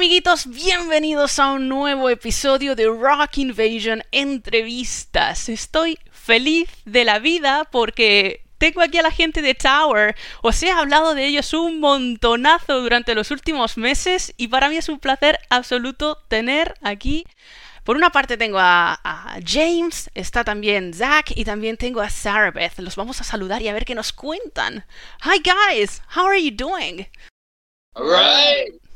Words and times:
amiguitos? 0.00 0.46
Bienvenidos 0.46 1.38
a 1.38 1.52
un 1.52 1.68
nuevo 1.68 2.08
episodio 2.08 2.74
de 2.74 2.86
Rock 2.86 3.36
Invasion 3.36 4.02
Entrevistas. 4.12 5.50
Estoy 5.50 5.98
feliz 6.10 6.70
de 6.86 7.04
la 7.04 7.18
vida 7.18 7.68
porque 7.70 8.42
tengo 8.56 8.80
aquí 8.80 8.96
a 8.96 9.02
la 9.02 9.10
gente 9.10 9.42
de 9.42 9.54
Tower. 9.54 10.16
Os 10.40 10.62
he 10.62 10.70
hablado 10.70 11.14
de 11.14 11.26
ellos 11.26 11.52
un 11.52 11.80
montonazo 11.80 12.80
durante 12.80 13.14
los 13.14 13.30
últimos 13.30 13.76
meses 13.76 14.32
y 14.38 14.48
para 14.48 14.70
mí 14.70 14.78
es 14.78 14.88
un 14.88 15.00
placer 15.00 15.38
absoluto 15.50 16.16
tener 16.28 16.76
aquí. 16.80 17.26
Por 17.84 17.94
una 17.94 18.08
parte 18.08 18.38
tengo 18.38 18.58
a, 18.58 18.98
a 19.04 19.38
James, 19.46 20.08
está 20.14 20.44
también 20.44 20.94
Zach 20.94 21.30
y 21.34 21.44
también 21.44 21.76
tengo 21.76 22.00
a 22.00 22.08
Sarah 22.08 22.52
Beth. 22.52 22.78
Los 22.78 22.96
vamos 22.96 23.20
a 23.20 23.24
saludar 23.24 23.60
y 23.60 23.68
a 23.68 23.74
ver 23.74 23.84
qué 23.84 23.94
nos 23.94 24.14
cuentan. 24.14 24.86
Hi 25.24 25.42
guys, 25.44 26.00
how 26.16 26.24
are 26.24 26.42
you 26.42 26.56
doing? 26.56 27.06
All 27.92 28.04
right. 28.04 28.89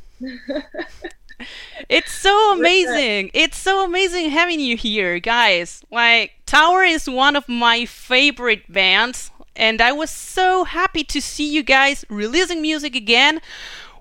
It's 1.88 2.12
so 2.12 2.52
amazing. 2.59 3.30
It's 3.34 3.59
so 3.59 3.84
amazing 3.84 4.30
having 4.30 4.60
you 4.60 4.77
here, 4.77 5.18
guys. 5.18 5.83
Like, 5.91 6.33
Tower 6.47 6.83
is 6.84 7.08
one 7.08 7.36
of 7.36 7.48
my 7.48 7.84
favorite 7.86 8.70
bands, 8.72 9.30
and 9.56 9.80
I 9.80 9.92
was 9.92 10.11
so 10.11 10.64
happy 10.64 11.05
to 11.05 11.20
see 11.20 11.48
you 11.50 11.62
guys 11.62 12.05
releasing 12.08 12.62
music 12.62 12.94
again. 12.94 13.41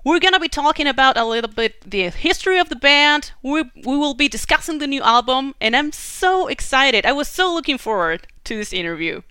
We're 0.04 0.20
gonna 0.20 0.38
be 0.40 0.48
talking 0.48 0.86
about 0.86 1.16
a 1.16 1.24
little 1.24 1.50
bit 1.50 1.90
the 1.90 2.10
history 2.10 2.58
of 2.58 2.68
the 2.68 2.76
band. 2.76 3.32
We, 3.42 3.62
we 3.62 3.96
will 3.96 4.14
be 4.14 4.28
discussing 4.28 4.78
the 4.78 4.86
new 4.86 5.02
album, 5.02 5.54
and 5.60 5.74
I'm 5.74 5.92
so 5.92 6.46
excited. 6.46 7.06
I 7.06 7.12
was 7.12 7.28
so 7.28 7.52
looking 7.52 7.78
forward 7.78 8.26
to 8.44 8.56
this 8.56 8.72
interview. 8.72 9.22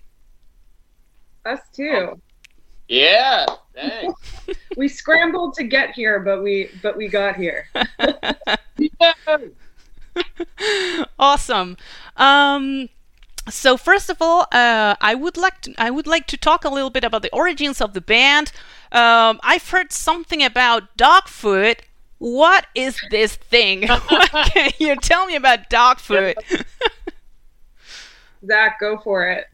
Us 1.44 1.60
too. 1.72 2.20
Yeah. 2.88 3.46
Thanks. 3.74 4.20
We 4.76 4.88
scrambled 4.88 5.54
to 5.54 5.64
get 5.64 5.94
here, 5.94 6.20
but 6.20 6.42
we 6.42 6.70
but 6.82 6.96
we 6.96 7.08
got 7.08 7.36
here. 7.36 7.68
Yeah. 8.78 9.14
awesome. 11.18 11.76
Um, 12.16 12.88
so 13.48 13.76
first 13.76 14.10
of 14.10 14.18
all, 14.20 14.46
uh, 14.52 14.94
I 15.00 15.14
would 15.14 15.36
like 15.36 15.60
to 15.62 15.74
I 15.76 15.90
would 15.90 16.06
like 16.06 16.26
to 16.28 16.36
talk 16.36 16.64
a 16.64 16.68
little 16.68 16.90
bit 16.90 17.04
about 17.04 17.22
the 17.22 17.32
origins 17.32 17.80
of 17.80 17.94
the 17.94 18.00
band. 18.00 18.52
Um, 18.92 19.40
I've 19.42 19.68
heard 19.68 19.92
something 19.92 20.42
about 20.42 20.96
Dogfoot. 20.96 21.82
What 22.18 22.66
is 22.74 23.00
this 23.10 23.34
thing? 23.34 23.88
what 23.88 24.30
can 24.52 24.70
you 24.78 24.96
tell 24.96 25.26
me 25.26 25.34
about 25.36 25.68
Dogfoot? 25.68 26.36
Zach, 28.46 28.78
go 28.78 28.98
for 28.98 29.26
it. 29.26 29.46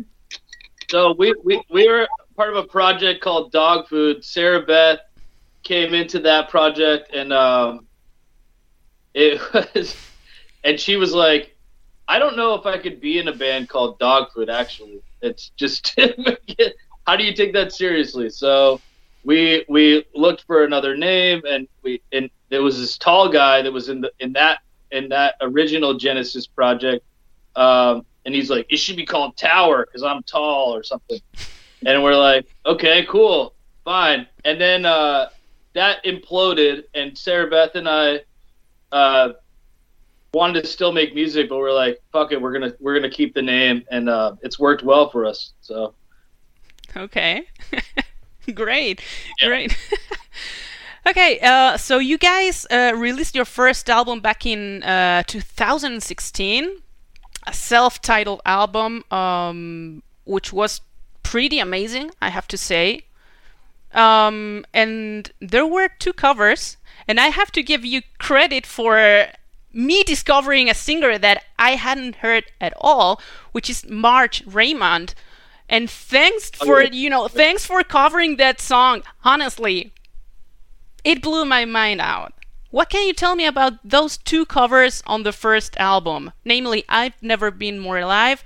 So 0.91 1.14
we, 1.19 1.34
we 1.42 1.62
we 1.70 1.89
were 1.89 2.06
part 2.41 2.56
of 2.56 2.64
a 2.64 2.66
project 2.66 3.20
called 3.20 3.52
Dog 3.52 3.86
Food. 3.86 4.24
Sarah 4.24 4.62
Beth 4.62 5.00
came 5.62 5.92
into 5.92 6.20
that 6.20 6.48
project 6.48 7.14
and 7.14 7.34
um, 7.34 7.86
it 9.12 9.38
was 9.74 9.94
and 10.64 10.80
she 10.80 10.96
was 10.96 11.12
like, 11.12 11.55
I 12.08 12.18
don't 12.18 12.38
know 12.38 12.55
if 12.55 12.64
I 12.64 12.78
could 12.78 12.98
be 12.98 13.18
in 13.18 13.28
a 13.28 13.34
band 13.34 13.68
called 13.68 13.98
Dog 13.98 14.33
Food. 14.33 14.48
Actually, 14.48 15.02
it's 15.20 15.50
just 15.56 15.94
how 17.06 17.14
do 17.14 17.24
you 17.24 17.34
take 17.34 17.52
that 17.52 17.74
seriously? 17.74 18.30
So 18.30 18.80
we 19.22 19.67
we 19.68 20.07
looked 20.14 20.45
for 20.45 20.64
another 20.64 20.96
name 20.96 21.42
and 21.46 21.68
we 21.83 22.01
and 22.11 22.30
there 22.48 22.62
was 22.62 22.78
this 22.78 22.96
tall 22.96 23.28
guy 23.28 23.61
that 23.61 23.70
was 23.70 23.90
in 23.90 24.01
the 24.01 24.12
in 24.18 24.33
that 24.33 24.61
in 24.90 25.11
that 25.11 25.34
original 25.42 25.92
Genesis 25.92 26.46
project. 26.46 27.05
Um, 27.55 28.07
and 28.24 28.34
he's 28.34 28.48
like, 28.48 28.64
it 28.70 28.78
should 28.78 28.96
be 28.96 29.05
called 29.05 29.36
Tower 29.36 29.84
because 29.84 30.02
I'm 30.02 30.22
tall 30.22 30.74
or 30.74 30.83
something. 30.83 31.20
And 31.86 32.02
we're 32.02 32.17
like, 32.17 32.46
okay, 32.67 33.07
cool, 33.08 33.55
fine. 33.85 34.27
And 34.45 34.61
then 34.61 34.85
uh, 34.85 35.30
that 35.74 36.05
imploded, 36.05 36.85
and 36.95 37.17
Sarah 37.17 37.48
Beth 37.48 37.74
and 37.74 37.89
I 37.89 38.20
uh, 38.92 39.33
wanted 40.35 40.63
to 40.63 40.67
still 40.67 40.92
make 40.92 41.14
music, 41.14 41.48
but 41.48 41.58
we're 41.58 41.73
like, 41.73 42.01
fuck 42.13 42.33
it, 42.33 42.40
we're 42.40 42.52
gonna 42.52 42.73
we're 42.80 42.95
gonna 42.95 43.11
keep 43.11 43.35
the 43.35 43.42
name, 43.42 43.83
and 43.90 44.08
uh, 44.08 44.36
it's 44.42 44.58
worked 44.58 44.83
well 44.83 45.11
for 45.11 45.24
us. 45.24 45.52
So 45.61 45.95
Okay. 46.96 47.45
great. 48.55 49.01
Yeah. 49.40 49.48
Great. 49.48 49.77
okay, 51.07 51.39
uh, 51.40 51.77
so 51.77 51.98
you 51.98 52.19
guys 52.19 52.67
uh, 52.70 52.92
released 52.96 53.35
your 53.35 53.45
first 53.45 53.89
album 53.89 54.20
back 54.20 54.45
in 54.46 54.83
uh, 54.83 55.23
2016, 55.27 56.70
a 57.46 57.52
self 57.52 58.02
titled 58.02 58.40
album, 58.45 59.05
um, 59.11 60.02
which 60.24 60.52
was 60.52 60.80
pretty 61.23 61.58
amazing, 61.58 62.11
I 62.20 62.29
have 62.31 62.48
to 62.48 62.57
say. 62.57 63.03
Um, 63.92 64.64
and 64.73 65.31
there 65.41 65.67
were 65.67 65.89
two 65.98 66.13
covers, 66.13 66.77
and 67.08 67.19
I 67.19 67.29
have 67.29 67.51
to 67.53 67.63
give 67.63 67.85
you 67.85 68.03
credit 68.19 68.67
for 68.67 69.27
me 69.73 70.03
discovering 70.03 70.69
a 70.69 70.75
singer 70.75 71.19
that 71.19 71.45
I 71.58 71.73
hadn't 71.77 72.17
heard 72.17 72.45
at 72.61 72.73
all, 72.81 73.20
which 73.53 73.69
is 73.70 73.89
Marge 73.89 74.45
Raymond. 74.47 75.14
And 75.69 75.89
thanks 75.89 76.51
Oh, 76.61 76.67
for 76.67 76.83
you 76.83 77.08
know, 77.11 77.29
thanks 77.29 77.64
for 77.64 77.83
covering 77.85 78.37
that 78.37 78.61
song. 78.61 79.02
Honestly, 79.25 79.92
it 81.05 81.23
blew 81.23 81.45
my 81.45 81.64
mind 81.64 82.01
out. 82.01 82.35
What 82.70 82.91
can 82.91 83.07
you 83.07 83.13
tell 83.13 83.35
me 83.35 83.47
about 83.47 83.75
those 83.85 84.17
two 84.17 84.45
covers 84.47 85.02
on 85.07 85.23
the 85.25 85.33
first 85.33 85.77
album? 85.79 86.33
Namely, 86.45 86.85
I've 86.89 87.20
Never 87.20 87.51
Been 87.51 87.79
More 87.81 87.98
Alive 87.98 88.45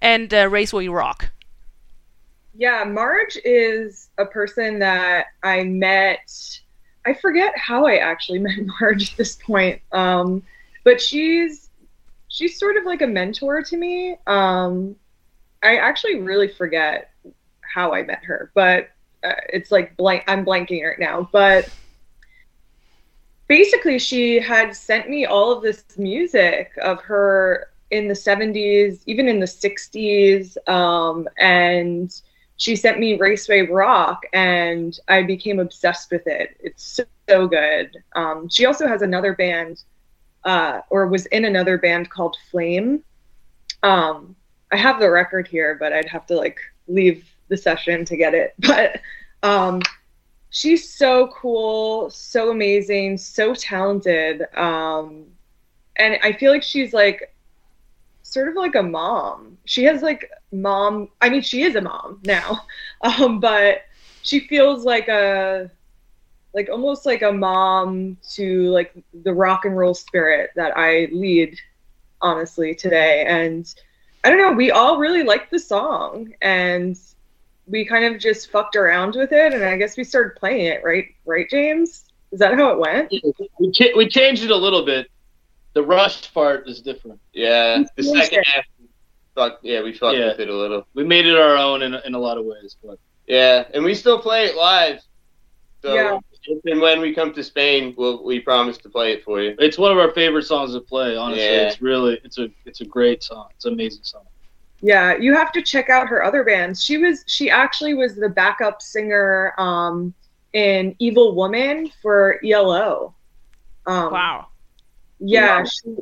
and 0.00 0.32
uh, 0.32 0.48
Raceway 0.48 0.86
Rock. 0.88 1.30
Yeah, 2.56 2.84
Marge 2.84 3.36
is 3.44 4.10
a 4.16 4.24
person 4.24 4.78
that 4.78 5.26
I 5.42 5.64
met. 5.64 6.60
I 7.04 7.14
forget 7.14 7.56
how 7.56 7.86
I 7.86 7.96
actually 7.96 8.38
met 8.40 8.58
Marge 8.80 9.12
at 9.12 9.16
this 9.16 9.36
point, 9.36 9.82
um, 9.92 10.42
but 10.84 11.00
she's 11.00 11.70
she's 12.28 12.58
sort 12.58 12.76
of 12.76 12.84
like 12.84 13.02
a 13.02 13.06
mentor 13.06 13.62
to 13.62 13.76
me. 13.76 14.16
Um, 14.26 14.96
I 15.62 15.76
actually 15.76 16.20
really 16.20 16.48
forget 16.48 17.10
how 17.62 17.92
I 17.92 18.02
met 18.02 18.24
her, 18.24 18.50
but 18.54 18.90
uh, 19.24 19.32
it's 19.52 19.72
like 19.72 19.96
blank. 19.96 20.24
I'm 20.28 20.44
blanking 20.44 20.86
right 20.86 20.98
now, 20.98 21.28
but 21.32 21.68
basically, 23.48 23.98
she 23.98 24.38
had 24.38 24.76
sent 24.76 25.08
me 25.10 25.26
all 25.26 25.50
of 25.50 25.62
this 25.62 25.84
music 25.96 26.72
of 26.80 27.00
her 27.02 27.68
in 27.90 28.08
the 28.08 28.14
70s, 28.14 29.00
even 29.06 29.28
in 29.28 29.40
the 29.40 29.46
60s, 29.46 30.56
um, 30.68 31.28
and 31.38 32.20
she 32.56 32.76
sent 32.76 32.98
me 32.98 33.18
Raceway 33.18 33.62
Rock, 33.62 34.24
and 34.32 34.98
I 35.08 35.22
became 35.22 35.58
obsessed 35.58 36.10
with 36.10 36.26
it. 36.26 36.56
It's 36.60 36.84
so, 36.84 37.04
so 37.28 37.48
good. 37.48 37.96
Um, 38.14 38.48
she 38.48 38.64
also 38.64 38.86
has 38.86 39.02
another 39.02 39.34
band, 39.34 39.82
uh, 40.44 40.80
or 40.90 41.08
was 41.08 41.26
in 41.26 41.44
another 41.44 41.78
band 41.78 42.10
called 42.10 42.36
Flame. 42.50 43.02
Um, 43.82 44.36
I 44.70 44.76
have 44.76 45.00
the 45.00 45.10
record 45.10 45.48
here, 45.48 45.76
but 45.78 45.92
I'd 45.92 46.08
have 46.08 46.26
to 46.26 46.36
like 46.36 46.58
leave 46.86 47.28
the 47.48 47.56
session 47.56 48.04
to 48.04 48.16
get 48.16 48.34
it. 48.34 48.54
But 48.60 49.00
um, 49.42 49.82
she's 50.50 50.94
so 50.94 51.28
cool, 51.28 52.08
so 52.10 52.50
amazing, 52.50 53.18
so 53.18 53.54
talented, 53.54 54.46
um, 54.56 55.26
and 55.96 56.18
I 56.22 56.32
feel 56.32 56.50
like 56.50 56.62
she's 56.62 56.92
like 56.92 57.33
sort 58.24 58.48
of 58.48 58.56
like 58.56 58.74
a 58.74 58.82
mom. 58.82 59.56
She 59.64 59.84
has 59.84 60.02
like 60.02 60.28
mom. 60.50 61.10
I 61.20 61.28
mean, 61.28 61.42
she 61.42 61.62
is 61.62 61.76
a 61.76 61.80
mom 61.80 62.20
now, 62.24 62.66
um, 63.02 63.38
but 63.38 63.82
she 64.22 64.40
feels 64.40 64.84
like 64.84 65.06
a 65.08 65.70
like 66.54 66.68
almost 66.70 67.04
like 67.04 67.22
a 67.22 67.32
mom 67.32 68.16
to 68.30 68.70
like 68.70 68.94
the 69.22 69.32
rock 69.32 69.64
and 69.64 69.76
roll 69.76 69.94
spirit 69.94 70.50
that 70.56 70.76
I 70.76 71.08
lead 71.12 71.58
honestly 72.20 72.74
today. 72.74 73.24
And 73.26 73.72
I 74.22 74.30
don't 74.30 74.38
know, 74.38 74.52
we 74.52 74.70
all 74.70 74.98
really 74.98 75.24
liked 75.24 75.50
the 75.50 75.58
song 75.58 76.32
and 76.40 76.96
we 77.66 77.84
kind 77.84 78.04
of 78.04 78.20
just 78.20 78.50
fucked 78.50 78.76
around 78.76 79.16
with 79.16 79.32
it 79.32 79.52
and 79.52 79.64
I 79.64 79.76
guess 79.76 79.96
we 79.96 80.04
started 80.04 80.36
playing 80.36 80.66
it, 80.66 80.82
right? 80.84 81.08
Right, 81.26 81.50
James? 81.50 82.04
Is 82.30 82.38
that 82.38 82.54
how 82.54 82.70
it 82.70 82.78
went? 82.78 83.12
we 83.58 83.70
cha- 83.72 83.96
we 83.96 84.08
changed 84.08 84.44
it 84.44 84.50
a 84.50 84.56
little 84.56 84.84
bit. 84.84 85.08
The 85.74 85.82
rush 85.82 86.32
part 86.32 86.68
is 86.68 86.80
different. 86.80 87.20
Yeah, 87.32 87.82
the 87.96 88.02
Yeah. 88.04 88.22
second 88.22 88.42
half, 88.46 88.64
fuck, 89.34 89.58
yeah, 89.62 89.82
we 89.82 89.92
fucked 89.92 90.16
Yeah. 90.18 90.28
with 90.28 90.40
it 90.40 90.48
a 90.48 90.54
little. 90.56 90.86
We 90.94 91.04
made 91.04 91.26
it 91.26 91.36
our 91.36 91.56
own 91.56 91.82
in, 91.82 91.94
in 91.94 92.14
a 92.14 92.18
lot 92.18 92.38
of 92.38 92.44
ways, 92.44 92.76
but 92.84 92.98
Yeah, 93.26 93.64
and 93.74 93.84
we 93.84 93.94
still 93.94 94.18
play 94.20 94.46
it 94.46 94.56
live. 94.56 95.00
So 95.82 95.94
Yeah. 95.94 96.18
if 96.44 96.60
and 96.64 96.80
when 96.80 97.00
we 97.00 97.12
come 97.14 97.32
to 97.34 97.42
Spain, 97.42 97.94
we'll, 97.96 98.22
we 98.22 98.38
promise 98.40 98.78
to 98.78 98.88
play 98.88 99.12
it 99.12 99.24
for 99.24 99.40
you. 99.40 99.54
it's 99.58 99.76
one 99.78 99.90
of 99.92 99.98
our 99.98 100.12
favorite 100.12 100.44
songs 100.44 100.72
to 100.74 100.80
play. 100.80 101.16
Honestly, 101.16 101.44
Yeah. 101.44 101.68
it's 101.68 101.82
really 101.82 102.20
it's 102.24 102.38
a 102.38 102.48
it's 102.64 102.80
a 102.80 102.84
great 102.84 103.22
song. 103.22 103.48
It's 103.56 103.64
an 103.64 103.72
amazing 103.72 104.04
song. 104.04 104.24
Yeah, 104.80 105.16
you 105.16 105.34
have 105.34 105.50
to 105.52 105.62
check 105.62 105.88
out 105.88 106.08
her 106.08 106.22
other 106.22 106.44
bands. 106.44 106.84
She 106.84 106.98
was 106.98 107.24
she 107.26 107.50
actually 107.50 107.94
was 107.94 108.14
the 108.14 108.28
backup 108.28 108.80
singer 108.82 109.54
um, 109.58 110.14
in 110.52 110.94
Evil 111.00 111.34
Woman 111.34 111.90
for 112.02 112.38
ELO. 112.44 113.14
Um, 113.86 114.12
Wow. 114.12 114.46
Yeah, 115.20 115.58
Wow. 115.60 115.64
she, 115.64 115.96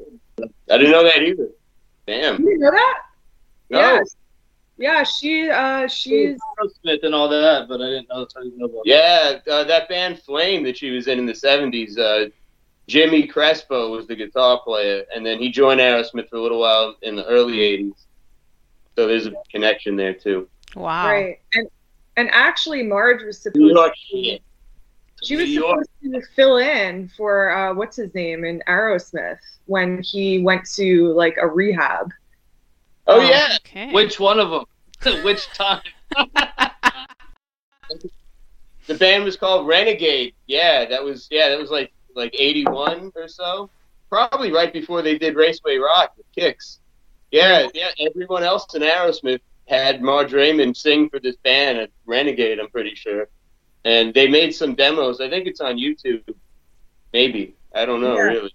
I 0.71 0.77
didn't 0.79 0.93
know 0.93 1.05
that 1.05 1.23
either. 1.23 1.49
Damn. 2.07 2.41
you 2.41 2.47
didn't 2.49 2.61
know 2.61 2.71
that? 2.71 2.99
No. 3.71 3.79
Yeah, 3.81 4.03
yeah. 4.79 5.03
She 5.05 5.49
uh, 5.51 5.87
she's 5.87 6.39
Smith 6.83 7.01
and 7.05 7.15
all 7.15 7.29
that, 7.29 7.69
but 7.69 7.81
I 7.81 7.87
didn't 7.87 8.09
know, 8.09 8.27
I 8.37 8.43
didn't 8.43 8.59
know 8.59 8.67
about 8.67 8.83
Yeah, 8.85 9.39
uh, 9.51 9.65
that 9.65 9.89
band 9.89 10.21
Flame 10.21 10.65
that 10.65 10.77
she 10.79 10.91
was 10.91 11.07
in 11.07 11.19
in 11.19 11.27
the 11.27 11.33
70s, 11.33 11.99
uh, 11.99 12.31
Jimmy 12.89 13.27
Crespo 13.27 13.91
was 13.91 14.07
the 14.09 14.17
guitar 14.17 14.61
player, 14.61 15.05
and 15.15 15.25
then 15.25 15.39
he 15.39 15.51
joined 15.51 15.81
Aerosmith 15.81 16.29
for 16.29 16.37
a 16.37 16.43
little 16.43 16.61
while 16.61 16.97
in 17.03 17.15
the 17.15 17.25
early 17.27 17.59
'80s. 17.59 17.95
So 18.97 19.07
there's 19.07 19.27
a 19.27 19.33
connection 19.51 19.95
there 19.97 20.13
too. 20.13 20.49
Wow. 20.75 21.07
Right. 21.07 21.39
And 21.55 21.69
and 22.17 22.29
actually 22.33 22.83
Marge 22.83 23.23
was 23.23 23.39
supposed 23.39 23.57
New 23.61 23.73
York 23.73 23.93
to 24.11 24.23
shit. 24.25 24.43
She 25.23 25.37
was 25.37 25.49
York. 25.49 25.85
supposed 26.03 26.27
to 26.27 26.35
fill 26.35 26.57
in 26.59 27.09
for 27.17 27.51
uh, 27.51 27.75
what's 27.75 27.97
his 27.97 28.15
name 28.15 28.45
in 28.45 28.63
Aerosmith 28.69 29.39
when 29.67 30.03
he 30.03 30.41
went 30.43 30.69
to 30.75 31.13
like 31.15 31.37
a 31.41 31.47
rehab. 31.47 32.11
Oh 33.07 33.21
Um, 33.21 33.27
yeah, 33.29 33.57
Okay. 33.67 33.93
Which 33.93 34.19
one 34.21 34.39
of 34.39 34.51
them? 34.51 34.65
Which 35.25 35.47
time? 35.55 35.83
the 38.87 38.95
band 38.95 39.25
was 39.25 39.37
called 39.37 39.67
Renegade. 39.67 40.35
Yeah, 40.47 40.85
that 40.87 41.03
was 41.03 41.29
yeah, 41.31 41.49
that 41.49 41.59
was 41.59 41.71
like 41.71 41.93
like 42.15 42.35
'81 42.39 43.13
or 43.17 43.29
so. 43.29 43.71
Probably 44.09 44.53
right 44.53 44.73
before 44.73 45.01
they 45.03 45.17
did 45.19 45.37
Raceway 45.37 45.77
Rock 45.79 46.13
with 46.17 46.27
Kicks. 46.35 46.81
Yeah, 47.31 47.67
yeah. 47.75 47.91
Everyone 47.99 48.43
else 48.43 48.67
in 48.75 48.83
Aerosmith 48.83 49.41
had 49.69 50.03
Marge 50.03 50.33
Raymond 50.35 50.77
sing 50.77 51.09
for 51.09 51.19
this 51.19 51.37
band 51.37 51.79
at 51.79 51.91
Renegade. 52.05 52.59
I'm 52.61 52.69
pretty 52.69 52.95
sure, 52.95 53.29
and 53.85 54.13
they 54.15 54.29
made 54.29 54.55
some 54.55 54.75
demos. 54.75 55.21
I 55.21 55.29
think 55.29 55.47
it's 55.47 55.61
on 55.61 55.77
YouTube. 55.77 56.23
Maybe 57.13 57.55
I 57.75 57.85
don't 57.85 58.01
know 58.01 58.15
Yeah. 58.15 58.23
really. 58.23 58.55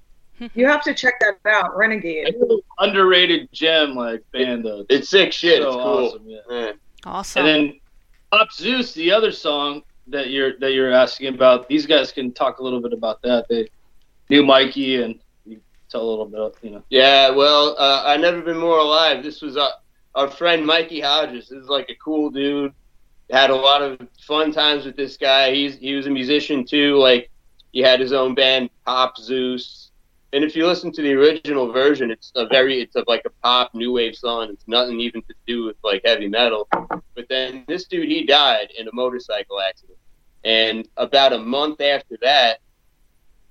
You 0.54 0.68
have 0.68 0.84
to 0.84 0.94
check 0.94 1.16
that 1.20 1.38
out, 1.50 1.76
Renegade. 1.76 2.36
Underrated 2.78 3.50
gem 3.52 3.96
like 3.96 4.24
band 4.32 4.64
though. 4.66 4.86
It's 4.90 5.10
sick 5.10 5.34
shit. 5.34 5.62
so 5.62 5.68
it's 5.68 5.76
cool. 5.76 6.06
awesome. 6.08 6.24
Yeah. 6.30 6.40
Yeah. 6.50 6.72
awesome. 7.06 7.46
And 7.46 7.48
then 7.70 7.80
Pop 8.32 8.52
Zeus, 8.52 8.94
the 8.94 9.12
other 9.12 9.32
song 9.32 9.82
that 10.08 10.30
you're 10.30 10.58
that 10.60 10.74
you're 10.74 10.92
asking 10.92 11.34
about. 11.34 11.68
These 11.68 11.86
guys 11.88 12.12
can 12.12 12.32
talk 12.34 12.60
a 12.60 12.64
little 12.64 12.82
bit 12.82 12.94
about 12.94 13.22
that. 13.24 13.48
They 13.50 13.68
knew 14.30 14.44
Mikey 14.46 15.02
and 15.02 15.20
you 15.46 15.60
tell 15.90 16.02
a 16.02 16.08
little 16.10 16.26
bit, 16.28 16.56
you 16.62 16.70
know. 16.72 16.84
Yeah, 16.90 17.30
well, 17.32 17.76
uh, 17.80 18.04
I 18.06 18.16
never 18.18 18.42
been 18.42 18.58
more 18.58 18.78
alive. 18.80 19.24
This 19.24 19.42
was 19.42 19.58
uh, 19.58 19.70
our 20.14 20.30
friend 20.30 20.66
Mikey 20.66 21.00
Hodges. 21.00 21.50
This 21.50 21.64
is 21.64 21.68
like 21.68 21.90
a 21.90 21.96
cool 21.96 22.30
dude. 22.30 22.74
Had 23.30 23.50
a 23.50 23.56
lot 23.56 23.82
of 23.82 24.00
fun 24.26 24.54
times 24.54 24.86
with 24.86 24.96
this 24.96 25.18
guy. 25.18 25.54
He's 25.54 25.76
he 25.76 25.94
was 25.96 26.08
a 26.08 26.10
musician 26.10 26.66
too. 26.66 26.98
Like 26.98 27.30
he 27.74 27.80
had 27.80 28.00
his 28.00 28.14
own 28.14 28.36
band, 28.36 28.70
Pop 28.86 29.18
Zeus. 29.18 29.92
And 30.34 30.44
if 30.44 30.56
you 30.56 30.68
listen 30.68 30.92
to 30.92 31.02
the 31.02 31.14
original 31.14 31.72
version, 31.72 32.12
it's 32.12 32.32
a 32.36 32.48
very 32.48 32.82
it's 32.82 32.96
a, 32.96 33.04
like 33.08 33.24
a 33.26 33.30
pop 33.42 33.74
new 33.74 33.94
wave 33.94 34.16
song. 34.16 34.50
It's 34.52 34.68
nothing 34.68 35.00
even 35.00 35.22
to 35.24 35.34
do 35.46 35.66
with 35.66 35.78
like 35.84 36.02
heavy 36.06 36.28
metal. 36.28 36.68
But 37.16 37.28
then 37.30 37.64
this 37.68 37.86
dude 37.86 38.10
he 38.10 38.26
died 38.26 38.70
in 38.78 38.88
a 38.88 38.92
motorcycle 38.94 39.60
accident. 39.60 39.98
And 40.44 40.88
about 40.98 41.34
a 41.34 41.40
month 41.40 41.82
after 41.82 42.18
that, 42.22 42.60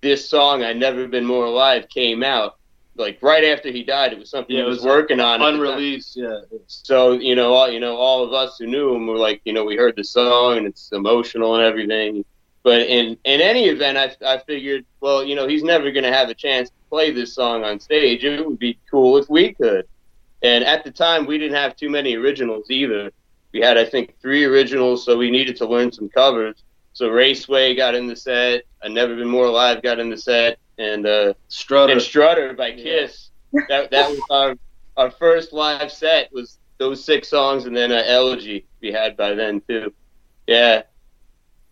this 0.00 0.28
song 0.28 0.62
"I 0.62 0.72
Never 0.72 1.08
Been 1.08 1.24
More 1.24 1.46
Alive" 1.46 1.88
came 1.88 2.22
out. 2.22 2.55
Like 2.96 3.18
right 3.22 3.44
after 3.44 3.70
he 3.70 3.82
died, 3.84 4.12
it 4.12 4.18
was 4.18 4.30
something 4.30 4.56
Yeah, 4.56 4.62
he 4.62 4.68
was, 4.68 4.78
was 4.78 4.86
working 4.86 5.20
on. 5.20 5.34
at 5.34 5.38
the 5.38 5.44
time. 5.44 5.54
Unreleased, 5.54 6.16
yeah. 6.16 6.40
So 6.66 7.12
you 7.12 7.34
know, 7.34 7.52
all 7.52 7.70
you 7.70 7.80
know, 7.80 7.96
all 7.96 8.24
of 8.24 8.32
us 8.32 8.56
who 8.58 8.66
knew 8.66 8.94
him 8.94 9.06
were 9.06 9.18
like, 9.18 9.40
you 9.44 9.52
know, 9.52 9.64
we 9.64 9.76
heard 9.76 9.96
the 9.96 10.04
song 10.04 10.56
and 10.58 10.66
it's 10.66 10.90
emotional 10.92 11.54
and 11.56 11.64
everything. 11.64 12.24
But 12.62 12.82
in 12.82 13.16
in 13.24 13.40
any 13.40 13.66
event, 13.68 13.96
I 13.98 14.14
I 14.26 14.38
figured, 14.38 14.84
well, 15.00 15.22
you 15.24 15.34
know, 15.36 15.46
he's 15.46 15.62
never 15.62 15.90
going 15.90 16.04
to 16.04 16.12
have 16.12 16.28
a 16.30 16.34
chance 16.34 16.70
to 16.70 16.74
play 16.88 17.10
this 17.10 17.34
song 17.34 17.64
on 17.64 17.78
stage. 17.80 18.24
It 18.24 18.44
would 18.46 18.58
be 18.58 18.78
cool 18.90 19.18
if 19.18 19.28
we 19.28 19.52
could. 19.52 19.86
And 20.42 20.64
at 20.64 20.84
the 20.84 20.90
time, 20.90 21.26
we 21.26 21.38
didn't 21.38 21.56
have 21.56 21.76
too 21.76 21.90
many 21.90 22.14
originals 22.16 22.70
either. 22.70 23.10
We 23.52 23.60
had, 23.60 23.78
I 23.78 23.84
think, 23.84 24.14
three 24.20 24.44
originals, 24.44 25.04
so 25.04 25.16
we 25.16 25.30
needed 25.30 25.56
to 25.56 25.66
learn 25.66 25.90
some 25.92 26.08
covers. 26.08 26.62
So 26.92 27.08
Raceway 27.08 27.74
got 27.74 27.94
in 27.94 28.06
the 28.06 28.16
set. 28.16 28.62
I 28.82 28.88
Never 28.88 29.16
Been 29.16 29.28
More 29.28 29.46
Alive 29.46 29.82
got 29.82 29.98
in 29.98 30.10
the 30.10 30.16
set, 30.18 30.58
and 30.78 31.06
uh, 31.06 31.34
Strutter. 31.48 31.92
and 31.92 32.02
Strutter 32.02 32.54
by 32.54 32.72
Kiss. 32.72 33.30
That 33.68 33.90
that 33.90 34.10
was 34.10 34.20
our 34.30 34.56
our 34.96 35.10
first 35.10 35.52
live 35.52 35.90
set 35.90 36.32
was 36.32 36.58
those 36.78 37.02
six 37.02 37.28
songs 37.28 37.64
and 37.64 37.76
then 37.76 37.92
uh, 37.92 38.02
Elegy 38.06 38.66
we 38.80 38.92
had 38.92 39.16
by 39.16 39.34
then 39.34 39.62
too. 39.68 39.92
Yeah, 40.46 40.82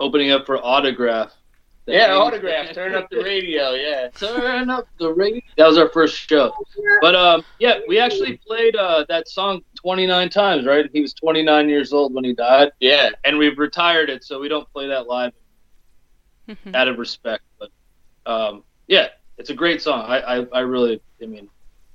opening 0.00 0.30
up 0.30 0.46
for 0.46 0.58
Autograph. 0.58 1.32
yeah, 1.86 2.14
autograph. 2.14 2.72
Turn 2.72 2.94
up 2.94 3.10
the 3.10 3.22
radio. 3.22 3.72
Yeah, 3.72 4.08
Turn 4.14 4.70
up 4.70 4.88
the 4.98 5.12
radio. 5.12 5.42
That 5.56 5.66
was 5.66 5.78
our 5.78 5.90
first 5.90 6.16
show. 6.16 6.52
But 7.00 7.14
um, 7.14 7.44
yeah, 7.58 7.80
we 7.86 7.98
actually 7.98 8.38
played 8.38 8.74
uh, 8.74 9.04
that 9.08 9.28
song 9.28 9.62
29 9.76 10.30
times, 10.30 10.66
right? 10.66 10.88
He 10.92 11.02
was 11.02 11.12
29 11.14 11.68
years 11.68 11.92
old 11.92 12.14
when 12.14 12.24
he 12.24 12.32
died, 12.32 12.72
yeah. 12.80 13.10
and 13.24 13.36
we've 13.36 13.58
retired 13.58 14.08
it, 14.08 14.24
so 14.24 14.40
we 14.40 14.48
don't 14.48 14.70
play 14.72 14.88
that 14.88 15.06
live 15.06 15.32
out 16.74 16.88
of 16.88 16.98
respect. 16.98 17.44
But 17.58 17.70
um, 18.24 18.64
yeah, 18.86 19.08
it's 19.38 19.50
a 19.50 19.54
great 19.54 19.82
song. 19.82 20.04
I, 20.06 20.20
I, 20.20 20.46
I 20.52 20.60
really, 20.60 21.00
I 21.22 21.26
mean, 21.26 21.48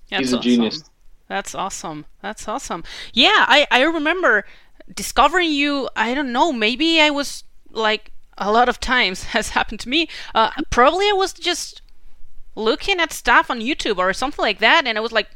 That's 0.10 0.22
he's 0.22 0.34
a 0.34 0.38
awesome. 0.38 0.50
genius. 0.50 0.84
That's 1.28 1.54
awesome. 1.54 2.06
That's 2.22 2.48
awesome. 2.48 2.84
Yeah, 3.14 3.46
I, 3.48 3.68
I 3.70 3.84
remember 3.84 4.46
discovering 4.94 5.52
you. 5.52 5.88
I 5.96 6.14
don't 6.14 6.32
know. 6.32 6.52
Maybe 6.52 7.00
I 7.00 7.12
was 7.12 7.44
like 7.72 8.12
a 8.38 8.52
lot 8.52 8.70
of 8.70 8.80
times 8.80 9.24
has 9.36 9.50
happened 9.50 9.80
to 9.82 9.90
me. 9.90 10.10
Uh, 10.34 10.52
probably 10.70 11.08
I 11.08 11.14
was 11.14 11.34
just 11.34 11.82
looking 12.56 13.00
at 13.00 13.14
stuff 13.14 13.50
on 13.50 13.62
YouTube 13.62 13.98
or 13.98 14.12
something 14.14 14.44
like 14.44 14.60
that, 14.60 14.86
and 14.86 14.98
I 14.98 15.02
was 15.02 15.12
like, 15.12 15.30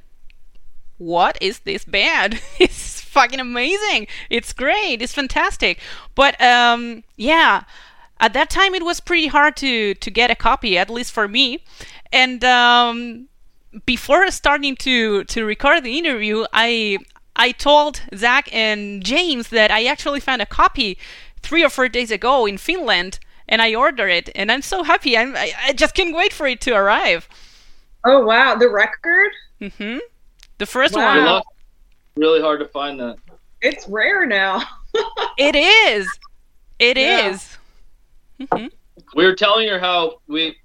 "What 0.97 1.37
is 1.41 1.59
this 1.59 1.85
band? 1.85 2.41
it's 2.59 3.01
fucking 3.01 3.39
amazing. 3.39 4.07
It's 4.31 4.51
great. 4.51 5.01
It's 5.01 5.13
fantastic." 5.13 5.79
But 6.15 6.41
um, 6.41 7.03
yeah, 7.15 7.63
at 8.25 8.33
that 8.33 8.49
time 8.49 8.73
it 8.73 8.83
was 8.85 8.99
pretty 9.09 9.27
hard 9.27 9.55
to 9.57 9.93
to 9.95 10.09
get 10.19 10.31
a 10.31 10.35
copy, 10.35 10.77
at 10.77 10.89
least 10.89 11.11
for 11.11 11.27
me, 11.27 11.47
and 12.11 12.43
um, 12.43 13.27
before 13.85 14.29
starting 14.31 14.75
to 14.77 15.23
to 15.25 15.45
record 15.45 15.83
the 15.83 15.97
interview, 15.97 16.45
I 16.53 16.97
I 17.35 17.51
told 17.51 18.01
Zach 18.15 18.45
and 18.53 19.03
James 19.03 19.49
that 19.49 19.69
I 19.71 19.85
actually 19.93 20.19
found 20.19 20.41
a 20.41 20.45
copy 20.45 20.97
three 21.41 21.63
or 21.65 21.69
four 21.69 21.89
days 21.89 22.11
ago 22.11 22.45
in 22.47 22.57
Finland, 22.57 23.19
and 23.49 23.61
I 23.61 23.75
ordered 23.75 24.09
it, 24.19 24.29
and 24.35 24.51
I'm 24.51 24.61
so 24.61 24.83
happy. 24.83 25.17
I'm, 25.17 25.35
I 25.35 25.51
I 25.67 25.73
just 25.73 25.93
can't 25.95 26.15
wait 26.15 26.33
for 26.33 26.47
it 26.47 26.61
to 26.61 26.71
arrive. 26.71 27.27
Oh 28.05 28.23
wow, 28.25 28.55
the 28.55 28.69
record? 28.69 29.31
hmm 29.59 29.97
The 30.57 30.65
first 30.65 30.93
Wow. 30.95 31.05
One, 31.15 31.25
lost- 31.25 31.47
really 32.15 32.41
hard 32.41 32.59
to 32.59 32.67
find 32.67 32.99
that. 32.99 33.17
It's 33.61 33.87
rare 33.87 34.25
now. 34.25 34.61
it 35.37 35.55
is, 35.55 36.07
It 36.79 36.97
Yeah. 36.97 37.29
is. 37.31 37.57
Mhm. 38.47 38.71
We 39.15 39.25
were 39.25 39.35
telling 39.35 39.67
her 39.69 39.79
how 39.79 40.19
we, 40.27 40.55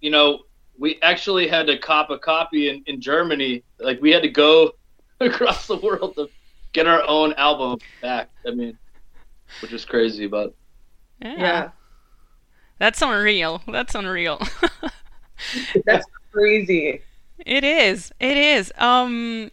you 0.00 0.10
know, 0.10 0.40
we 0.78 1.00
actually 1.02 1.48
had 1.48 1.66
to 1.66 1.78
cop 1.78 2.10
a 2.10 2.18
copy 2.18 2.68
in, 2.68 2.82
in 2.86 3.00
Germany. 3.00 3.62
Like 3.78 4.00
we 4.00 4.10
had 4.12 4.22
to 4.22 4.28
go 4.28 4.72
across 5.20 5.66
the 5.66 5.76
world 5.76 6.14
to 6.16 6.28
get 6.72 6.86
our 6.86 7.02
own 7.06 7.32
album 7.34 7.78
back. 8.02 8.30
I 8.46 8.50
mean, 8.50 8.76
which 9.60 9.72
is 9.72 9.84
crazy, 9.84 10.26
but 10.26 10.54
Yeah. 11.22 11.34
Yeah. 11.38 11.70
That's 12.78 13.00
unreal. 13.00 13.62
That's 13.68 13.94
unreal. 13.94 14.40
That's 15.86 16.06
crazy. 16.30 17.00
It 17.38 17.64
is. 17.64 18.12
It 18.20 18.36
is. 18.36 18.72
Um, 18.76 19.50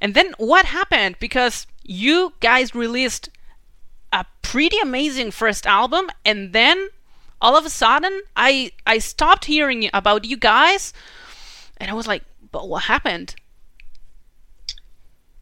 and 0.00 0.14
then 0.14 0.34
what 0.38 0.66
happened? 0.66 1.16
Because 1.18 1.66
you 1.84 2.32
guys 2.40 2.74
released 2.74 3.28
a 4.12 4.24
pretty 4.42 4.78
amazing 4.78 5.30
first 5.30 5.66
album, 5.66 6.08
and 6.24 6.52
then 6.52 6.88
all 7.40 7.56
of 7.56 7.66
a 7.66 7.70
sudden, 7.70 8.22
I 8.36 8.72
I 8.86 8.98
stopped 8.98 9.44
hearing 9.44 9.90
about 9.92 10.24
you 10.24 10.36
guys, 10.36 10.92
and 11.76 11.90
I 11.90 11.94
was 11.94 12.06
like, 12.06 12.22
"But 12.52 12.68
what 12.68 12.84
happened?" 12.84 13.34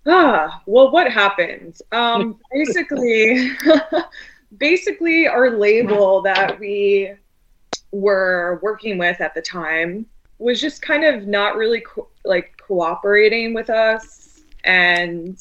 Ah, 0.06 0.62
well, 0.66 0.90
what 0.90 1.10
happened? 1.10 1.78
Um, 1.92 2.38
basically, 2.52 3.50
basically, 4.58 5.26
our 5.26 5.50
label 5.50 6.22
that 6.22 6.58
we 6.58 7.12
were 7.92 8.58
working 8.62 8.98
with 8.98 9.20
at 9.20 9.34
the 9.34 9.42
time 9.42 10.06
was 10.38 10.60
just 10.60 10.82
kind 10.82 11.04
of 11.04 11.26
not 11.26 11.56
really 11.56 11.80
co- 11.80 12.08
like 12.24 12.56
cooperating 12.58 13.54
with 13.54 13.70
us, 13.70 14.42
and 14.64 15.38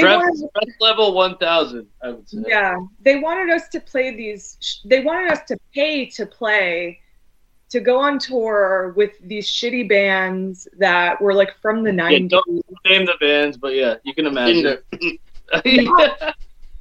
stress, 0.00 0.20
wanted- 0.22 0.48
stress 0.50 0.76
level 0.80 1.14
1000, 1.14 1.86
I 2.02 2.10
would 2.10 2.28
say. 2.28 2.38
yeah, 2.46 2.76
they 3.00 3.18
wanted 3.20 3.50
us 3.50 3.68
to 3.68 3.80
play 3.80 4.14
these. 4.14 4.80
They 4.84 5.00
wanted 5.02 5.30
us 5.32 5.40
to 5.48 5.56
pay 5.74 6.06
to 6.10 6.26
play. 6.26 6.98
To 7.70 7.80
go 7.80 7.98
on 7.98 8.18
tour 8.18 8.92
with 8.98 9.12
these 9.22 9.46
shitty 9.48 9.88
bands 9.88 10.68
that 10.78 11.18
were 11.22 11.32
like 11.32 11.56
from 11.62 11.82
the 11.82 11.90
Yeah, 11.90 12.18
90s. 12.18 12.28
don't 12.28 12.64
name 12.84 13.06
the 13.06 13.14
bands, 13.18 13.56
but 13.56 13.74
yeah, 13.74 13.94
you 14.04 14.12
can 14.12 14.26
imagine. 14.26 14.76
the, 14.92 15.18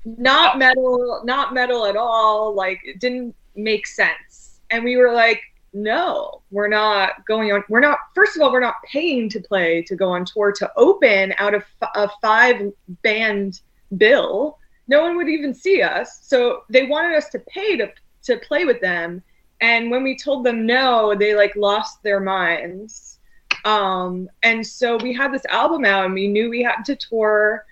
not 0.05 0.57
metal, 0.57 1.21
not 1.23 1.53
metal 1.53 1.85
at 1.85 1.95
all. 1.95 2.53
Like 2.53 2.79
it 2.83 2.99
didn't 2.99 3.33
make 3.55 3.87
sense. 3.87 4.59
And 4.69 4.83
we 4.83 4.97
were 4.97 5.13
like, 5.13 5.41
no, 5.73 6.41
we're 6.51 6.67
not 6.67 7.25
going 7.25 7.51
on. 7.51 7.63
We're 7.69 7.79
not. 7.79 7.99
First 8.13 8.35
of 8.35 8.41
all, 8.41 8.51
we're 8.51 8.59
not 8.59 8.75
paying 8.83 9.29
to 9.29 9.39
play 9.39 9.81
to 9.83 9.95
go 9.95 10.09
on 10.09 10.25
tour 10.25 10.51
to 10.51 10.71
open 10.75 11.33
out 11.37 11.53
of 11.53 11.63
a 11.95 12.09
five 12.21 12.71
band 13.03 13.61
bill. 13.97 14.57
No 14.87 15.01
one 15.01 15.15
would 15.15 15.29
even 15.29 15.53
see 15.53 15.81
us. 15.81 16.19
So 16.23 16.63
they 16.69 16.87
wanted 16.87 17.15
us 17.15 17.29
to 17.29 17.39
pay 17.39 17.77
to 17.77 17.91
to 18.23 18.37
play 18.37 18.65
with 18.65 18.81
them. 18.81 19.23
and 19.61 19.91
when 19.91 20.03
we 20.03 20.17
told 20.17 20.43
them 20.43 20.65
no, 20.65 21.15
they 21.15 21.35
like 21.35 21.55
lost 21.55 22.01
their 22.03 22.19
minds. 22.19 23.19
Um, 23.63 24.27
and 24.43 24.65
so 24.65 24.97
we 24.97 25.13
had 25.13 25.31
this 25.31 25.45
album 25.45 25.85
out, 25.85 26.05
and 26.05 26.13
we 26.13 26.27
knew 26.27 26.49
we 26.49 26.63
had 26.63 26.83
to 26.85 26.95
tour. 26.95 27.65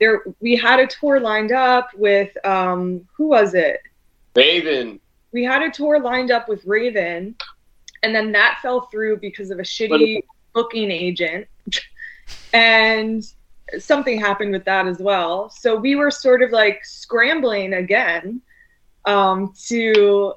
There, 0.00 0.22
we 0.40 0.56
had 0.56 0.80
a 0.80 0.86
tour 0.86 1.20
lined 1.20 1.52
up 1.52 1.90
with 1.94 2.32
um, 2.44 3.06
who 3.14 3.28
was 3.28 3.54
it? 3.54 3.80
Raven. 4.34 5.00
We 5.34 5.42
had 5.42 5.62
a 5.62 5.70
tour 5.70 5.98
lined 5.98 6.30
up 6.30 6.48
with 6.48 6.64
Raven, 6.64 7.34
and 8.04 8.14
then 8.14 8.30
that 8.32 8.60
fell 8.62 8.82
through 8.82 9.16
because 9.16 9.50
of 9.50 9.58
a 9.58 9.62
shitty 9.62 10.22
booking 10.52 10.92
agent, 10.92 11.48
and 12.54 13.26
something 13.76 14.20
happened 14.20 14.52
with 14.52 14.64
that 14.66 14.86
as 14.86 15.00
well. 15.00 15.50
So 15.50 15.74
we 15.74 15.96
were 15.96 16.12
sort 16.12 16.40
of 16.40 16.52
like 16.52 16.84
scrambling 16.84 17.74
again 17.74 18.42
um, 19.06 19.52
to 19.66 20.34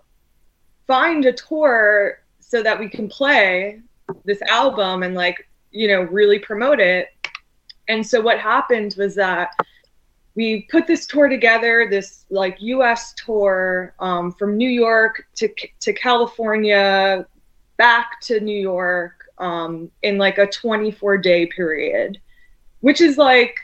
find 0.88 1.26
a 1.26 1.34
tour 1.34 2.24
so 2.40 2.64
that 2.64 2.80
we 2.80 2.90
can 2.90 3.08
play 3.08 3.80
this 4.26 4.42
album 4.44 5.04
and 5.04 5.14
like 5.14 5.48
you 5.70 5.88
know 5.90 6.02
really 6.02 6.40
promote 6.40 6.80
it. 6.80 7.10
And 7.88 8.06
so 8.06 8.20
what 8.20 8.40
happened 8.40 8.96
was 8.98 9.14
that 9.14 9.52
we 10.38 10.68
put 10.72 10.88
this 10.88 11.06
tour 11.06 11.28
together 11.28 11.88
this 11.90 12.26
like 12.30 12.58
us 12.62 13.14
tour 13.14 13.94
um, 14.00 14.32
from 14.32 14.56
new 14.56 14.70
york 14.70 15.28
to, 15.36 15.50
to 15.80 15.92
california 15.92 17.26
back 17.78 18.22
to 18.22 18.40
new 18.40 18.60
york 18.60 19.26
um, 19.40 19.92
in 20.04 20.18
like 20.18 20.38
a 20.38 20.48
24 20.48 21.18
day 21.18 21.46
period 21.48 22.20
which 22.80 23.02
is 23.02 23.18
like 23.18 23.60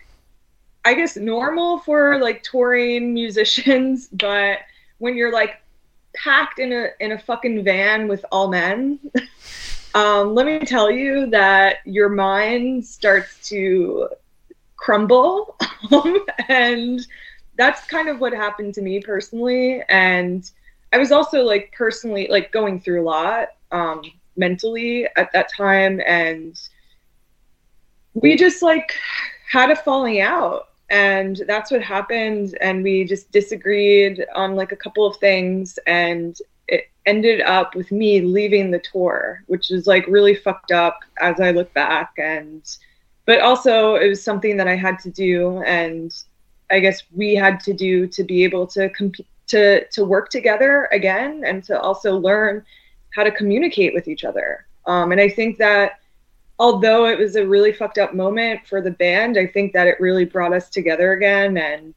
i 0.84 0.94
guess 0.94 1.16
normal 1.16 1.80
for 1.80 2.20
like 2.20 2.44
touring 2.44 3.14
musicians 3.14 4.08
but 4.14 4.60
when 4.98 5.16
you're 5.16 5.32
like 5.32 5.64
packed 6.14 6.60
in 6.60 6.72
a 6.72 6.90
in 7.00 7.12
a 7.12 7.20
fucking 7.20 7.64
van 7.64 8.08
with 8.08 8.24
all 8.32 8.48
men, 8.48 9.00
um, 9.94 10.34
let 10.34 10.46
me 10.46 10.60
tell 10.60 10.90
you 10.90 11.28
that 11.28 11.78
your 11.86 12.10
mind 12.10 12.86
starts 12.86 13.50
to 13.50 14.10
crumble, 14.84 15.58
and 16.50 17.00
that's 17.58 17.86
kind 17.88 18.10
of 18.10 18.20
what 18.20 18.34
happened 18.34 18.74
to 18.74 18.82
me 18.82 19.00
personally. 19.00 19.82
And 19.88 20.50
I 20.92 20.98
was 20.98 21.12
also 21.12 21.44
like 21.44 21.74
personally 21.78 22.28
like 22.30 22.52
going 22.52 22.82
through 22.82 23.02
a 23.02 23.06
lot 23.06 23.50
um, 23.72 24.02
mentally 24.36 25.08
at 25.16 25.32
that 25.32 25.50
time, 25.56 26.02
and 26.06 26.60
we 28.14 28.36
just 28.36 28.62
like 28.62 28.94
had 29.50 29.72
a 29.72 29.76
falling 29.76 30.20
out. 30.20 30.70
And 30.90 31.42
that's 31.48 31.72
what 31.72 31.82
happened. 31.82 32.56
And 32.62 32.84
we 32.84 33.06
just 33.06 33.32
disagreed 33.32 34.26
on 34.36 34.56
like 34.56 34.74
a 34.74 34.76
couple 34.76 35.08
of 35.08 35.16
things. 35.18 35.80
And 35.88 36.38
it 36.68 36.90
ended 37.06 37.42
up 37.42 37.74
with 37.74 37.92
me 37.92 38.22
leaving 38.22 38.72
the 38.72 38.80
tour 38.80 39.44
which 39.48 39.70
is 39.70 39.86
like 39.86 40.08
really 40.08 40.34
fucked 40.34 40.72
up 40.72 41.00
as 41.20 41.40
i 41.42 41.52
look 41.52 41.74
back. 41.74 42.14
And 42.18 42.64
but 43.26 43.40
also 43.40 43.96
it 43.96 44.08
was 44.08 44.24
something 44.24 44.58
that 44.58 44.68
i 44.68 44.76
had 44.76 45.00
to 45.00 45.10
do 45.10 45.62
and 45.64 46.24
i 46.72 46.80
guess 46.80 47.04
we 47.12 47.36
had 47.36 47.60
to 47.60 47.74
do 47.74 48.08
to 48.08 48.24
be 48.24 48.44
able 48.44 48.66
to 48.68 48.90
compete 48.90 49.28
to 49.48 49.86
to 49.88 50.06
work 50.06 50.30
together 50.30 50.88
again 50.92 51.44
and 51.46 51.64
to 51.64 51.80
also 51.80 52.18
learn 52.18 52.64
how 53.14 53.24
to 53.24 53.32
communicate 53.32 53.94
with 53.94 54.08
each 54.08 54.24
other 54.24 54.66
um, 54.86 55.12
and 55.12 55.20
i 55.20 55.30
think 55.30 55.58
that 55.58 56.00
although 56.60 57.06
it 57.06 57.18
was 57.18 57.36
a 57.36 57.46
really 57.46 57.72
fucked 57.74 57.98
up 57.98 58.14
moment 58.14 58.66
for 58.68 58.82
the 58.82 58.92
band, 58.92 59.38
I 59.38 59.48
think 59.48 59.74
that 59.74 59.88
it 59.88 60.00
really 60.00 60.26
brought 60.26 60.54
us 60.54 60.70
together 60.70 61.14
again, 61.14 61.58
and 61.58 61.94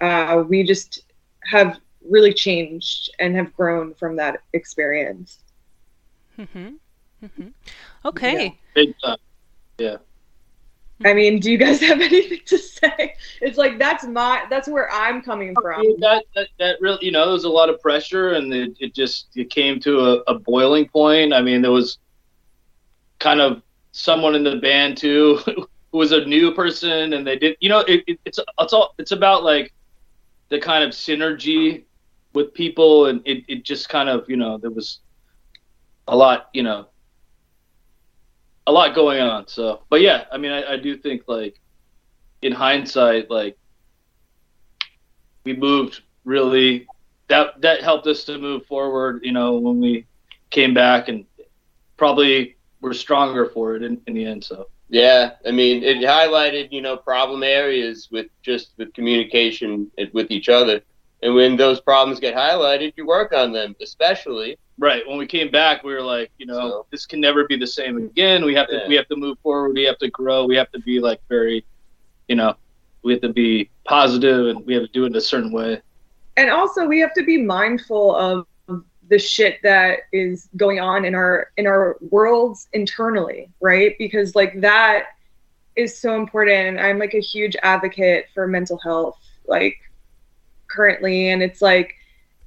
uh, 0.00 0.42
we 0.48 0.62
just 0.62 1.02
have 1.44 1.78
really 2.08 2.32
changed 2.32 3.10
and 3.18 3.34
have 3.36 3.54
grown 3.54 3.94
from 3.94 4.16
that 4.16 4.42
experience. 4.52 5.38
Mm-hmm. 6.38 6.68
Mm-hmm. 7.24 7.48
Okay. 8.06 8.44
Yeah. 8.44 8.50
Big 8.74 8.94
time. 9.04 9.18
Yeah. 9.78 9.96
I 11.04 11.14
mean, 11.14 11.40
do 11.40 11.50
you 11.50 11.58
guys 11.58 11.80
have 11.88 12.00
anything 12.00 12.40
to 12.46 12.58
say? 12.58 13.14
It's 13.40 13.58
like 13.58 13.78
that's 13.78 14.04
my 14.04 14.44
that's 14.50 14.68
where 14.68 14.90
I'm 14.92 15.22
coming 15.22 15.54
from. 15.60 15.82
That 16.00 16.24
that, 16.34 16.48
that 16.58 16.80
really, 16.80 17.06
you 17.06 17.12
know, 17.12 17.24
there 17.24 17.32
was 17.32 17.44
a 17.44 17.50
lot 17.50 17.68
of 17.68 17.80
pressure, 17.80 18.32
and 18.32 18.52
it, 18.52 18.76
it 18.80 18.94
just 18.94 19.28
it 19.34 19.50
came 19.50 19.80
to 19.80 20.00
a, 20.00 20.14
a 20.28 20.38
boiling 20.38 20.88
point. 20.88 21.32
I 21.32 21.40
mean, 21.40 21.62
there 21.62 21.72
was 21.72 21.98
kind 23.18 23.40
of 23.40 23.62
someone 23.92 24.34
in 24.34 24.44
the 24.44 24.56
band 24.56 24.96
too 24.96 25.36
who 25.92 25.98
was 25.98 26.12
a 26.12 26.24
new 26.24 26.52
person 26.54 27.12
and 27.12 27.26
they 27.26 27.36
did 27.36 27.56
you 27.60 27.68
know 27.68 27.80
it, 27.80 28.02
it, 28.06 28.20
it's 28.24 28.38
it's 28.58 28.72
all 28.72 28.94
it's 28.98 29.12
about 29.12 29.42
like 29.42 29.72
the 30.48 30.58
kind 30.58 30.84
of 30.84 30.90
synergy 30.90 31.84
with 32.32 32.54
people 32.54 33.06
and 33.06 33.20
it, 33.24 33.44
it 33.48 33.64
just 33.64 33.88
kind 33.88 34.08
of 34.08 34.28
you 34.28 34.36
know 34.36 34.58
there 34.58 34.70
was 34.70 35.00
a 36.08 36.16
lot 36.16 36.48
you 36.52 36.62
know 36.62 36.86
a 38.70 38.72
lot 38.72 38.94
going 38.94 39.20
on 39.20 39.46
so 39.46 39.82
but 39.90 40.00
yeah 40.00 40.24
i 40.32 40.38
mean 40.38 40.52
i, 40.52 40.72
I 40.72 40.76
do 40.76 40.96
think 40.96 41.22
like 41.26 41.60
in 42.42 42.52
hindsight 42.52 43.30
like 43.30 43.56
we 45.44 45.54
moved 45.54 46.02
really 46.24 46.86
that 47.28 47.60
that 47.60 47.82
helped 47.82 48.06
us 48.06 48.24
to 48.24 48.38
move 48.38 48.66
forward 48.66 49.20
you 49.22 49.32
know 49.32 49.58
when 49.58 49.80
we 49.80 50.06
came 50.50 50.74
back 50.74 51.08
and 51.08 51.24
probably 51.96 52.56
we're 52.80 52.94
stronger 52.94 53.46
for 53.46 53.76
it 53.76 53.82
in, 53.82 54.00
in 54.06 54.14
the 54.14 54.24
end. 54.24 54.42
So 54.44 54.68
yeah, 54.88 55.32
I 55.46 55.50
mean, 55.50 55.82
it 55.82 55.98
highlighted 55.98 56.72
you 56.72 56.82
know 56.82 56.96
problem 56.96 57.42
areas 57.42 58.08
with 58.10 58.26
just 58.42 58.72
with 58.76 58.92
communication 58.94 59.90
with 60.12 60.30
each 60.30 60.48
other, 60.48 60.80
and 61.22 61.34
when 61.34 61.56
those 61.56 61.80
problems 61.80 62.20
get 62.20 62.34
highlighted, 62.34 62.94
you 62.96 63.06
work 63.06 63.32
on 63.32 63.52
them, 63.52 63.76
especially. 63.80 64.58
Right. 64.80 65.06
When 65.06 65.18
we 65.18 65.26
came 65.26 65.50
back, 65.50 65.84
we 65.84 65.92
were 65.92 66.00
like, 66.00 66.30
you 66.38 66.46
know, 66.46 66.54
so, 66.54 66.86
this 66.90 67.04
can 67.04 67.20
never 67.20 67.46
be 67.46 67.54
the 67.54 67.66
same 67.66 67.98
again. 67.98 68.46
We 68.46 68.54
have 68.54 68.66
to 68.68 68.76
yeah. 68.76 68.88
we 68.88 68.94
have 68.94 69.06
to 69.08 69.16
move 69.16 69.38
forward. 69.40 69.74
We 69.74 69.84
have 69.84 69.98
to 69.98 70.08
grow. 70.08 70.46
We 70.46 70.56
have 70.56 70.72
to 70.72 70.80
be 70.80 71.00
like 71.00 71.20
very, 71.28 71.66
you 72.28 72.36
know, 72.36 72.54
we 73.02 73.12
have 73.12 73.20
to 73.20 73.32
be 73.32 73.68
positive 73.84 74.48
and 74.48 74.64
we 74.64 74.72
have 74.72 74.84
to 74.84 74.88
do 74.88 75.04
it 75.04 75.08
in 75.08 75.16
a 75.16 75.20
certain 75.20 75.52
way. 75.52 75.82
And 76.38 76.48
also, 76.48 76.86
we 76.86 76.98
have 77.00 77.12
to 77.12 77.22
be 77.22 77.36
mindful 77.36 78.16
of 78.16 78.46
the 79.10 79.18
shit 79.18 79.60
that 79.62 79.98
is 80.12 80.48
going 80.56 80.80
on 80.80 81.04
in 81.04 81.14
our 81.14 81.50
in 81.58 81.66
our 81.66 81.98
worlds 82.10 82.68
internally 82.72 83.50
right 83.60 83.96
because 83.98 84.36
like 84.36 84.60
that 84.60 85.06
is 85.74 85.98
so 85.98 86.14
important 86.14 86.68
And 86.68 86.80
i'm 86.80 86.96
like 86.96 87.14
a 87.14 87.20
huge 87.20 87.56
advocate 87.64 88.26
for 88.32 88.46
mental 88.46 88.78
health 88.78 89.18
like 89.48 89.76
currently 90.68 91.30
and 91.30 91.42
it's 91.42 91.60
like 91.60 91.96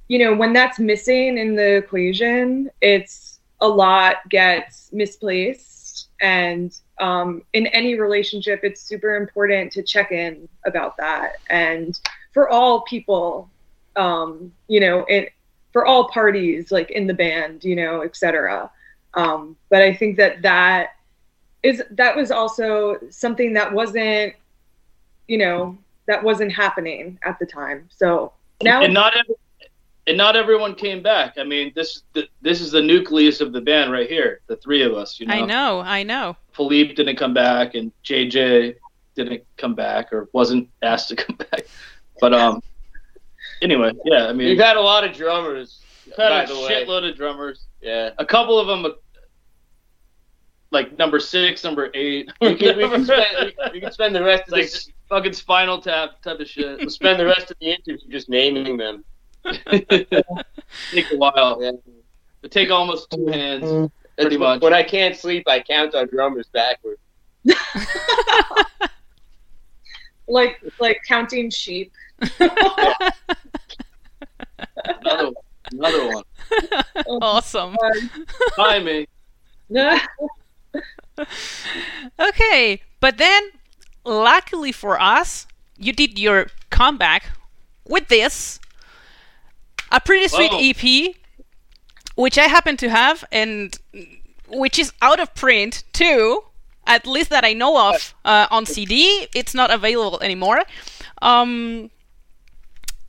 you 0.08 0.18
know 0.18 0.34
when 0.34 0.52
that's 0.52 0.78
missing 0.78 1.38
in 1.38 1.54
the 1.56 1.76
equation 1.76 2.70
it's 2.80 3.40
a 3.60 3.68
lot 3.68 4.16
gets 4.28 4.92
misplaced. 4.92 6.08
And 6.20 6.76
um, 7.00 7.42
in 7.52 7.66
any 7.68 7.98
relationship 7.98 8.60
it's 8.62 8.80
super 8.80 9.16
important 9.16 9.72
to 9.72 9.82
check 9.82 10.12
in 10.12 10.48
about 10.66 10.96
that. 10.98 11.36
And 11.48 11.98
for 12.32 12.48
all 12.48 12.82
people 12.82 13.50
um, 13.96 14.52
you 14.68 14.80
know 14.80 15.04
it, 15.08 15.32
for 15.72 15.86
all 15.86 16.08
parties 16.08 16.70
like 16.70 16.90
in 16.90 17.06
the 17.06 17.14
band 17.14 17.64
you 17.64 17.76
know 17.76 18.02
etc 18.02 18.70
um, 19.14 19.56
but 19.70 19.82
i 19.82 19.92
think 19.94 20.16
that 20.16 20.42
that 20.42 20.90
is 21.62 21.82
that 21.90 22.16
was 22.16 22.30
also 22.30 22.98
something 23.10 23.54
that 23.54 23.72
wasn't 23.72 24.34
you 25.28 25.38
know 25.38 25.78
that 26.06 26.22
wasn't 26.22 26.52
happening 26.52 27.18
at 27.24 27.38
the 27.38 27.46
time. 27.46 27.88
So 27.90 28.32
now 28.62 28.82
and 28.82 28.94
not 28.94 29.16
every, 29.16 29.34
and 30.06 30.16
not 30.16 30.36
everyone 30.36 30.74
came 30.74 31.02
back 31.02 31.34
i 31.38 31.44
mean 31.44 31.72
this 31.74 31.96
is 32.14 32.24
this 32.42 32.60
is 32.60 32.70
the 32.70 32.82
nucleus 32.82 33.40
of 33.40 33.52
the 33.52 33.60
band 33.60 33.90
right 33.90 34.08
here 34.08 34.40
the 34.46 34.56
three 34.56 34.82
of 34.82 34.94
us 34.94 35.18
you 35.18 35.26
know 35.26 35.34
i 35.34 35.40
know 35.44 35.80
i 35.80 36.02
know 36.02 36.36
philippe 36.52 36.94
didn't 36.94 37.16
come 37.16 37.34
back 37.34 37.74
and 37.74 37.90
jj 38.04 38.74
didn't 39.14 39.42
come 39.56 39.74
back 39.74 40.12
or 40.12 40.28
wasn't 40.32 40.68
asked 40.82 41.08
to 41.08 41.16
come 41.16 41.36
back 41.36 41.66
but 42.20 42.32
um 42.34 42.60
anyway, 43.62 43.92
yeah, 44.04 44.26
I 44.26 44.32
mean, 44.32 44.48
you've 44.48 44.58
had 44.58 44.76
a 44.76 44.80
lot 44.80 45.04
of 45.04 45.14
drummers. 45.14 45.80
You've 46.06 46.16
had 46.16 46.32
a 46.32 46.46
shitload 46.46 47.02
way. 47.02 47.10
of 47.10 47.16
drummers. 47.16 47.66
Yeah, 47.80 48.10
a 48.18 48.24
couple 48.24 48.58
of 48.58 48.66
them, 48.66 48.92
like 50.70 50.96
number 50.98 51.18
six, 51.18 51.64
number 51.64 51.90
eight. 51.94 52.30
We 52.40 52.54
can, 52.54 52.76
we 52.76 52.88
can, 52.88 53.04
spend, 53.04 53.52
we 53.72 53.80
can 53.80 53.92
spend 53.92 54.14
the 54.14 54.22
rest 54.22 54.44
of 54.44 54.52
like 54.52 54.64
this 54.64 54.90
fucking 55.08 55.32
Spinal 55.32 55.80
Tap 55.80 56.22
type 56.22 56.40
of 56.40 56.48
shit. 56.48 56.78
We'll 56.80 56.90
spend 56.90 57.18
the 57.18 57.26
rest 57.26 57.50
of 57.50 57.58
the 57.60 57.72
interview 57.72 58.08
just 58.10 58.28
naming 58.28 58.76
them. 58.76 59.04
Take 59.66 61.12
a 61.12 61.16
while. 61.16 61.62
Yeah. 61.62 61.72
It 62.42 62.50
take 62.50 62.70
almost 62.70 63.10
two 63.10 63.26
hands. 63.26 63.64
Mm-hmm. 63.64 63.86
Pretty 64.20 64.36
much. 64.36 64.60
When 64.62 64.74
I 64.74 64.82
can't 64.82 65.16
sleep, 65.16 65.48
I 65.48 65.60
count 65.60 65.94
on 65.94 66.08
drummers 66.08 66.48
backwards. 66.52 67.00
like 70.28 70.62
like 70.80 71.00
counting 71.06 71.50
sheep. 71.50 71.92
another, 72.40 73.10
another 75.72 76.14
one. 76.14 76.24
Oh, 77.06 77.18
awesome. 77.20 77.76
Hi, 78.56 78.78
me. 78.78 79.06
okay, 82.18 82.80
but 83.00 83.18
then, 83.18 83.50
luckily 84.04 84.72
for 84.72 85.00
us, 85.00 85.46
you 85.76 85.92
did 85.92 86.18
your 86.18 86.46
comeback 86.70 87.30
with 87.88 88.08
this. 88.08 88.58
A 89.94 90.00
pretty 90.00 90.28
sweet 90.28 90.50
Whoa. 90.52 90.70
EP. 90.70 91.14
which 92.16 92.36
I 92.38 92.44
happen 92.56 92.76
to 92.78 92.88
have, 92.88 93.24
and 93.32 93.76
which 94.48 94.78
is 94.78 94.92
out 95.02 95.20
of 95.20 95.34
print 95.34 95.84
too. 95.92 96.42
At 96.86 97.06
least 97.06 97.30
that 97.30 97.44
I 97.44 97.54
know 97.54 97.72
of 97.94 98.14
uh, 98.24 98.46
on 98.50 98.66
CD. 98.66 99.26
It's 99.34 99.54
not 99.54 99.70
available 99.70 100.20
anymore. 100.20 100.60
Um, 101.22 101.90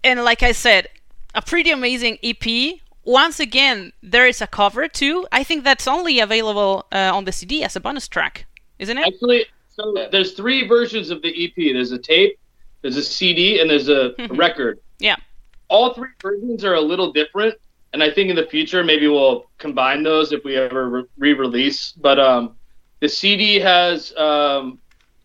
and 0.04 0.24
like 0.24 0.42
I 0.44 0.54
said, 0.54 0.88
a 1.34 1.42
pretty 1.42 1.72
amazing 1.72 2.18
EP. 2.24 2.80
Once 3.04 3.40
again, 3.40 3.92
there 4.02 4.26
is 4.28 4.42
a 4.42 4.48
cover 4.48 4.88
too. 4.88 5.28
I 5.32 5.44
think 5.44 5.64
that's 5.64 5.88
only 5.88 6.20
available 6.20 6.86
uh, 6.92 7.12
on 7.14 7.26
the 7.26 7.32
CD 7.32 7.64
as 7.64 7.76
a 7.76 7.80
bonus 7.80 8.08
track, 8.08 8.46
isn't 8.80 8.98
it? 8.98 9.06
Actually, 9.08 9.46
so 9.76 9.94
there's 10.12 10.32
three 10.34 10.68
versions 10.68 11.10
of 11.10 11.22
the 11.22 11.32
EP. 11.46 11.54
There's 11.74 11.92
a 11.92 12.00
tape, 12.00 12.40
there's 12.82 12.96
a 12.98 13.04
CD, 13.04 13.60
and 13.60 13.70
there's 13.70 13.90
a 13.90 14.12
Mhm. 14.18 14.38
record. 14.38 14.80
Yeah. 15.00 15.18
All 15.68 15.94
three 15.94 16.10
versions 16.22 16.64
are 16.64 16.76
a 16.76 16.82
little 16.82 17.12
different, 17.12 17.56
and 17.94 18.04
I 18.04 18.12
think 18.12 18.30
in 18.30 18.36
the 18.36 18.46
future 18.46 18.84
maybe 18.84 19.08
we'll 19.08 19.46
combine 19.58 20.04
those 20.04 20.32
if 20.32 20.44
we 20.44 20.56
ever 20.58 20.90
re- 20.90 21.04
re-release. 21.18 21.92
But 21.94 22.20
um, 22.20 22.56
the 23.00 23.10
CD 23.10 23.60
has 23.60 24.16
um, 24.18 24.80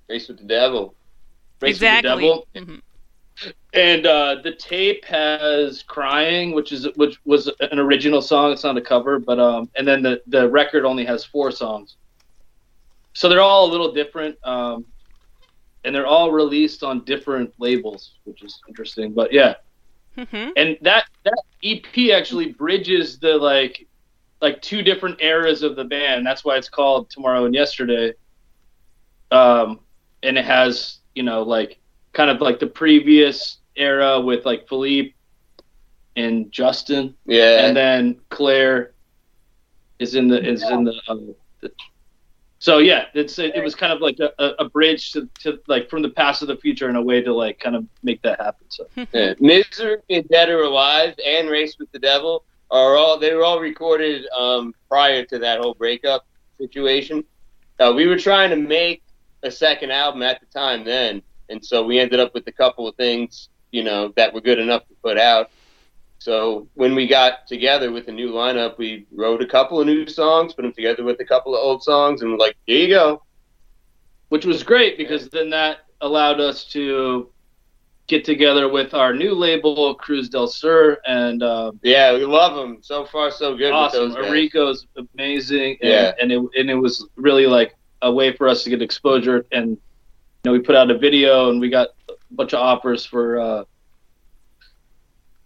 Race 0.08 0.28
with 0.28 0.38
the 0.38 0.44
Devil. 0.44 0.94
Race 1.60 1.76
exactly. 1.76 2.10
with 2.24 2.44
the 2.54 2.60
Devil, 2.60 2.80
Mhm. 3.42 3.52
and 3.74 4.06
uh, 4.06 4.36
the 4.42 4.52
tape 4.52 5.04
has 5.04 5.82
"Crying," 5.82 6.52
which 6.52 6.72
is 6.72 6.88
which 6.96 7.18
was 7.24 7.50
an 7.60 7.78
original 7.78 8.22
song. 8.22 8.52
It's 8.52 8.64
not 8.64 8.76
a 8.76 8.80
cover, 8.80 9.18
but 9.18 9.38
um, 9.38 9.68
and 9.76 9.86
then 9.86 10.02
the 10.02 10.22
the 10.26 10.48
record 10.48 10.84
only 10.84 11.04
has 11.04 11.24
four 11.24 11.50
songs. 11.50 11.96
So 13.12 13.28
they're 13.28 13.40
all 13.42 13.68
a 13.68 13.70
little 13.70 13.92
different, 13.92 14.38
um, 14.44 14.84
and 15.84 15.94
they're 15.94 16.06
all 16.06 16.30
released 16.32 16.82
on 16.82 17.04
different 17.04 17.52
labels, 17.58 18.12
which 18.24 18.42
is 18.42 18.60
interesting. 18.68 19.12
But 19.12 19.32
yeah, 19.32 19.54
Mhm. 20.20 20.52
and 20.56 20.78
that 20.82 21.04
that 21.24 21.42
EP 21.62 22.12
actually 22.12 22.52
bridges 22.52 23.18
the 23.18 23.36
like 23.38 23.86
like 24.42 24.60
two 24.62 24.82
different 24.82 25.20
eras 25.20 25.62
of 25.62 25.76
the 25.76 25.84
band. 25.84 26.26
That's 26.26 26.44
why 26.44 26.56
it's 26.56 26.68
called 26.68 27.10
Tomorrow 27.10 27.44
and 27.44 27.54
Yesterday. 27.54 28.14
Um, 29.30 29.80
and 30.22 30.36
it 30.38 30.44
has 30.44 30.98
you 31.14 31.22
know 31.22 31.42
like 31.42 31.78
kind 32.12 32.30
of 32.30 32.40
like 32.40 32.58
the 32.58 32.66
previous 32.66 33.58
era 33.76 34.20
with 34.20 34.44
like 34.44 34.68
Philippe 34.68 35.14
and 36.16 36.50
Justin, 36.52 37.14
Yeah. 37.26 37.66
and 37.66 37.76
then 37.76 38.20
Claire 38.30 38.92
is 39.98 40.14
in 40.14 40.28
the 40.28 40.42
is 40.42 40.62
in 40.62 40.84
the. 40.84 41.00
Um, 41.08 41.34
the 41.60 41.70
so 42.60 42.76
yeah, 42.76 43.06
it's 43.14 43.38
it, 43.38 43.56
it 43.56 43.64
was 43.64 43.74
kind 43.74 43.90
of 43.90 44.02
like 44.02 44.18
a, 44.20 44.30
a, 44.38 44.64
a 44.64 44.68
bridge 44.68 45.12
to, 45.12 45.28
to 45.40 45.58
like 45.66 45.88
from 45.88 46.02
the 46.02 46.10
past 46.10 46.40
to 46.40 46.46
the 46.46 46.56
future 46.56 46.90
in 46.90 46.96
a 46.96 47.02
way 47.02 47.22
to 47.22 47.34
like 47.34 47.58
kind 47.58 47.74
of 47.74 47.86
make 48.02 48.20
that 48.22 48.38
happen. 48.38 48.66
So 48.68 48.86
Yeah. 49.12 49.32
Misery 49.40 49.96
and 50.10 50.28
Dead 50.28 50.50
or 50.50 50.62
Alive 50.62 51.14
and 51.26 51.48
Race 51.48 51.78
with 51.78 51.90
the 51.90 51.98
Devil 51.98 52.44
are 52.70 52.96
all 52.96 53.18
they 53.18 53.34
were 53.34 53.44
all 53.44 53.60
recorded 53.60 54.26
um, 54.38 54.74
prior 54.88 55.24
to 55.24 55.38
that 55.38 55.60
whole 55.60 55.72
breakup 55.74 56.26
situation. 56.58 57.24
Uh, 57.78 57.94
we 57.96 58.06
were 58.06 58.18
trying 58.18 58.50
to 58.50 58.56
make 58.56 59.02
a 59.42 59.50
second 59.50 59.90
album 59.90 60.22
at 60.22 60.38
the 60.40 60.46
time 60.46 60.84
then, 60.84 61.22
and 61.48 61.64
so 61.64 61.82
we 61.82 61.98
ended 61.98 62.20
up 62.20 62.34
with 62.34 62.46
a 62.46 62.52
couple 62.52 62.86
of 62.86 62.94
things, 62.96 63.48
you 63.72 63.82
know, 63.82 64.12
that 64.16 64.34
were 64.34 64.42
good 64.42 64.58
enough 64.58 64.86
to 64.88 64.94
put 65.02 65.16
out. 65.16 65.50
So 66.20 66.68
when 66.74 66.94
we 66.94 67.06
got 67.08 67.46
together 67.46 67.90
with 67.90 68.08
a 68.08 68.12
new 68.12 68.30
lineup, 68.30 68.76
we 68.76 69.06
wrote 69.10 69.40
a 69.42 69.46
couple 69.46 69.80
of 69.80 69.86
new 69.86 70.06
songs, 70.06 70.52
put 70.52 70.62
them 70.62 70.72
together 70.74 71.02
with 71.02 71.18
a 71.20 71.24
couple 71.24 71.54
of 71.54 71.60
old 71.62 71.82
songs, 71.82 72.20
and 72.20 72.30
we're 72.30 72.36
like, 72.36 72.56
here 72.66 72.82
you 72.86 72.88
go. 72.88 73.22
which 74.28 74.44
was 74.44 74.62
great 74.62 74.98
because 74.98 75.28
then 75.30 75.48
that 75.50 75.78
allowed 76.02 76.38
us 76.38 76.64
to 76.66 77.30
get 78.06 78.22
together 78.24 78.68
with 78.68 78.92
our 78.92 79.14
new 79.14 79.34
label, 79.34 79.94
Cruz 79.94 80.28
del 80.28 80.46
Sur, 80.46 80.98
and 81.06 81.42
uh, 81.42 81.72
Yeah, 81.82 82.12
we 82.12 82.26
love 82.26 82.54
them. 82.54 82.78
So 82.82 83.06
far, 83.06 83.30
so 83.30 83.56
good 83.56 83.72
awesome. 83.72 84.02
with 84.02 84.08
those 84.10 84.16
guys. 84.22 84.26
Enrico's 84.26 84.86
amazing, 85.14 85.78
and, 85.80 85.90
Yeah. 85.90 86.12
and 86.20 86.30
it 86.30 86.42
and 86.58 86.68
it 86.70 86.74
was 86.74 87.08
really 87.16 87.46
like 87.46 87.74
a 88.02 88.12
way 88.12 88.36
for 88.36 88.46
us 88.46 88.62
to 88.64 88.70
get 88.70 88.82
exposure. 88.82 89.46
And 89.52 89.70
you 89.70 89.78
know, 90.44 90.52
we 90.52 90.58
put 90.58 90.76
out 90.76 90.90
a 90.90 90.98
video, 90.98 91.48
and 91.50 91.60
we 91.60 91.70
got 91.70 91.88
a 92.10 92.12
bunch 92.32 92.52
of 92.52 92.60
offers 92.60 93.06
for. 93.06 93.40
Uh, 93.40 93.64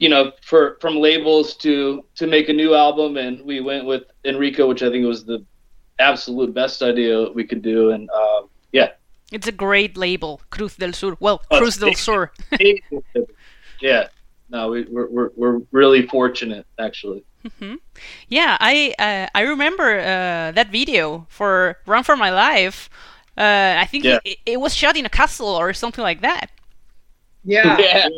you 0.04 0.10
know, 0.12 0.24
for 0.50 0.62
from 0.82 0.94
labels 1.08 1.56
to 1.64 1.72
to 2.20 2.24
make 2.26 2.46
a 2.50 2.56
new 2.62 2.72
album, 2.86 3.10
and 3.24 3.34
we 3.50 3.56
went 3.70 3.84
with 3.92 4.02
Enrico, 4.30 4.62
which 4.70 4.82
I 4.86 4.88
think 4.90 5.02
was 5.06 5.24
the 5.24 5.38
absolute 5.98 6.52
best 6.52 6.82
idea 6.82 7.12
we 7.38 7.44
could 7.50 7.62
do. 7.62 7.78
And 7.94 8.04
um, 8.10 8.42
yeah, 8.78 8.90
It's 9.36 9.48
a 9.48 9.56
great 9.66 9.96
label, 9.96 10.32
Cruz 10.54 10.76
del 10.76 10.92
Sur. 10.92 11.16
Well, 11.20 11.38
Oh, 11.50 11.58
Cruz 11.58 11.76
del 11.78 11.94
Sur. 11.94 12.30
yeah, 13.80 14.08
no, 14.54 14.60
we, 14.72 14.78
we're, 14.94 15.08
we're 15.14 15.30
we're 15.40 15.58
really 15.80 16.06
fortunate 16.06 16.66
actually. 16.78 17.22
Mhm. 17.48 17.78
Yeah, 18.28 18.56
I 18.60 18.94
uh, 18.98 19.26
I 19.38 19.42
remember 19.54 19.88
uh, 19.98 20.52
that 20.58 20.68
video 20.70 21.26
for 21.28 21.76
Run 21.86 22.02
for 22.04 22.16
My 22.16 22.30
Life. 22.30 22.88
Uh, 23.36 23.82
I 23.82 23.86
think 23.90 24.04
Yeah. 24.04 24.18
it, 24.24 24.38
it 24.46 24.60
was 24.60 24.74
shot 24.74 24.96
in 24.96 25.06
a 25.06 25.10
castle 25.20 25.48
or 25.62 25.72
something 25.72 26.04
like 26.04 26.20
that. 26.20 26.50
Yeah. 27.44 27.76
Yeah. 27.86 28.08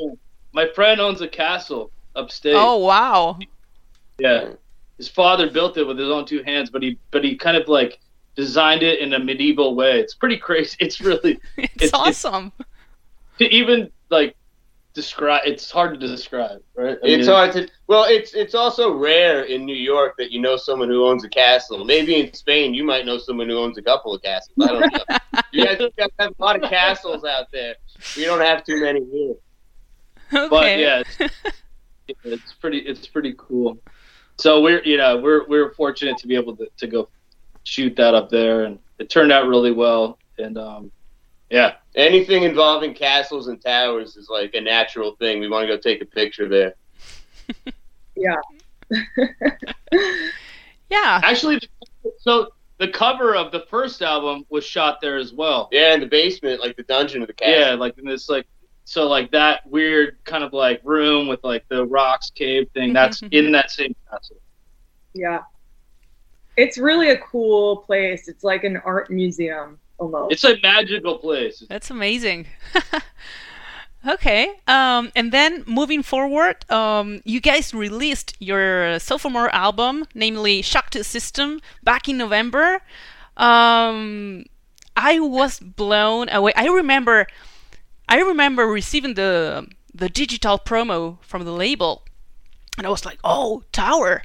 My 0.56 0.66
friend 0.74 1.02
owns 1.02 1.20
a 1.20 1.28
castle 1.28 1.90
upstate. 2.16 2.54
Oh 2.56 2.78
wow! 2.78 3.38
Yeah, 4.18 4.52
his 4.96 5.06
father 5.06 5.50
built 5.50 5.76
it 5.76 5.86
with 5.86 5.98
his 5.98 6.08
own 6.08 6.24
two 6.24 6.42
hands, 6.44 6.70
but 6.70 6.82
he 6.82 6.98
but 7.10 7.22
he 7.22 7.36
kind 7.36 7.58
of 7.58 7.68
like 7.68 8.00
designed 8.36 8.82
it 8.82 9.00
in 9.00 9.12
a 9.12 9.18
medieval 9.18 9.74
way. 9.74 10.00
It's 10.00 10.14
pretty 10.14 10.38
crazy. 10.38 10.74
It's 10.80 10.98
really 11.02 11.32
It's, 11.58 11.82
It's- 11.82 11.88
it's- 11.88 11.92
awesome. 11.92 12.52
to 13.38 13.44
even 13.54 13.90
like 14.08 14.34
describe. 14.94 15.42
It's 15.44 15.70
hard 15.70 16.00
to 16.00 16.08
describe, 16.08 16.62
right? 16.74 16.96
I 17.04 17.06
It's 17.06 17.26
mean, 17.26 17.36
hard 17.36 17.52
to. 17.52 17.68
Well, 17.86 18.04
it's 18.08 18.32
it's 18.32 18.54
also 18.54 18.94
rare 18.94 19.42
in 19.42 19.66
New 19.66 19.76
York 19.76 20.14
that 20.16 20.30
you 20.32 20.40
know 20.40 20.56
someone 20.56 20.88
who 20.88 21.04
owns 21.06 21.22
a 21.22 21.28
castle. 21.28 21.84
Maybe 21.84 22.18
in 22.18 22.32
Spain 22.32 22.72
you 22.72 22.82
might 22.82 23.04
know 23.04 23.18
someone 23.18 23.50
who 23.50 23.58
owns 23.58 23.76
a 23.76 23.82
couple 23.82 24.14
of 24.14 24.22
castles. 24.22 24.56
I 24.62 24.66
don't 24.72 24.90
know. 24.90 25.40
you 25.52 25.64
guys 25.66 25.78
have 26.18 26.30
a 26.30 26.42
lot 26.42 26.56
of 26.56 26.70
castles 26.70 27.24
out 27.24 27.52
there. 27.52 27.74
We 28.16 28.24
don't 28.24 28.40
have 28.40 28.64
too 28.64 28.80
many 28.80 29.04
here. 29.12 29.34
okay. 30.34 30.48
But 30.48 30.78
yeah, 30.78 31.02
it's, 31.18 31.34
it's 32.24 32.54
pretty. 32.54 32.78
It's 32.78 33.06
pretty 33.06 33.34
cool. 33.36 33.78
So 34.38 34.60
we're 34.60 34.82
you 34.82 34.96
know 34.96 35.18
we're 35.18 35.46
we're 35.48 35.72
fortunate 35.74 36.18
to 36.18 36.26
be 36.26 36.34
able 36.34 36.56
to, 36.56 36.68
to 36.78 36.86
go 36.86 37.08
shoot 37.64 37.96
that 37.96 38.14
up 38.14 38.30
there, 38.30 38.64
and 38.64 38.78
it 38.98 39.10
turned 39.10 39.32
out 39.32 39.46
really 39.46 39.72
well. 39.72 40.18
And 40.38 40.58
um, 40.58 40.90
yeah, 41.50 41.74
Anything 41.96 42.42
involving 42.42 42.92
castles 42.92 43.48
and 43.48 43.58
towers 43.58 44.16
is 44.16 44.28
like 44.28 44.54
a 44.54 44.60
natural 44.60 45.16
thing. 45.16 45.40
We 45.40 45.48
want 45.48 45.66
to 45.66 45.74
go 45.74 45.80
take 45.80 46.02
a 46.02 46.06
picture 46.06 46.48
there. 46.48 46.74
Yeah. 48.18 48.36
yeah. 50.88 51.20
actually, 51.22 51.60
so 52.16 52.48
the 52.78 52.88
cover 52.88 53.36
of 53.36 53.52
the 53.52 53.66
first 53.68 54.00
album 54.00 54.46
was 54.48 54.64
shot 54.64 55.02
there 55.02 55.18
as 55.18 55.34
well. 55.34 55.68
Yeah, 55.70 55.92
in 55.92 56.00
the 56.00 56.06
basement, 56.06 56.62
like 56.62 56.78
the 56.78 56.82
dungeon 56.84 57.20
of 57.20 57.28
the 57.28 57.34
castle. 57.34 57.60
Yeah, 57.60 57.74
like 57.74 57.98
in 57.98 58.06
this 58.06 58.30
like 58.30 58.46
so 58.86 59.08
like 59.08 59.32
that 59.32 59.66
weird 59.66 60.16
kind 60.24 60.44
of 60.44 60.52
like 60.52 60.80
room 60.84 61.26
with 61.26 61.42
like 61.42 61.68
the 61.68 61.84
rocks 61.84 62.30
cave 62.30 62.68
thing. 62.72 62.92
That's 62.92 63.20
in 63.32 63.50
that 63.50 63.72
same 63.72 63.94
castle. 64.08 64.36
Yeah. 65.12 65.40
It's 66.56 66.78
really 66.78 67.10
a 67.10 67.18
cool 67.18 67.78
place. 67.78 68.28
It's 68.28 68.44
like 68.44 68.62
an 68.62 68.76
art 68.78 69.10
museum 69.10 69.80
almost. 69.98 70.32
It's 70.32 70.44
a 70.44 70.56
magical 70.62 71.18
place. 71.18 71.64
That's 71.68 71.90
amazing. 71.90 72.46
okay. 74.08 74.54
Um, 74.68 75.10
and 75.16 75.32
then 75.32 75.64
moving 75.66 76.04
forward, 76.04 76.64
um, 76.70 77.22
you 77.24 77.40
guys 77.40 77.74
released 77.74 78.36
your 78.38 79.00
sophomore 79.00 79.52
album, 79.52 80.06
namely 80.14 80.62
Shock 80.62 80.90
to 80.90 80.98
the 80.98 81.04
System, 81.04 81.60
back 81.82 82.08
in 82.08 82.16
November. 82.18 82.80
Um, 83.36 84.44
I 84.96 85.18
was 85.18 85.58
blown 85.58 86.28
away. 86.30 86.52
I 86.54 86.68
remember, 86.68 87.26
I 88.08 88.20
remember 88.20 88.66
receiving 88.66 89.14
the 89.14 89.68
the 89.92 90.08
digital 90.08 90.58
promo 90.58 91.18
from 91.22 91.44
the 91.44 91.52
label, 91.52 92.04
and 92.76 92.86
I 92.86 92.90
was 92.90 93.04
like, 93.04 93.18
"Oh, 93.24 93.64
Tower, 93.72 94.22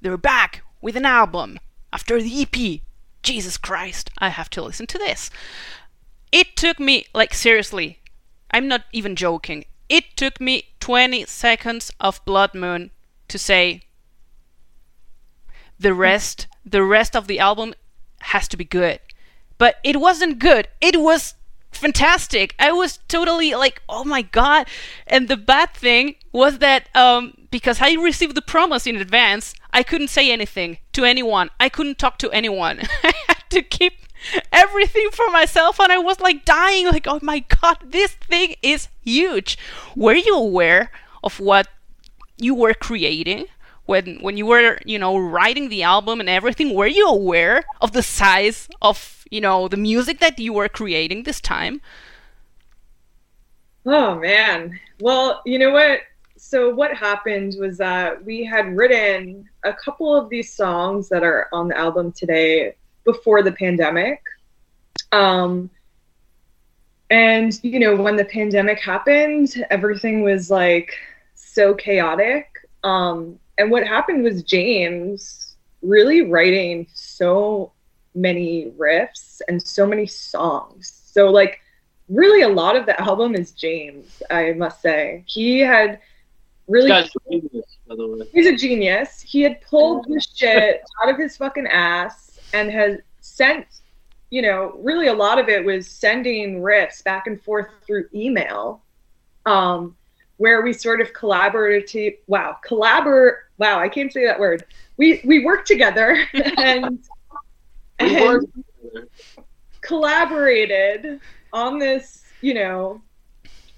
they're 0.00 0.16
back 0.16 0.62
with 0.80 0.96
an 0.96 1.06
album 1.06 1.58
after 1.92 2.20
the 2.22 2.42
EP." 2.42 2.82
Jesus 3.22 3.56
Christ, 3.56 4.10
I 4.18 4.28
have 4.28 4.50
to 4.50 4.62
listen 4.62 4.86
to 4.86 4.98
this. 4.98 5.30
It 6.30 6.56
took 6.56 6.78
me, 6.78 7.06
like, 7.14 7.34
seriously, 7.34 8.00
I'm 8.50 8.68
not 8.68 8.84
even 8.92 9.16
joking. 9.16 9.64
It 9.88 10.16
took 10.16 10.40
me 10.40 10.64
20 10.80 11.24
seconds 11.26 11.90
of 12.00 12.24
Blood 12.24 12.54
Moon 12.54 12.90
to 13.28 13.38
say 13.38 13.82
the 15.78 15.94
rest, 15.94 16.46
the 16.64 16.82
rest 16.82 17.16
of 17.16 17.26
the 17.26 17.38
album 17.38 17.74
has 18.20 18.48
to 18.48 18.56
be 18.56 18.64
good. 18.64 19.00
But 19.56 19.76
it 19.82 20.00
wasn't 20.00 20.38
good. 20.38 20.68
It 20.80 21.00
was 21.00 21.34
fantastic. 21.78 22.54
I 22.58 22.72
was 22.72 22.98
totally 23.08 23.54
like, 23.54 23.82
oh 23.88 24.04
my 24.04 24.22
god. 24.22 24.66
And 25.06 25.28
the 25.28 25.36
bad 25.36 25.74
thing 25.74 26.16
was 26.32 26.58
that 26.58 26.94
um, 26.96 27.34
because 27.50 27.80
I 27.80 27.92
received 27.94 28.34
the 28.34 28.42
promos 28.42 28.86
in 28.86 28.96
advance, 28.96 29.54
I 29.72 29.82
couldn't 29.82 30.08
say 30.08 30.30
anything 30.30 30.78
to 30.92 31.04
anyone. 31.04 31.50
I 31.58 31.68
couldn't 31.68 31.98
talk 31.98 32.18
to 32.18 32.30
anyone. 32.30 32.80
I 33.02 33.12
had 33.28 33.44
to 33.50 33.62
keep 33.62 33.94
everything 34.52 35.08
for 35.12 35.30
myself, 35.30 35.80
and 35.80 35.92
I 35.92 35.98
was 35.98 36.20
like 36.20 36.44
dying. 36.44 36.86
Like, 36.86 37.06
oh 37.06 37.20
my 37.22 37.40
god, 37.40 37.78
this 37.84 38.12
thing 38.12 38.56
is 38.62 38.88
huge. 39.02 39.58
Were 39.96 40.14
you 40.14 40.34
aware 40.34 40.90
of 41.22 41.40
what 41.40 41.68
you 42.36 42.54
were 42.54 42.74
creating 42.74 43.46
when 43.86 44.18
when 44.20 44.36
you 44.36 44.46
were 44.46 44.78
you 44.84 44.98
know 44.98 45.16
writing 45.16 45.70
the 45.70 45.82
album 45.82 46.20
and 46.20 46.28
everything 46.28 46.74
were 46.74 46.86
you 46.86 47.08
aware 47.08 47.64
of 47.80 47.92
the 47.92 48.02
size 48.02 48.68
of 48.82 49.17
you 49.30 49.40
know 49.40 49.68
the 49.68 49.76
music 49.76 50.20
that 50.20 50.38
you 50.38 50.52
were 50.52 50.68
creating 50.68 51.22
this 51.22 51.40
time? 51.40 51.80
Oh 53.86 54.16
man. 54.16 54.78
Well 55.00 55.42
you 55.44 55.58
know 55.58 55.70
what? 55.70 56.00
So 56.36 56.72
what 56.72 56.94
happened 56.94 57.56
was 57.58 57.78
that 57.78 58.24
we 58.24 58.44
had 58.44 58.76
written 58.76 59.48
a 59.64 59.72
couple 59.72 60.14
of 60.14 60.28
these 60.28 60.52
songs 60.52 61.08
that 61.08 61.24
are 61.24 61.48
on 61.52 61.68
the 61.68 61.76
album 61.76 62.12
today 62.12 62.76
before 63.04 63.42
the 63.42 63.52
pandemic. 63.52 64.22
Um 65.12 65.70
and 67.10 67.58
you 67.62 67.78
know 67.78 67.96
when 67.96 68.16
the 68.16 68.24
pandemic 68.24 68.78
happened 68.80 69.64
everything 69.70 70.22
was 70.22 70.50
like 70.50 70.94
so 71.34 71.74
chaotic. 71.74 72.46
Um 72.84 73.38
and 73.58 73.70
what 73.70 73.86
happened 73.86 74.22
was 74.22 74.42
James 74.42 75.56
really 75.82 76.22
writing 76.22 76.86
so 76.94 77.72
many 78.18 78.72
riffs 78.76 79.40
and 79.48 79.62
so 79.62 79.86
many 79.86 80.06
songs. 80.06 81.02
So 81.06 81.30
like 81.30 81.60
really 82.08 82.42
a 82.42 82.48
lot 82.48 82.76
of 82.76 82.86
the 82.86 83.00
album 83.00 83.34
is 83.34 83.52
James, 83.52 84.22
I 84.30 84.52
must 84.52 84.82
say. 84.82 85.24
He 85.26 85.60
had 85.60 86.00
really 86.66 87.08
genius, 87.30 87.78
He's 88.32 88.46
a 88.46 88.56
genius. 88.56 89.20
He 89.20 89.42
had 89.42 89.60
pulled 89.62 90.06
the 90.06 90.20
shit 90.20 90.82
out 91.02 91.08
of 91.08 91.16
his 91.16 91.36
fucking 91.36 91.66
ass 91.66 92.38
and 92.52 92.70
has 92.70 92.98
sent, 93.20 93.66
you 94.30 94.42
know, 94.42 94.78
really 94.78 95.08
a 95.08 95.14
lot 95.14 95.38
of 95.38 95.48
it 95.48 95.64
was 95.64 95.88
sending 95.88 96.60
riffs 96.60 97.02
back 97.02 97.26
and 97.26 97.40
forth 97.42 97.68
through 97.86 98.08
email. 98.14 98.82
Um, 99.46 99.96
where 100.38 100.62
we 100.62 100.72
sort 100.72 101.00
of 101.00 101.12
collaborative 101.12 102.16
wow 102.26 102.56
collabor 102.64 103.38
wow 103.58 103.78
i 103.78 103.88
can't 103.88 104.12
say 104.12 104.24
that 104.24 104.38
word 104.38 104.64
we 104.96 105.20
we 105.24 105.44
work 105.44 105.64
together 105.64 106.26
and, 106.58 107.00
and 108.08 108.46
collaborated 109.80 111.20
on 111.52 111.78
this 111.78 112.24
you 112.40 112.54
know 112.54 113.00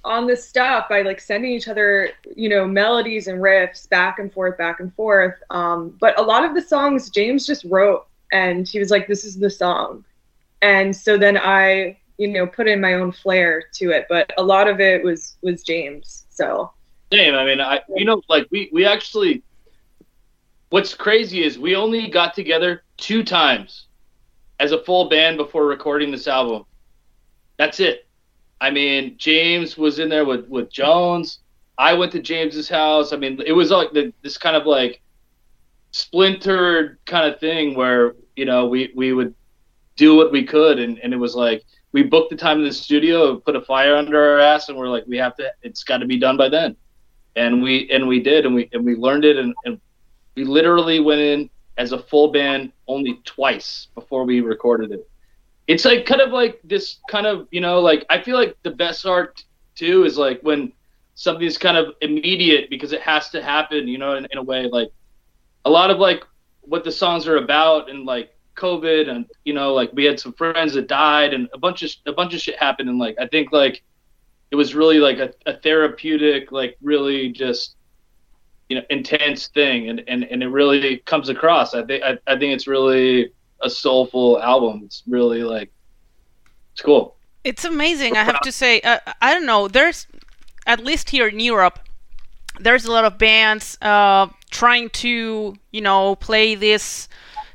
on 0.05 0.27
this 0.27 0.47
stuff 0.47 0.89
by 0.89 1.03
like 1.03 1.21
sending 1.21 1.53
each 1.53 1.69
other 1.69 2.11
you 2.37 2.49
know 2.49 2.67
melodies 2.67 3.27
and 3.27 3.41
riffs 3.41 3.89
back 3.89 4.19
and 4.19 4.33
forth 4.33 4.57
back 4.57 4.81
and 4.81 4.95
forth 4.95 5.35
um, 5.51 5.97
but 6.01 6.19
a 6.19 6.23
lot 6.23 6.45
of 6.45 6.55
the 6.55 6.63
songs 6.63 7.11
james 7.11 7.47
just 7.47 7.65
wrote 7.65 8.07
and 8.33 8.67
he 8.67 8.79
was 8.79 8.91
like 8.91 9.07
this 9.07 9.25
is 9.25 9.39
the 9.39 9.51
song 9.51 10.05
and 10.63 10.95
so 10.95 11.17
then 11.19 11.37
i 11.37 11.97
you 12.19 12.29
know 12.29 12.47
put 12.47 12.67
in 12.67 12.81
my 12.81 12.95
own 12.95 13.13
flair 13.13 13.65
to 13.73 13.91
it 13.91 14.07
but 14.09 14.31
a 14.39 14.43
lot 14.43 14.69
of 14.69 14.81
it 14.81 15.05
was 15.05 15.37
was 15.43 15.63
james 15.63 16.27
so 16.31 16.71
same. 17.13 17.35
I 17.35 17.45
mean, 17.45 17.61
I 17.61 17.81
you 17.97 18.05
know, 18.05 18.23
like 18.29 18.47
we 18.51 18.71
we 18.73 18.85
actually. 18.87 19.43
What's 20.71 20.95
crazy 20.95 21.43
is 21.43 21.59
we 21.59 21.75
only 21.75 22.07
got 22.07 22.35
together 22.35 22.85
two 22.97 23.25
times 23.25 23.87
as 24.61 24.71
a 24.73 24.83
full 24.85 25.09
band 25.09 25.37
before 25.37 25.67
recording 25.67 26.13
this 26.13 26.29
album. 26.29 26.65
That's 27.57 27.81
it. 27.81 28.07
I 28.61 28.71
mean, 28.71 29.17
James 29.19 29.77
was 29.77 29.99
in 29.99 30.09
there 30.09 30.25
with 30.25 30.47
with 30.49 30.71
Jones. 30.71 31.41
I 31.79 31.95
went 31.95 32.13
to 32.13 32.21
James's 32.21 32.69
house. 32.69 33.13
I 33.13 33.17
mean, 33.17 33.41
it 33.45 33.53
was 33.53 33.71
like 33.71 33.93
the, 33.93 34.13
this 34.23 34.39
kind 34.39 34.55
of 34.55 34.67
like 34.67 35.01
splintered 35.91 36.99
kind 37.07 37.33
of 37.33 37.41
thing 37.41 37.75
where 37.75 38.15
you 38.37 38.45
know 38.45 38.69
we 38.69 38.93
we 38.95 39.13
would 39.13 39.35
do 39.97 40.15
what 40.15 40.31
we 40.31 40.45
could, 40.45 40.79
and 40.79 40.99
and 41.01 41.13
it 41.13 41.17
was 41.17 41.35
like 41.35 41.65
we 41.93 42.05
booked 42.05 42.31
the 42.31 42.37
time 42.37 42.59
in 42.59 42.65
the 42.65 42.73
studio, 42.73 43.37
put 43.37 43.57
a 43.57 43.63
fire 43.63 43.97
under 43.97 44.23
our 44.23 44.39
ass, 44.39 44.69
and 44.69 44.79
we're 44.79 44.89
like, 44.89 45.05
we 45.09 45.17
have 45.17 45.35
to. 45.37 45.51
It's 45.63 45.83
got 45.83 45.99
to 45.99 46.07
be 46.07 46.19
done 46.19 46.37
by 46.37 46.49
then 46.49 46.77
and 47.37 47.63
we 47.63 47.89
and 47.91 48.07
we 48.07 48.21
did 48.21 48.47
and 48.47 48.55
we 48.55 48.69
and 48.73 48.85
we 48.85 48.95
learned 48.97 49.25
it 49.25 49.37
and, 49.37 49.55
and 49.65 49.81
we 50.35 50.45
literally 50.45 51.01
went 51.01 51.21
in 51.21 51.51
as 51.81 51.93
a 51.93 51.99
full 51.99 52.31
band 52.31 52.73
only 52.87 53.19
twice 53.25 53.89
before 53.95 54.25
we 54.25 54.43
recorded 54.43 54.93
it. 54.93 55.09
It's 55.67 55.87
like 55.87 56.05
kind 56.05 56.21
of 56.21 56.31
like 56.31 56.61
this 56.63 56.99
kind 57.09 57.27
of 57.27 57.49
you 57.51 57.61
know 57.61 57.81
like 57.81 58.05
i 58.11 58.21
feel 58.21 58.37
like 58.37 58.57
the 58.65 58.73
best 58.73 59.07
art 59.07 59.45
too 59.77 60.05
is 60.05 60.19
like 60.19 60.41
when 60.43 60.73
something's 61.15 61.57
kind 61.57 61.77
of 61.77 61.95
immediate 62.03 62.69
because 62.69 62.93
it 62.93 63.01
has 63.01 63.31
to 63.31 63.41
happen 63.41 63.87
you 63.87 63.99
know 63.99 64.17
in, 64.17 64.27
in 64.33 64.39
a 64.39 64.43
way 64.43 64.67
like 64.67 64.91
a 65.65 65.71
lot 65.71 65.91
of 65.91 65.99
like 65.99 66.25
what 66.63 66.83
the 66.83 66.91
songs 66.91 67.29
are 67.29 67.37
about 67.37 67.89
and 67.89 68.05
like 68.05 68.35
covid 68.57 69.09
and 69.09 69.27
you 69.45 69.55
know 69.55 69.73
like 69.73 69.91
we 69.93 70.05
had 70.05 70.19
some 70.19 70.33
friends 70.33 70.75
that 70.75 70.89
died 70.89 71.33
and 71.33 71.49
a 71.55 71.59
bunch 71.59 71.85
of 71.85 71.91
a 72.07 72.13
bunch 72.13 72.35
of 72.35 72.41
shit 72.41 72.59
happened 72.59 72.89
and 72.89 72.99
like 72.99 73.17
i 73.21 73.27
think 73.29 73.53
like 73.53 73.83
it 74.51 74.57
was 74.57 74.75
really 74.75 74.99
like 74.99 75.19
a, 75.19 75.33
a 75.47 75.57
therapeutic, 75.59 76.51
like 76.51 76.77
really 76.83 77.31
just 77.31 77.77
you 78.71 78.77
know 78.77 78.83
intense 78.89 79.49
thing, 79.49 79.91
and, 79.91 80.03
and 80.07 80.25
and 80.25 80.43
it 80.43 80.49
really 80.49 80.99
comes 80.99 81.29
across. 81.29 81.75
I 81.75 81.85
think 81.85 82.03
I, 82.05 82.17
I 82.27 82.39
think 82.39 82.55
it's 82.55 82.67
really 82.67 83.33
a 83.61 83.69
soulful 83.69 84.41
album. 84.41 84.83
It's 84.85 85.03
really 85.07 85.43
like 85.43 85.71
it's 86.73 86.81
cool. 86.81 87.17
It's 87.43 87.65
amazing. 87.65 88.17
I 88.17 88.23
have 88.25 88.41
to 88.41 88.53
say. 88.53 88.81
Uh, 88.81 89.01
I 89.21 89.35
don't 89.35 89.45
know. 89.45 89.67
There's 89.67 90.07
at 90.67 90.85
least 90.85 91.11
here 91.11 91.27
in 91.27 91.41
Europe, 91.41 91.81
there's 92.61 92.85
a 92.85 92.93
lot 92.93 93.05
of 93.05 93.19
bands 93.19 93.77
uh, 93.83 94.29
trying 94.51 94.89
to 94.91 95.57
you 95.73 95.81
know 95.81 96.15
play 96.17 96.55
this 96.55 97.09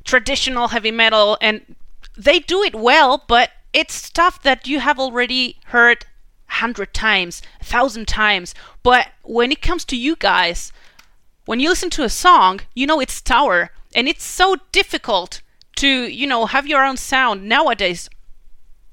traditional 0.04 0.68
heavy 0.68 0.92
metal, 0.92 1.38
and 1.40 1.76
they 2.18 2.40
do 2.40 2.62
it 2.62 2.76
well, 2.76 3.24
but 3.28 3.52
it's 3.72 3.94
stuff 3.94 4.42
that 4.44 4.68
you 4.68 4.82
have 4.82 5.00
already 5.00 5.58
heard 5.68 6.06
a 6.50 6.54
hundred 6.56 6.94
times, 6.94 7.42
a 7.62 7.64
thousand 7.64 8.08
times. 8.08 8.54
But 8.84 9.08
when 9.24 9.52
it 9.52 9.62
comes 9.62 9.86
to 9.86 9.96
you 9.96 10.18
guys, 10.18 10.74
when 11.46 11.60
you 11.60 11.70
listen 11.70 11.90
to 11.92 12.04
a 12.04 12.10
song, 12.10 12.62
you 12.74 12.88
know 12.88 13.00
it's 13.00 13.22
Tower, 13.22 13.72
and 13.94 14.08
it's 14.08 14.24
so 14.24 14.58
difficult 14.72 15.42
to 15.78 15.88
you 15.88 16.28
know 16.28 16.46
have 16.46 16.68
your 16.68 16.84
own 16.84 16.98
sound 16.98 17.48
nowadays. 17.48 18.10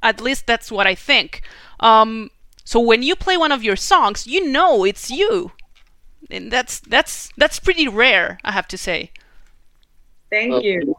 At 0.02 0.20
least 0.20 0.46
that's 0.46 0.70
what 0.70 0.86
I 0.86 0.94
think. 0.94 1.42
Um, 1.80 2.30
so 2.64 2.80
when 2.80 3.02
you 3.02 3.16
play 3.16 3.36
one 3.36 3.52
of 3.52 3.62
your 3.62 3.76
songs, 3.76 4.26
you 4.26 4.48
know 4.48 4.84
it's 4.84 5.10
you, 5.10 5.52
and 6.30 6.50
that's 6.50 6.80
that's 6.80 7.30
that's 7.36 7.58
pretty 7.58 7.88
rare, 7.88 8.38
I 8.44 8.52
have 8.52 8.68
to 8.68 8.78
say. 8.78 9.10
Thank 10.30 10.50
well, 10.52 10.62
you. 10.62 10.96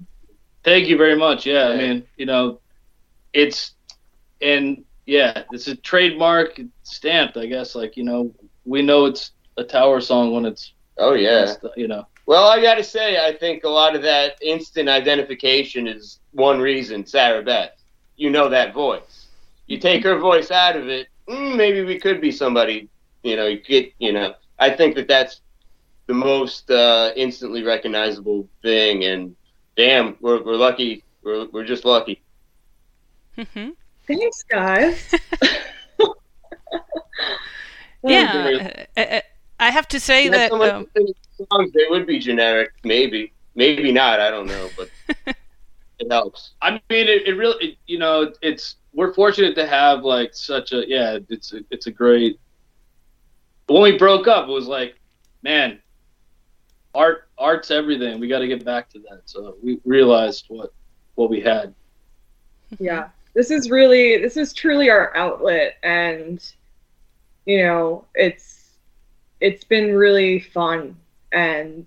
Thank 0.63 0.87
you 0.87 0.97
very 0.97 1.15
much. 1.15 1.45
Yeah, 1.45 1.67
I 1.69 1.77
mean, 1.77 2.03
you 2.17 2.25
know, 2.25 2.59
it's 3.33 3.71
and 4.41 4.83
yeah, 5.05 5.43
it's 5.51 5.67
a 5.67 5.75
trademark 5.75 6.59
stamped, 6.83 7.37
I 7.37 7.47
guess. 7.47 7.75
Like 7.75 7.97
you 7.97 8.03
know, 8.03 8.31
we 8.65 8.81
know 8.81 9.05
it's 9.05 9.31
a 9.57 9.63
Tower 9.63 10.01
song 10.01 10.33
when 10.33 10.45
it's. 10.45 10.73
Oh 10.97 11.13
yeah. 11.13 11.53
You 11.75 11.87
know. 11.87 12.07
Well, 12.25 12.47
I 12.47 12.61
got 12.61 12.75
to 12.75 12.83
say, 12.83 13.17
I 13.17 13.33
think 13.33 13.63
a 13.63 13.69
lot 13.69 13.95
of 13.95 14.01
that 14.03 14.37
instant 14.41 14.87
identification 14.87 15.87
is 15.87 16.19
one 16.31 16.59
reason. 16.59 17.05
Sarah 17.05 17.43
Beth, 17.43 17.71
you 18.15 18.29
know 18.29 18.47
that 18.49 18.73
voice. 18.73 19.27
You 19.67 19.77
take 19.77 20.03
her 20.03 20.17
voice 20.17 20.49
out 20.49 20.77
of 20.77 20.87
it, 20.87 21.07
mm, 21.27 21.55
maybe 21.55 21.81
we 21.83 21.99
could 21.99 22.21
be 22.21 22.31
somebody. 22.31 22.89
You 23.23 23.35
know, 23.35 23.47
you 23.47 23.59
get. 23.59 23.93
You 23.99 24.13
know, 24.13 24.35
I 24.59 24.69
think 24.69 24.95
that 24.95 25.07
that's 25.07 25.41
the 26.07 26.13
most 26.13 26.69
uh, 26.69 27.11
instantly 27.15 27.63
recognizable 27.63 28.47
thing, 28.61 29.03
and 29.03 29.35
damn, 29.75 30.17
we're 30.19 30.43
we're 30.43 30.55
lucky. 30.55 31.03
We're 31.23 31.47
we're 31.47 31.65
just 31.65 31.85
lucky. 31.85 32.21
Mm-hmm. 33.37 33.69
Thanks, 34.07 34.43
guys. 34.43 35.15
yeah, 38.03 38.85
I, 38.97 39.21
I, 39.67 39.71
have 39.71 39.87
to 39.89 39.99
say 39.99 40.29
that 40.29 40.51
um, 40.51 40.87
songs 41.51 41.71
they 41.73 41.85
would 41.89 42.05
be 42.05 42.19
generic, 42.19 42.73
maybe, 42.83 43.33
maybe 43.55 43.91
not. 43.91 44.19
I 44.19 44.29
don't 44.29 44.47
know, 44.47 44.69
but 44.77 44.89
it 45.99 46.11
helps. 46.11 46.51
I 46.61 46.71
mean, 46.71 46.81
it, 46.89 47.27
it 47.27 47.37
really, 47.37 47.65
it, 47.65 47.77
you 47.87 47.99
know, 47.99 48.33
it's 48.41 48.75
we're 48.93 49.13
fortunate 49.13 49.55
to 49.55 49.67
have 49.67 50.03
like 50.03 50.33
such 50.33 50.71
a 50.71 50.87
yeah. 50.87 51.19
It's 51.29 51.53
a, 51.53 51.61
it's 51.71 51.87
a 51.87 51.91
great. 51.91 52.39
When 53.67 53.81
we 53.81 53.97
broke 53.97 54.27
up, 54.27 54.47
it 54.47 54.51
was 54.51 54.67
like, 54.67 54.99
man, 55.41 55.79
art 56.93 57.29
art's 57.37 57.71
everything. 57.71 58.19
We 58.19 58.27
got 58.27 58.39
to 58.39 58.47
get 58.47 58.63
back 58.63 58.89
to 58.89 58.99
that. 59.09 59.21
So 59.25 59.55
we 59.63 59.79
realized 59.85 60.45
what 60.49 60.73
what 61.15 61.29
we 61.29 61.41
had. 61.41 61.73
Yeah 62.79 63.09
this 63.33 63.51
is 63.51 63.69
really 63.69 64.17
this 64.21 64.37
is 64.37 64.53
truly 64.53 64.89
our 64.89 65.15
outlet 65.15 65.77
and 65.83 66.53
you 67.45 67.63
know 67.63 68.05
it's 68.15 68.52
it's 69.43 69.63
been 69.63 69.93
really 69.95 70.39
fun 70.39 70.95
and 71.31 71.85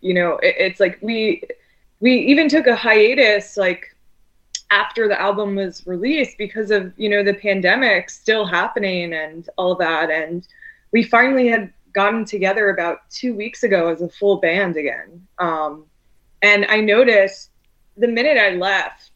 you 0.00 0.14
know 0.14 0.32
it, 0.38 0.54
it's 0.58 0.80
like 0.80 0.98
we 1.00 1.42
we 2.00 2.12
even 2.12 2.48
took 2.48 2.66
a 2.66 2.76
hiatus 2.76 3.56
like 3.56 3.94
after 4.70 5.06
the 5.06 5.20
album 5.20 5.54
was 5.54 5.86
released 5.86 6.36
because 6.36 6.70
of 6.70 6.92
you 6.96 7.08
know 7.08 7.22
the 7.22 7.34
pandemic 7.34 8.10
still 8.10 8.44
happening 8.44 9.14
and 9.14 9.48
all 9.56 9.74
that 9.74 10.10
and 10.10 10.48
we 10.92 11.02
finally 11.02 11.48
had 11.48 11.72
gotten 11.92 12.24
together 12.24 12.70
about 12.70 13.08
two 13.08 13.34
weeks 13.34 13.62
ago 13.62 13.88
as 13.88 14.02
a 14.02 14.08
full 14.08 14.36
band 14.36 14.76
again 14.76 15.26
um, 15.38 15.84
and 16.42 16.66
i 16.66 16.80
noticed 16.80 17.50
the 17.96 18.08
minute 18.08 18.36
i 18.36 18.50
left 18.50 19.14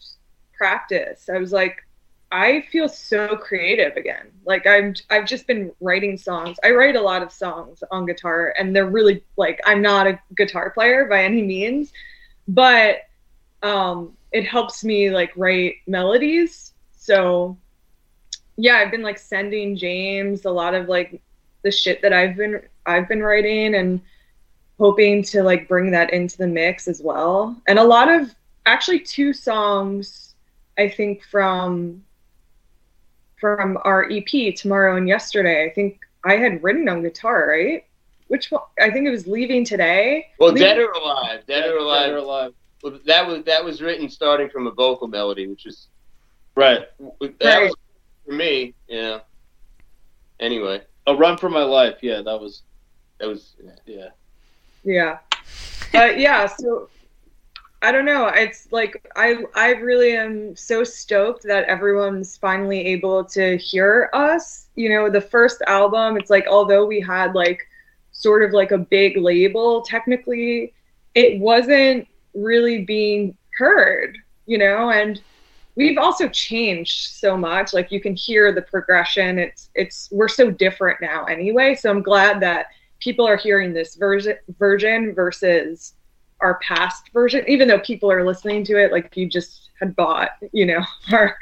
practice. 0.59 1.31
I 1.33 1.39
was 1.39 1.53
like, 1.53 1.87
I 2.31 2.63
feel 2.71 2.89
so 2.89 3.37
creative 3.37 3.97
again. 3.97 4.31
Like 4.45 4.67
I'm 4.67 4.95
I've 5.09 5.27
just 5.27 5.47
been 5.47 5.73
writing 5.81 6.19
songs. 6.19 6.59
I 6.63 6.71
write 6.73 6.97
a 6.97 7.01
lot 7.01 7.23
of 7.23 7.33
songs 7.33 7.83
on 7.91 8.07
guitar 8.07 8.55
and 8.59 8.75
they're 8.77 8.87
really 8.87 9.25
like 9.37 9.61
I'm 9.65 9.81
not 9.81 10.07
a 10.07 10.21
guitar 10.37 10.71
player 10.71 11.07
by 11.07 11.25
any 11.25 11.43
means, 11.43 11.93
but 12.47 13.01
um 13.63 14.13
it 14.31 14.45
helps 14.45 14.85
me 14.85 15.11
like 15.11 15.33
write 15.37 15.77
melodies. 15.87 16.73
So 16.93 17.57
yeah, 18.57 18.77
I've 18.77 18.91
been 18.91 19.03
like 19.03 19.19
sending 19.19 19.77
James 19.77 20.45
a 20.45 20.51
lot 20.51 20.75
of 20.75 20.89
like 20.89 21.23
the 21.63 21.71
shit 21.71 22.03
that 22.03 22.13
I've 22.13 22.37
been 22.37 22.61
I've 22.85 23.09
been 23.09 23.23
writing 23.23 23.75
and 23.75 24.03
hoping 24.79 25.23
to 25.23 25.43
like 25.43 25.67
bring 25.67 25.91
that 25.93 26.13
into 26.13 26.37
the 26.37 26.47
mix 26.47 26.89
as 26.89 27.01
well. 27.01 27.57
And 27.67 27.79
a 27.79 27.85
lot 27.85 28.11
of 28.11 28.35
actually 28.67 29.01
two 29.01 29.33
songs 29.33 30.35
I 30.77 30.89
think 30.91 31.25
from 31.25 32.05
from 33.41 33.79
our 33.85 34.11
EP 34.11 34.55
tomorrow 34.57 34.97
and 34.97 35.09
yesterday. 35.09 35.65
I 35.65 35.71
think 35.75 36.01
I 36.25 36.35
had 36.37 36.63
written 36.63 36.89
on 36.89 37.03
guitar, 37.03 37.49
right? 37.49 37.85
Which 38.29 38.51
one? 38.51 38.63
I 38.81 38.91
think 38.91 39.07
it 39.07 39.11
was 39.11 39.27
leaving 39.27 39.65
today. 39.65 40.29
Well, 40.39 40.51
Leaving- 40.53 40.63
Dead 40.69 40.79
or 40.79 40.91
Alive, 40.93 41.47
Dead 41.47 41.69
or 41.71 41.79
Alive. 41.79 42.07
Dead 42.07 42.13
or 42.13 42.17
alive. 42.19 42.53
Well, 42.83 42.99
that 43.07 43.27
was 43.27 43.45
that 43.45 43.65
was 43.65 43.81
written 43.83 44.09
starting 44.09 44.49
from 44.51 44.67
a 44.67 44.71
vocal 44.71 45.09
melody, 45.09 45.47
which 45.47 45.67
is 45.67 45.89
Right. 46.55 46.87
that 46.99 47.35
Right. 47.41 47.63
was 47.65 47.75
for 48.27 48.33
me. 48.33 48.75
Yeah. 48.87 49.21
Anyway, 50.41 50.83
A 51.07 51.15
run 51.15 51.39
for 51.39 51.49
my 51.49 51.63
life. 51.63 51.97
Yeah, 52.03 52.21
that 52.23 52.41
was. 52.41 52.63
that 53.19 53.27
was 53.29 53.55
Yeah. 53.87 54.09
Yeah. 54.85 55.19
But 55.93 56.19
yeah, 56.19 56.47
so 56.47 56.89
I 57.81 57.93
don't 57.93 58.05
know. 58.05 58.27
It's 58.27 58.71
like 58.73 59.09
I 59.15 59.45
I 59.55 59.71
really 59.75 60.17
am 60.17 60.57
so 60.57 60.83
stoked 60.83 61.45
that 61.45 61.65
everyone's 61.65 62.37
finally 62.37 62.87
able 62.87 63.25
to 63.27 63.57
hear 63.57 64.11
us. 64.13 64.69
You 64.75 64.89
know, 64.89 65.11
the 65.11 65.21
first 65.21 65.63
album, 65.67 66.17
it's 66.17 66.31
like 66.31 66.47
although 66.49 66.87
we 66.87 67.01
had 67.01 67.35
like 67.35 67.61
sort 68.11 68.43
of 68.43 68.53
like 68.53 68.73
a 68.73 68.79
big 68.79 69.17
label 69.17 69.83
technically, 69.83 70.75
it 71.15 71.39
wasn't 71.41 72.09
really 72.35 72.85
being 72.85 73.37
heard, 73.57 74.19
you 74.47 74.59
know, 74.59 74.91
and 74.91 75.21
we've 75.77 75.99
also 75.99 76.29
changed 76.29 77.13
so 77.13 77.37
much. 77.37 77.73
Like 77.73 77.93
you 77.93 78.01
can 78.01 78.17
hear 78.17 78.53
the 78.53 78.63
progression. 78.63 79.39
It's 79.39 79.71
it's 79.77 80.09
we're 80.11 80.29
so 80.29 80.51
different 80.51 81.01
now 81.01 81.27
anyway. 81.27 81.77
So 81.77 81.91
I'm 81.91 82.03
glad 82.03 82.41
that 82.41 82.67
people 82.99 83.27
are 83.27 83.37
hearing 83.37 83.73
this 83.73 83.95
version 83.95 84.37
version 84.59 85.15
versus 85.15 85.95
our 86.41 86.59
past 86.61 87.11
version 87.13 87.45
even 87.49 87.67
though 87.69 87.81
people 87.81 88.11
are 88.11 88.25
listening 88.25 88.65
to 88.65 88.77
it 88.77 88.93
like 88.93 89.17
you 89.17 89.29
just 89.29 89.71
had 89.81 89.95
bought 89.97 90.31
you 90.53 90.67
know 90.67 90.85
our 91.13 91.37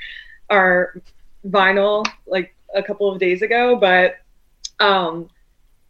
our 0.51 1.01
vinyl 1.49 2.05
like 2.27 2.55
a 2.75 2.83
couple 2.83 3.11
of 3.11 3.19
days 3.19 3.43
ago 3.43 3.77
but 3.77 4.17
um 4.81 5.29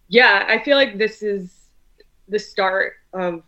yeah 0.08 0.44
i 0.48 0.58
feel 0.58 0.76
like 0.76 0.98
this 0.98 1.22
is 1.22 1.66
the 2.28 2.38
start 2.38 2.94
of 3.12 3.42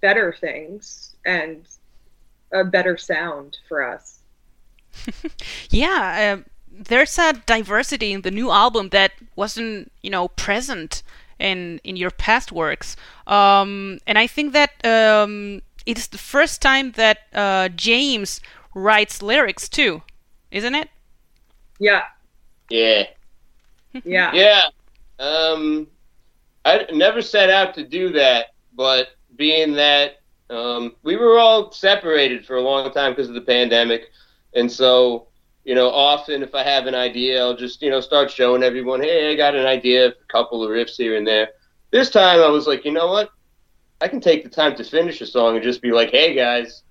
better 0.00 0.34
things 0.38 1.16
and 1.24 1.66
a 2.52 2.64
better 2.64 2.96
sound 2.96 3.58
for 3.68 3.82
us. 3.82 4.20
Yeah, 5.70 6.34
um 6.34 6.44
there's 6.70 7.18
a 7.18 7.32
diversity 7.46 8.12
in 8.12 8.22
the 8.22 8.30
new 8.30 8.50
album 8.50 8.88
that 8.90 9.12
wasn't, 9.36 9.92
you 10.02 10.10
know, 10.10 10.28
present 10.28 11.02
in 11.38 11.80
in 11.84 11.96
your 11.96 12.10
past 12.10 12.52
works. 12.52 12.96
Um, 13.26 13.98
and 14.06 14.18
I 14.18 14.26
think 14.26 14.52
that 14.52 14.70
um, 14.84 15.62
it's 15.86 16.06
the 16.08 16.18
first 16.18 16.62
time 16.62 16.92
that 16.92 17.18
uh, 17.32 17.68
James 17.68 18.40
writes 18.74 19.22
lyrics 19.22 19.68
too, 19.68 20.02
isn't 20.50 20.74
it? 20.74 20.88
yeah 21.80 22.04
yeah. 22.70 23.04
yeah 24.04 24.32
Yeah. 24.32 24.62
Um, 25.18 25.86
I 26.64 26.86
never 26.92 27.22
set 27.22 27.50
out 27.50 27.74
to 27.74 27.84
do 27.84 28.10
that, 28.12 28.46
but 28.74 29.08
being 29.36 29.74
that 29.74 30.20
um, 30.50 30.96
we 31.02 31.16
were 31.16 31.38
all 31.38 31.70
separated 31.70 32.44
for 32.44 32.56
a 32.56 32.60
long 32.60 32.90
time 32.92 33.12
because 33.12 33.28
of 33.28 33.34
the 33.34 33.40
pandemic, 33.40 34.10
and 34.54 34.70
so 34.70 35.28
you 35.64 35.74
know, 35.74 35.90
often 35.90 36.42
if 36.42 36.54
I 36.54 36.62
have 36.62 36.86
an 36.86 36.94
idea, 36.94 37.40
I'll 37.40 37.56
just 37.56 37.82
you 37.82 37.90
know 37.90 38.00
start 38.00 38.30
showing 38.30 38.62
everyone, 38.62 39.00
hey, 39.02 39.32
I 39.32 39.36
got 39.36 39.54
an 39.54 39.66
idea, 39.66 40.08
a 40.08 40.12
couple 40.28 40.62
of 40.62 40.70
riffs 40.70 40.96
here 40.96 41.16
and 41.16 41.26
there. 41.26 41.48
This 41.90 42.10
time 42.10 42.40
I 42.40 42.48
was 42.48 42.66
like, 42.66 42.84
you 42.84 42.92
know 42.92 43.08
what? 43.08 43.30
I 44.00 44.08
can 44.08 44.20
take 44.20 44.42
the 44.44 44.50
time 44.50 44.74
to 44.76 44.84
finish 44.84 45.20
a 45.20 45.26
song 45.26 45.54
and 45.56 45.64
just 45.64 45.80
be 45.80 45.92
like, 45.92 46.10
hey 46.10 46.34
guys, 46.34 46.82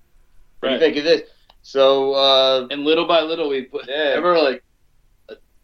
what 0.59 0.69
do 0.69 0.73
you 0.75 0.79
think 0.79 0.97
of 0.97 1.03
this? 1.03 1.21
So 1.61 2.13
uh, 2.13 2.67
And 2.71 2.83
little 2.83 3.05
by 3.07 3.21
little, 3.21 3.49
we 3.49 3.63
put. 3.63 3.87
Yeah. 3.87 4.13
Ever 4.15 4.37
like, 4.39 4.63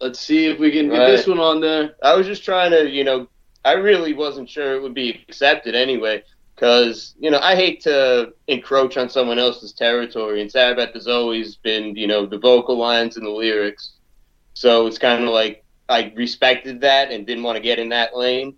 let's 0.02 0.20
see 0.20 0.46
if 0.46 0.60
we 0.60 0.72
can 0.72 0.90
get 0.90 1.00
Right. 1.00 1.08
this 1.08 1.28
one 1.28 1.40
on 1.40 1.60
there. 1.62 1.96
I 2.04 2.16
was 2.16 2.28
just 2.28 2.44
trying 2.44 2.72
to, 2.72 2.90
you 2.90 3.04
know, 3.04 3.28
I 3.66 3.74
really 3.74 4.14
wasn't 4.14 4.50
sure 4.50 4.76
it 4.76 4.82
would 4.82 4.94
be 4.94 5.24
accepted 5.28 5.76
anyway, 5.76 6.24
because 6.60 7.16
you 7.20 7.32
know 7.32 7.40
I 7.42 7.56
hate 7.56 7.82
to 7.82 8.34
encroach 8.48 8.98
on 8.98 9.10
someone 9.10 9.40
else's 9.40 9.72
territory, 9.72 10.42
and 10.42 10.52
Sarabeth 10.52 10.94
has 10.94 11.08
always 11.08 11.56
been, 11.56 11.96
you 11.96 12.08
know, 12.08 12.26
the 12.26 12.38
vocal 12.38 12.78
lines 12.78 13.16
and 13.16 13.26
the 13.26 13.30
lyrics, 13.32 13.94
so 14.54 14.86
it's 14.88 14.98
kind 14.98 15.24
of 15.24 15.30
like 15.30 15.64
I 15.88 16.12
respected 16.16 16.82
that 16.82 17.12
and 17.12 17.26
didn't 17.26 17.44
want 17.44 17.56
to 17.56 17.64
get 17.64 17.80
in 17.80 17.90
that 17.90 18.16
lane. 18.16 18.56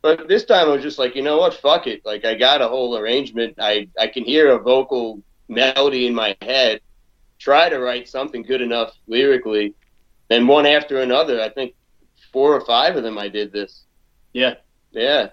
But 0.00 0.28
this 0.28 0.44
time 0.44 0.68
I 0.68 0.72
was 0.72 0.82
just 0.82 0.98
like, 0.98 1.14
you 1.16 1.22
know 1.22 1.38
what, 1.38 1.54
fuck 1.54 1.86
it. 1.86 2.06
Like 2.06 2.24
I 2.24 2.34
got 2.34 2.62
a 2.62 2.68
whole 2.68 2.96
arrangement. 2.96 3.56
I 3.60 3.88
I 3.98 4.06
can 4.06 4.24
hear 4.24 4.52
a 4.52 4.58
vocal 4.58 5.22
melody 5.48 6.06
in 6.06 6.14
my 6.14 6.36
head. 6.40 6.80
Try 7.38 7.68
to 7.68 7.78
write 7.78 8.08
something 8.08 8.42
good 8.42 8.62
enough 8.62 8.94
lyrically, 9.08 9.74
and 10.30 10.48
one 10.48 10.64
after 10.64 11.02
another. 11.02 11.42
I 11.42 11.50
think 11.50 11.74
four 12.32 12.54
or 12.54 12.64
five 12.64 12.96
of 12.96 13.02
them 13.02 13.18
I 13.18 13.28
did 13.28 13.52
this. 13.52 13.84
Yeah, 14.32 14.54
Yeah. 14.92 15.28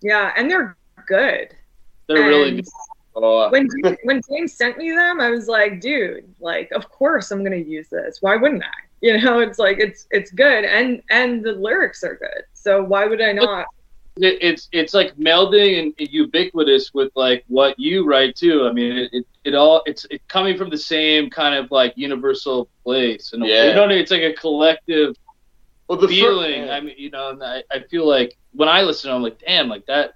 yeah 0.00 0.32
and 0.36 0.50
they're 0.50 0.76
good 1.06 1.54
they're 2.08 2.26
really 2.26 2.56
good. 2.56 2.68
Oh, 3.14 3.50
when 3.50 3.68
when 4.04 4.22
James 4.30 4.54
sent 4.54 4.78
me 4.78 4.90
them, 4.90 5.20
I 5.20 5.30
was 5.30 5.46
like, 5.46 5.80
dude, 5.80 6.34
like 6.40 6.70
of 6.72 6.88
course 6.88 7.30
I'm 7.30 7.44
gonna 7.44 7.56
use 7.56 7.88
this. 7.88 8.18
Why 8.20 8.36
wouldn't 8.36 8.62
I? 8.62 8.66
You 9.04 9.20
know, 9.20 9.40
it's 9.40 9.58
like 9.58 9.80
it's 9.80 10.06
it's 10.12 10.30
good 10.30 10.64
and 10.64 11.02
and 11.10 11.42
the 11.42 11.50
lyrics 11.50 12.04
are 12.04 12.14
good. 12.14 12.44
So 12.52 12.84
why 12.84 13.04
would 13.04 13.20
I 13.20 13.32
not? 13.32 13.66
It, 14.18 14.38
it's 14.40 14.68
it's 14.70 14.94
like 14.94 15.16
melding 15.16 15.80
and 15.80 15.92
ubiquitous 15.98 16.94
with 16.94 17.10
like 17.16 17.42
what 17.48 17.76
you 17.80 18.06
write 18.06 18.36
too. 18.36 18.64
I 18.64 18.72
mean, 18.72 18.96
it, 18.96 19.10
it, 19.12 19.26
it 19.42 19.54
all 19.56 19.82
it's 19.86 20.04
it 20.08 20.22
coming 20.28 20.56
from 20.56 20.70
the 20.70 20.78
same 20.78 21.30
kind 21.30 21.56
of 21.56 21.72
like 21.72 21.94
universal 21.96 22.68
place. 22.84 23.32
And 23.32 23.44
Yeah. 23.44 23.70
you 23.70 23.74
know, 23.74 23.88
it's 23.88 24.12
like 24.12 24.22
a 24.22 24.34
collective 24.34 25.16
well, 25.88 25.98
the 25.98 26.06
fir- 26.06 26.14
feeling. 26.14 26.70
I 26.70 26.80
mean, 26.80 26.94
you 26.96 27.10
know, 27.10 27.30
and 27.30 27.42
I, 27.42 27.64
I 27.72 27.80
feel 27.90 28.06
like 28.06 28.36
when 28.52 28.68
I 28.68 28.82
listen, 28.82 29.10
I'm 29.10 29.20
like, 29.20 29.40
damn, 29.40 29.68
like 29.68 29.84
that 29.86 30.14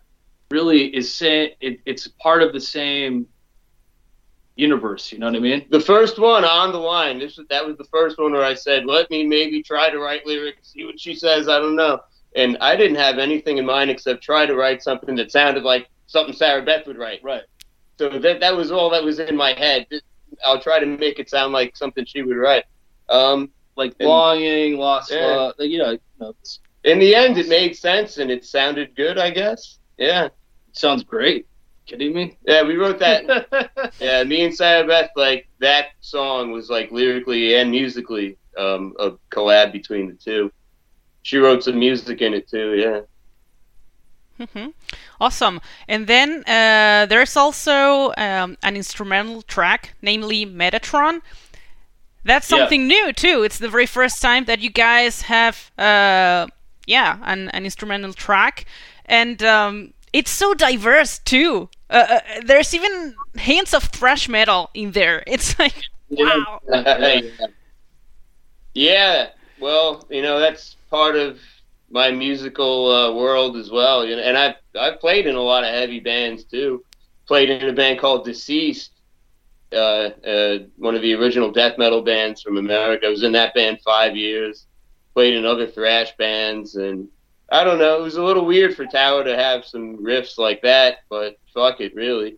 really 0.51 0.95
is 0.95 1.13
saying 1.13 1.53
it, 1.61 1.81
it's 1.87 2.09
part 2.09 2.43
of 2.43 2.53
the 2.53 2.61
same 2.61 3.27
universe. 4.57 5.13
You 5.13 5.19
know 5.19 5.27
what 5.27 5.37
I 5.37 5.41
mean? 5.41 5.67
the 5.71 5.81
first 5.81 6.19
one 6.19 6.45
on 6.45 6.73
the 6.73 6.79
line. 6.79 7.19
This 7.19 7.37
was, 7.37 7.47
that 7.49 7.67
was 7.67 7.77
the 7.77 7.85
first 7.85 8.19
one 8.19 8.33
where 8.33 8.45
I 8.45 8.55
said, 8.55 8.87
"Let 8.87 9.11
me 9.11 9.25
maybe 9.27 9.63
try 9.63 9.91
to 9.91 9.99
write 9.99 10.27
lyrics, 10.27 10.73
see 10.73 10.85
what 10.85 10.99
she 11.01 11.15
says." 11.15 11.49
I 11.49 11.59
don't 11.59 11.77
know, 11.77 12.01
and 12.35 12.57
I 12.61 12.77
didn't 12.77 12.97
have 12.97 13.19
anything 13.19 13.59
in 13.59 13.67
mind 13.67 13.91
except 13.91 14.23
try 14.23 14.47
to 14.47 14.55
write 14.55 14.83
something 14.83 15.15
that 15.17 15.31
sounded 15.33 15.63
like 15.65 15.89
something 16.07 16.35
Sarah 16.35 16.63
Beth 16.63 16.87
would 16.87 16.99
write. 16.99 17.23
Right. 17.23 17.43
So 17.99 18.09
that 18.09 18.41
that 18.41 18.57
was 18.57 18.71
all 18.71 18.91
that 18.91 19.03
was 19.03 19.19
in 19.19 19.37
my 19.37 19.53
head. 19.53 19.87
I'll 20.45 20.61
try 20.61 20.79
to 20.79 20.87
make 20.87 21.19
it 21.19 21.31
sound 21.31 21.53
like 21.53 21.77
something 21.77 22.05
she 22.05 22.23
would 22.23 22.37
write. 22.37 22.65
Um, 23.09 23.51
Like 23.77 23.95
And- 24.01 24.09
longing, 24.09 24.79
lost 24.79 25.11
Yeah. 25.11 25.27
love. 25.27 25.55
You 25.59 25.79
know, 25.79 25.91
you 25.91 25.99
know, 26.19 26.35
in 26.85 26.99
the 26.99 27.15
end, 27.15 27.37
it 27.37 27.47
made 27.49 27.77
sense 27.77 28.17
and 28.17 28.31
it 28.31 28.43
sounded 28.45 28.95
good. 28.97 29.19
I 29.19 29.29
guess. 29.31 29.79
Yeah. 29.99 30.29
sounds 30.73 31.05
great. 31.05 31.47
Kidding 31.87 32.13
me? 32.15 32.37
Yeah, 32.47 32.63
we 32.65 32.77
wrote 32.77 32.99
that. 32.99 33.93
Yeah, 34.01 34.25
me 34.25 34.45
and 34.45 34.55
Sarah 34.55 34.87
Beth, 34.87 35.11
like 35.17 35.49
that 35.61 35.87
song 36.01 36.51
was 36.51 36.69
like 36.69 36.91
lyrically 36.91 37.55
and 37.55 37.71
musically 37.71 38.37
um, 38.59 38.95
a 38.99 39.13
collab 39.31 39.73
between 39.73 40.09
the 40.09 40.15
two. 40.15 40.51
She 41.23 41.39
wrote 41.39 41.63
some 41.65 41.79
music 41.79 42.21
in 42.21 42.35
it 42.35 42.49
too. 42.49 42.75
Yeah. 42.75 43.01
Mm-hmm. 44.45 44.69
Awesome. 45.21 45.61
And 45.89 46.07
then 46.07 46.43
uh, 46.47 47.07
there's 47.07 47.37
also 47.37 48.13
um, 48.19 48.59
an 48.63 48.77
instrumental 48.77 49.43
track, 49.43 49.95
namely 50.03 50.45
Metatron. 50.45 51.21
That's 52.25 52.51
Yeah. 52.51 52.59
something 52.59 52.87
new 52.87 53.13
too. 53.13 53.45
It's 53.45 53.59
the 53.59 53.69
very 53.69 53.87
first 53.87 54.21
time 54.21 54.45
that 54.45 54.59
you 54.59 54.71
guys 54.71 55.23
have, 55.23 55.71
uh, 55.79 56.49
yeah, 56.87 57.19
an, 57.23 57.49
an 57.51 57.65
instrumental 57.65 58.13
track, 58.13 58.67
and 59.07 59.43
um, 59.43 59.95
it's 60.13 60.31
so 60.31 60.55
diverse 60.55 61.19
too. 61.21 61.69
Uh, 61.89 62.07
uh, 62.09 62.21
there's 62.45 62.75
even 62.75 63.15
hints 63.37 63.73
of 63.73 63.85
thrash 63.85 64.29
metal 64.29 64.71
in 64.75 64.93
there. 64.93 65.23
It's 65.27 65.59
like, 65.59 65.75
wow. 66.11 66.61
Yeah. 66.69 67.21
Yeah. 68.75 69.29
Well, 69.59 70.05
you 70.11 70.23
know 70.23 70.39
that's 70.39 70.77
part 70.91 71.17
of 71.17 71.39
my 71.91 72.11
musical 72.11 72.91
uh, 72.91 73.13
world 73.13 73.57
as 73.57 73.71
well. 73.71 74.05
You 74.05 74.17
know, 74.17 74.23
and 74.23 74.37
I've 74.37 74.57
I've 74.79 75.01
played 75.01 75.27
in 75.27 75.35
a 75.35 75.41
lot 75.41 75.65
of 75.65 75.71
heavy 75.71 76.01
bands 76.01 76.45
too. 76.45 76.85
Played 77.27 77.51
in 77.51 77.69
a 77.69 77.73
band 77.73 77.99
called 77.99 78.25
Deceased, 78.25 78.93
uh, 79.73 79.77
uh, 79.77 80.59
one 80.77 80.95
of 80.95 81.03
the 81.03 81.15
original 81.15 81.51
death 81.51 81.77
metal 81.79 82.03
bands 82.03 82.43
from 82.43 82.57
America. 82.57 83.07
I 83.07 83.11
was 83.11 83.23
in 83.23 83.33
that 83.33 83.55
band 83.55 83.81
five 83.85 84.17
years. 84.17 84.67
Played 85.15 85.35
in 85.35 85.47
other 85.47 85.67
thrash 85.67 86.15
bands, 86.19 86.77
and 86.77 87.09
I 87.51 87.63
don't 87.65 87.79
know. 87.79 87.99
It 87.99 88.03
was 88.03 88.17
a 88.17 88.23
little 88.25 88.45
weird 88.45 88.75
for 88.75 88.87
Tower 88.87 89.23
to 89.25 89.37
have 89.37 89.65
some 89.65 89.99
riffs 89.99 90.37
like 90.39 90.63
that, 90.63 90.99
but 91.09 91.39
fuck 91.55 91.81
it, 91.81 91.95
really. 91.95 92.37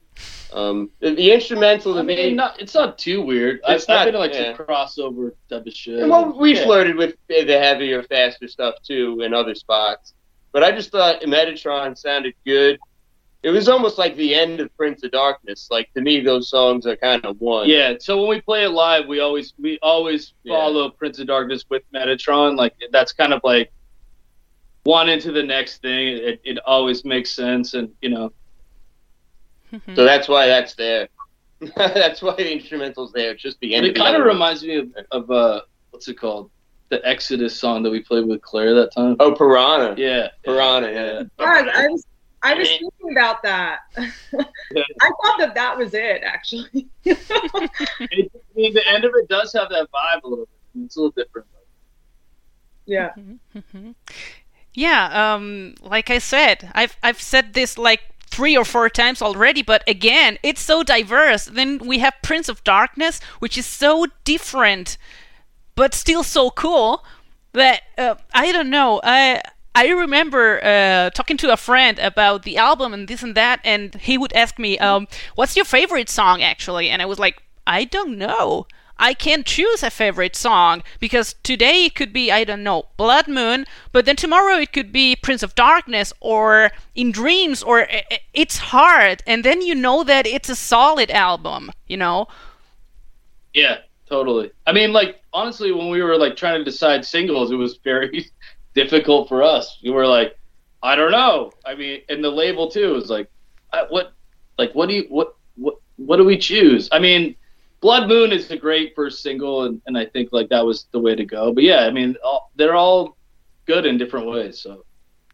Um, 0.52 0.90
the, 1.00 1.14
the 1.14 1.32
instrumental 1.32 1.94
to 1.94 2.00
I 2.00 2.02
me. 2.02 2.32
not, 2.34 2.60
it's 2.60 2.74
not 2.74 2.98
too 2.98 3.22
weird. 3.22 3.60
I've, 3.66 3.76
It's 3.76 3.88
not- 3.88 3.98
I've 4.06 4.12
been 4.12 4.20
like 4.20 4.32
yeah. 4.34 4.56
some 4.56 4.66
crossover 4.66 5.32
type 5.48 5.66
of 5.66 5.72
shit. 5.72 6.08
Well, 6.08 6.38
we 6.38 6.54
Yeah. 6.56 6.64
flirted 6.64 6.96
with 6.96 7.14
the 7.28 7.44
heavier, 7.58 8.02
faster 8.02 8.48
stuff 8.48 8.76
too 8.82 9.20
in 9.22 9.32
other 9.34 9.54
spots. 9.54 10.14
But 10.52 10.64
I 10.64 10.72
just 10.72 10.90
thought 10.90 11.20
Metatron 11.22 11.96
sounded 11.96 12.34
good. 12.46 12.78
It 13.42 13.50
was 13.50 13.68
almost 13.68 13.98
like 13.98 14.16
the 14.16 14.34
end 14.34 14.58
of 14.60 14.74
Prince 14.76 15.04
of 15.04 15.12
Darkness. 15.12 15.68
Like 15.70 15.92
to 15.94 16.00
me, 16.00 16.20
those 16.20 16.48
songs 16.50 16.86
are 16.86 16.96
kind 16.96 17.24
of 17.24 17.40
one. 17.40 17.68
Yeah, 17.68 17.94
so 18.00 18.18
when 18.18 18.28
we 18.28 18.40
play 18.40 18.64
it 18.64 18.70
live, 18.70 19.06
we 19.06 19.20
always 19.20 19.52
we 19.60 19.78
always 19.80 20.32
Yeah. 20.44 20.56
follow 20.56 20.90
Prince 20.90 21.18
of 21.18 21.28
Darkness 21.28 21.64
with 21.68 21.82
Metatron. 21.94 22.56
Like 22.56 22.74
that's 22.90 23.12
kind 23.12 23.32
of 23.32 23.40
like 23.44 23.70
one 24.88 25.09
into 25.11 25.33
the 25.33 25.42
next 25.42 25.83
thing. 25.83 26.16
It, 26.16 26.40
it 26.44 26.59
always 26.64 27.05
makes 27.05 27.31
sense, 27.31 27.74
and 27.74 27.90
you 28.01 28.09
know, 28.11 28.33
Mhm. 29.72 29.96
So 29.96 30.05
that's 30.05 30.29
why 30.29 30.46
that's 30.46 30.74
there. 30.77 31.09
that's 31.77 32.22
why 32.22 32.35
the 32.37 32.51
instrumental's 32.51 33.12
there. 33.12 33.33
It's 33.33 33.42
just 33.42 33.61
the 33.61 33.74
and 33.74 33.85
end. 33.85 33.94
it 33.94 33.98
kind 34.01 34.16
of 34.16 34.24
reminds 34.24 34.62
me 34.62 34.77
of, 34.77 34.88
of 35.11 35.31
uh, 35.31 35.61
what's 35.90 36.09
it 36.09 36.18
called? 36.18 36.51
The 36.88 37.07
Exodus 37.07 37.59
song 37.61 37.83
that 37.83 37.90
we 37.90 38.01
played 38.01 38.24
with 38.27 38.40
Claire 38.40 38.74
that 38.77 38.94
time. 38.94 39.16
Oh, 39.20 39.33
Piranha. 39.35 39.94
Yeah, 39.98 40.29
Piranha. 40.42 40.90
Yeah. 40.90 41.22
God, 41.38 41.68
I 41.68 41.88
was 41.88 42.07
I 42.42 42.55
was 42.55 42.66
thinking 42.66 43.11
about 43.12 43.42
that. 43.42 43.81
I 43.98 45.11
thought 45.22 45.38
that 45.38 45.53
that 45.55 45.77
was 45.77 45.92
it 45.92 46.22
actually. 46.24 46.88
It, 47.05 48.33
I 48.40 48.61
mean, 48.61 48.72
the 48.74 48.88
end 48.88 49.05
of 49.05 49.12
it 49.14 49.29
does 49.29 49.53
have 49.53 49.68
that 49.68 49.88
vibe 49.92 50.22
a 50.24 50.29
little 50.29 50.46
bit. 50.46 50.85
It's 50.85 50.96
a 50.96 51.01
little 51.01 51.12
different. 51.16 51.46
Yeah. 52.87 53.11
Mhm. 53.55 53.94
Yeah, 54.78 55.34
um, 55.34 55.74
like 55.82 56.08
I 56.08 56.18
said, 56.18 56.70
I've 56.72 56.96
I've 57.02 57.20
said 57.20 57.54
this 57.54 57.76
like 57.76 58.02
three 58.30 58.56
or 58.56 58.64
four 58.64 58.88
times 58.88 59.20
already, 59.20 59.60
but 59.60 59.82
again, 59.88 60.38
it's 60.44 60.60
so 60.60 60.84
diverse. 60.84 61.46
Then 61.46 61.78
we 61.78 61.98
have 61.98 62.14
Prince 62.22 62.48
of 62.48 62.62
Darkness, 62.62 63.18
which 63.40 63.58
is 63.58 63.66
so 63.66 64.06
different, 64.22 64.96
but 65.74 65.94
still 65.94 66.22
so 66.22 66.50
cool 66.50 67.04
that 67.54 67.82
uh, 67.98 68.14
I 68.32 68.52
don't 68.52 68.70
know. 68.70 69.00
I 69.02 69.42
I 69.74 69.88
remember 69.88 70.64
uh, 70.64 71.10
talking 71.10 71.38
to 71.38 71.52
a 71.52 71.56
friend 71.56 71.98
about 71.98 72.44
the 72.44 72.56
album 72.56 72.94
and 72.94 73.08
this 73.08 73.24
and 73.24 73.34
that, 73.34 73.58
and 73.64 73.96
he 73.96 74.16
would 74.16 74.32
ask 74.32 74.60
me, 74.60 74.78
um, 74.78 75.08
"What's 75.34 75.56
your 75.56 75.64
favorite 75.64 76.08
song?" 76.08 76.40
Actually, 76.40 76.88
and 76.88 77.02
I 77.02 77.06
was 77.06 77.18
like, 77.18 77.42
"I 77.66 77.82
don't 77.82 78.16
know." 78.16 78.68
I 78.98 79.14
can't 79.14 79.46
choose 79.46 79.82
a 79.82 79.90
favorite 79.90 80.34
song 80.34 80.82
because 80.98 81.34
today 81.42 81.84
it 81.84 81.94
could 81.94 82.12
be 82.12 82.30
I 82.32 82.44
don't 82.44 82.62
know 82.64 82.87
Blood 82.96 83.28
Moon, 83.28 83.64
but 83.92 84.04
then 84.04 84.16
tomorrow 84.16 84.56
it 84.56 84.72
could 84.72 84.92
be 84.92 85.16
Prince 85.16 85.42
of 85.42 85.54
Darkness 85.54 86.12
or 86.20 86.70
In 86.94 87.12
Dreams 87.12 87.62
or 87.62 87.82
I- 87.82 88.04
I- 88.11 88.20
It's 88.34 88.58
Hard, 88.58 89.22
and 89.26 89.44
then 89.44 89.62
you 89.62 89.74
know 89.74 90.02
that 90.04 90.26
it's 90.26 90.48
a 90.48 90.56
solid 90.56 91.11
album, 91.11 91.70
you 91.87 91.96
know. 91.96 92.26
Yeah, 93.54 93.78
totally. 94.08 94.50
I 94.66 94.72
mean, 94.72 94.92
like 94.92 95.20
honestly, 95.32 95.72
when 95.72 95.88
we 95.90 96.02
were 96.02 96.16
like 96.16 96.37
trying 96.37 96.58
to 96.58 96.64
decide 96.64 97.04
singles, 97.04 97.50
it 97.50 97.56
was 97.56 97.78
very 97.84 98.26
difficult 98.74 99.28
for 99.28 99.42
us. 99.42 99.78
We 99.82 99.90
were 99.90 100.06
like, 100.06 100.37
I 100.82 100.96
don't 100.96 101.12
know. 101.12 101.52
I 101.64 101.74
mean, 101.74 102.02
and 102.08 102.22
the 102.22 102.30
label 102.30 102.70
too 102.70 102.94
was 102.94 103.11
like, 103.11 103.30
uh, 103.72 103.87
what, 103.88 104.12
like, 104.58 104.74
what 104.74 104.88
do 104.88 104.94
you, 104.94 105.06
what, 105.08 105.34
what, 105.56 105.74
what 105.96 106.16
do 106.16 106.24
we 106.24 106.38
choose? 106.38 106.88
I 106.92 106.98
mean, 106.98 107.34
Blood 107.80 108.08
Moon 108.08 108.32
is 108.32 108.50
a 108.50 108.56
great 108.56 108.94
first 108.94 109.22
single, 109.22 109.64
and, 109.64 109.80
and 109.86 109.96
I 109.96 110.06
think 110.06 110.30
like 110.32 110.48
that 110.50 110.64
was 110.64 110.86
the 110.92 110.98
way 110.98 111.14
to 111.14 111.24
go. 111.24 111.52
But 111.52 111.64
yeah, 111.64 111.80
I 111.86 111.90
mean, 111.90 112.16
all, 112.24 112.50
they're 112.56 112.74
all 112.76 113.16
good 113.66 113.86
in 113.86 113.98
different 113.98 114.26
ways. 114.26 114.60
So 114.60 114.84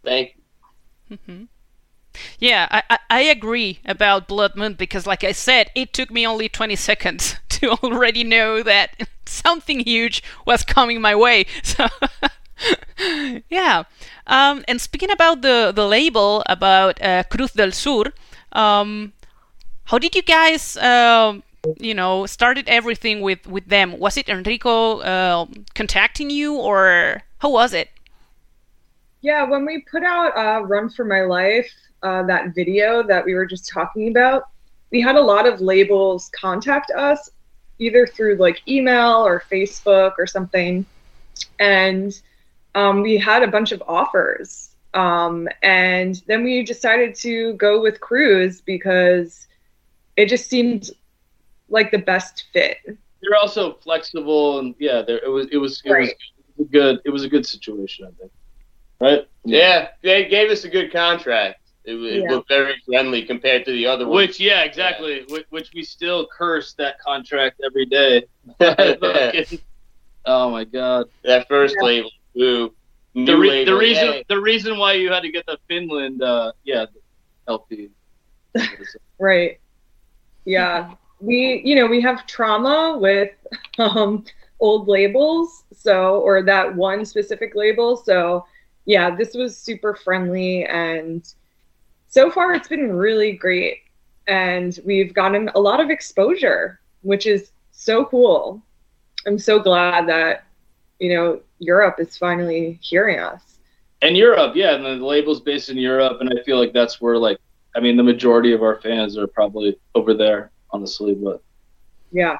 Thank 0.04 0.36
you. 1.08 1.16
hmm 1.24 1.44
Yeah, 2.38 2.68
I, 2.70 2.82
I, 2.90 2.98
I 3.10 3.20
agree 3.22 3.80
about 3.84 4.28
Blood 4.28 4.56
Moon 4.56 4.74
because, 4.74 5.06
like 5.06 5.24
I 5.24 5.32
said, 5.32 5.70
it 5.74 5.92
took 5.92 6.10
me 6.10 6.26
only 6.26 6.48
20 6.48 6.76
seconds 6.76 7.36
to 7.50 7.70
already 7.82 8.24
know 8.24 8.62
that 8.62 9.08
something 9.26 9.80
huge 9.80 10.22
was 10.46 10.62
coming 10.64 11.00
my 11.00 11.14
way. 11.14 11.46
So, 11.64 11.88
yeah. 13.48 13.84
Um, 14.26 14.64
and 14.68 14.80
speaking 14.80 15.10
about 15.10 15.42
the, 15.42 15.72
the 15.74 15.86
label, 15.86 16.42
about 16.46 17.00
uh, 17.02 17.24
Cruz 17.24 17.52
del 17.52 17.72
Sur, 17.72 18.12
um, 18.52 19.12
how 19.84 19.98
did 19.98 20.14
you 20.14 20.22
guys, 20.22 20.76
um 20.78 21.42
you 21.78 21.94
know, 21.94 22.26
started 22.26 22.68
everything 22.68 23.20
with, 23.20 23.46
with 23.46 23.66
them? 23.66 23.98
Was 23.98 24.16
it 24.16 24.28
Enrico 24.28 24.98
uh, 25.00 25.46
contacting 25.74 26.30
you, 26.30 26.56
or 26.56 27.22
how 27.38 27.50
was 27.50 27.72
it? 27.72 27.90
Yeah, 29.20 29.44
when 29.44 29.64
we 29.64 29.80
put 29.90 30.02
out 30.02 30.36
uh, 30.36 30.64
Run 30.64 30.90
for 30.90 31.04
My 31.04 31.22
Life, 31.22 31.72
uh, 32.02 32.22
that 32.24 32.54
video 32.54 33.02
that 33.02 33.24
we 33.24 33.34
were 33.34 33.46
just 33.46 33.68
talking 33.68 34.08
about, 34.08 34.48
we 34.90 35.00
had 35.00 35.16
a 35.16 35.20
lot 35.20 35.46
of 35.46 35.60
labels 35.60 36.30
contact 36.38 36.90
us 36.90 37.30
either 37.78 38.06
through 38.06 38.36
like 38.36 38.60
email 38.68 39.26
or 39.26 39.42
Facebook 39.50 40.12
or 40.18 40.26
something. 40.26 40.84
And 41.58 42.18
um, 42.74 43.02
we 43.02 43.16
had 43.16 43.42
a 43.42 43.48
bunch 43.48 43.72
of 43.72 43.82
offers. 43.88 44.70
Um, 44.92 45.48
and 45.62 46.22
then 46.26 46.44
we 46.44 46.62
decided 46.62 47.14
to 47.16 47.54
go 47.54 47.80
with 47.80 48.00
Cruz 48.00 48.60
because 48.60 49.46
it 50.16 50.28
just 50.28 50.48
seemed 50.48 50.90
like 51.68 51.90
the 51.90 51.98
best 51.98 52.44
fit. 52.52 52.78
they're 52.86 53.36
also 53.40 53.74
flexible, 53.82 54.58
and 54.58 54.74
yeah, 54.78 55.02
there 55.02 55.18
it 55.18 55.28
was, 55.28 55.46
it 55.50 55.56
was, 55.56 55.80
it 55.84 55.88
was 55.88 55.94
Right. 55.94 56.14
a 56.60 56.64
good, 56.64 57.00
it 57.04 57.10
was 57.10 57.24
a 57.24 57.28
good 57.28 57.46
situation, 57.46 58.06
I 58.06 58.10
think. 58.18 58.32
Right. 59.00 59.28
Yeah, 59.44 59.88
they 60.02 60.26
gave 60.26 60.50
us 60.50 60.64
a 60.64 60.68
good 60.68 60.92
contract. 60.92 61.60
It, 61.84 61.94
was- 61.94 62.12
it 62.12 62.22
Yeah. 62.22 62.30
looked 62.30 62.48
very 62.48 62.74
friendly 62.86 63.22
compared 63.24 63.64
to 63.66 63.72
the 63.72 63.86
other 63.86 64.06
ones. 64.06 64.28
Which, 64.28 64.40
yeah, 64.40 64.62
exactly. 64.62 65.24
Which, 65.28 65.46
which 65.50 65.70
we 65.74 65.82
still 65.82 66.26
curse 66.26 66.72
that 66.74 66.98
contract 67.00 67.60
every 67.64 67.84
day. 67.86 68.24
oh 70.26 70.50
my 70.50 70.64
god. 70.64 71.06
that 71.24 71.46
first 71.48 71.74
Yeah. 71.78 71.84
label, 71.86 72.10
ooh, 72.38 72.74
The, 73.14 73.36
re- 73.36 73.48
label, 73.50 73.72
the 73.72 73.78
reason 73.78 74.04
yay. 74.06 74.24
the 74.28 74.40
reason 74.40 74.78
why 74.78 74.94
you 74.94 75.10
had 75.12 75.22
to 75.22 75.30
get 75.30 75.44
the 75.46 75.58
Finland, 75.68 76.22
uh, 76.22 76.52
yeah, 76.64 76.86
LP. 77.48 77.90
Right. 79.18 79.60
Yeah. 80.44 80.94
We, 81.20 81.62
you 81.64 81.74
know, 81.74 81.86
we 81.86 82.00
have 82.02 82.26
trauma 82.26 82.98
with 83.00 83.30
um, 83.78 84.24
old 84.60 84.88
labels. 84.88 85.64
So, 85.76 86.20
or 86.20 86.42
that 86.42 86.74
one 86.74 87.04
specific 87.04 87.54
label. 87.54 87.96
So, 87.96 88.46
yeah, 88.86 89.14
this 89.14 89.34
was 89.34 89.56
super 89.56 89.94
friendly. 89.94 90.64
And 90.64 91.26
so 92.08 92.30
far, 92.30 92.54
it's 92.54 92.68
been 92.68 92.92
really 92.92 93.32
great. 93.32 93.78
And 94.26 94.78
we've 94.84 95.12
gotten 95.12 95.50
a 95.54 95.60
lot 95.60 95.80
of 95.80 95.90
exposure, 95.90 96.80
which 97.02 97.26
is 97.26 97.50
so 97.72 98.04
cool. 98.06 98.62
I'm 99.26 99.38
so 99.38 99.58
glad 99.58 100.08
that, 100.08 100.44
you 100.98 101.14
know, 101.14 101.40
Europe 101.58 101.96
is 101.98 102.16
finally 102.16 102.78
hearing 102.82 103.20
us. 103.20 103.58
and 104.04 104.16
Europe, 104.16 104.54
yeah, 104.54 104.74
and 104.74 104.84
the 104.84 105.04
label's 105.04 105.40
based 105.40 105.70
in 105.70 105.78
Europe, 105.78 106.18
and 106.20 106.28
I 106.28 106.42
feel 106.42 106.58
like 106.58 106.72
that's 106.72 107.00
where 107.00 107.16
like 107.16 107.38
I 107.74 107.80
mean 107.80 107.96
the 107.96 108.02
majority 108.02 108.52
of 108.52 108.62
our 108.62 108.80
fans 108.80 109.16
are 109.16 109.26
probably 109.26 109.78
over 109.94 110.14
there, 110.14 110.50
honestly. 110.74 111.14
But 111.14 111.40
Yeah. 112.12 112.38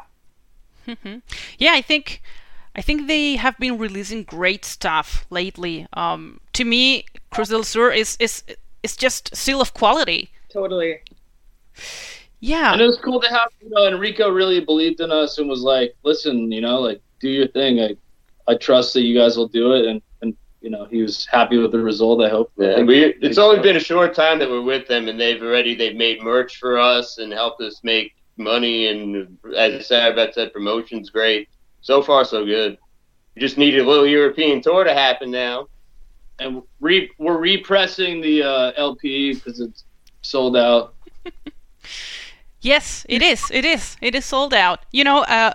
hmm 0.87 1.19
Yeah, 1.59 1.75
I 1.79 1.83
think 1.83 2.21
I 2.77 2.83
think 2.83 3.07
they 3.07 3.37
have 3.37 3.57
been 3.59 3.79
releasing 3.79 4.25
great 4.25 4.65
stuff 4.65 5.25
lately. 5.31 5.87
Um, 5.93 6.41
to 6.53 6.65
me, 6.65 7.05
Cruz 7.31 7.49
del 7.49 7.63
Sur 7.65 7.93
is 7.93 8.17
is 8.21 8.43
is 8.83 8.97
just 8.97 9.35
seal 9.35 9.61
of 9.61 9.73
quality. 9.75 10.31
Totally. 10.53 11.01
Yeah. 12.41 12.73
and 12.73 12.81
it 12.83 12.87
was 12.87 12.99
cool 12.99 13.21
to 13.21 13.29
have 13.29 13.49
you 13.63 13.71
know 13.71 13.87
Enrico 13.87 14.29
really 14.31 14.61
believed 14.61 15.01
in 15.01 15.11
us 15.11 15.39
and 15.39 15.49
was 15.49 15.63
like, 15.63 15.95
listen, 16.03 16.53
you 16.53 16.61
know, 16.61 16.81
like 16.81 17.01
do 17.21 17.29
your 17.29 17.49
thing. 17.49 17.81
I 17.81 17.97
I 18.47 18.55
trust 18.57 18.93
that 18.95 19.03
you 19.03 19.19
guys 19.19 19.37
will 19.39 19.49
do 19.49 19.73
it, 19.73 19.87
and 19.87 20.03
and 20.21 20.37
you 20.61 20.71
know 20.71 20.85
he 20.85 21.01
was 21.03 21.27
happy 21.27 21.57
with 21.59 21.73
the 21.73 21.79
result. 21.79 22.21
I 22.23 22.29
hope. 22.29 22.53
I 22.61 22.65
Yeah, 22.65 22.75
think- 22.77 22.89
we, 22.89 22.99
it's 23.23 23.39
only 23.39 23.61
been 23.61 23.77
a 23.77 23.81
short 23.93 24.15
time 24.15 24.39
that 24.41 24.49
we're 24.51 24.61
with 24.75 24.87
them, 24.89 25.09
and 25.09 25.19
they've 25.19 25.43
already 25.43 25.75
they've 25.75 25.97
made 25.97 26.23
merch 26.23 26.59
for 26.59 26.79
us 26.79 27.19
and 27.19 27.33
helped 27.33 27.63
us 27.63 27.81
make 27.83 28.15
money. 28.39 28.89
And 28.89 29.39
as 29.57 29.87
Sarah 29.87 30.15
said, 30.15 30.35
that, 30.37 30.53
promotion's 30.53 31.11
great. 31.11 31.49
So 31.81 32.03
far, 32.03 32.25
so 32.25 32.45
good. 32.45 32.79
We 33.35 33.41
just 33.41 33.59
need 33.59 33.79
a 33.79 33.85
little 33.87 34.07
European 34.07 34.61
tour 34.63 34.85
to 34.85 34.95
happen 34.95 35.31
now. 35.31 35.69
and 36.39 36.63
re- 36.81 37.11
we're 37.19 37.39
repressing 37.39 38.21
the 38.21 38.43
uh, 38.43 38.73
LP 38.77 39.35
because 39.35 39.61
it's 39.61 39.85
sold 40.23 40.57
out. 40.57 40.95
Yes, 42.61 43.05
it 43.09 43.23
is. 43.23 43.51
It 43.51 43.65
is. 43.65 43.97
It 44.01 44.15
is 44.15 44.25
sold 44.25 44.55
out. 44.55 44.81
You 44.91 45.05
know, 45.05 45.19
uh, 45.25 45.53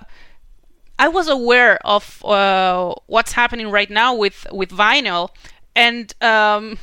I 0.99 1.07
was 1.07 1.27
aware 1.27 1.77
of 1.85 2.23
uh, 2.25 2.93
what's 3.07 3.31
happening 3.33 3.69
right 3.71 3.89
now 3.89 4.13
with 4.15 4.45
with 4.51 4.69
vinyl, 4.69 5.29
and 5.75 6.13
um, 6.21 6.77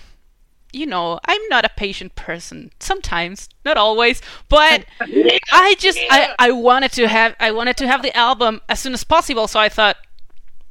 you 0.77 0.87
know, 0.87 1.19
I'm 1.25 1.41
not 1.49 1.65
a 1.65 1.71
patient 1.71 2.15
person. 2.15 2.71
Sometimes, 2.79 3.49
not 3.65 3.77
always, 3.77 4.21
but 4.49 4.85
I 5.01 5.75
just 5.79 5.99
I, 6.11 6.35
I 6.39 6.51
wanted 6.53 6.93
to 6.93 7.09
have 7.09 7.35
I 7.41 7.51
wanted 7.51 7.77
to 7.79 7.87
have 7.87 8.03
the 8.03 8.17
album 8.17 8.61
as 8.69 8.81
soon 8.81 8.93
as 8.93 9.03
possible. 9.03 9.49
So 9.49 9.59
I 9.59 9.69
thought, 9.69 9.97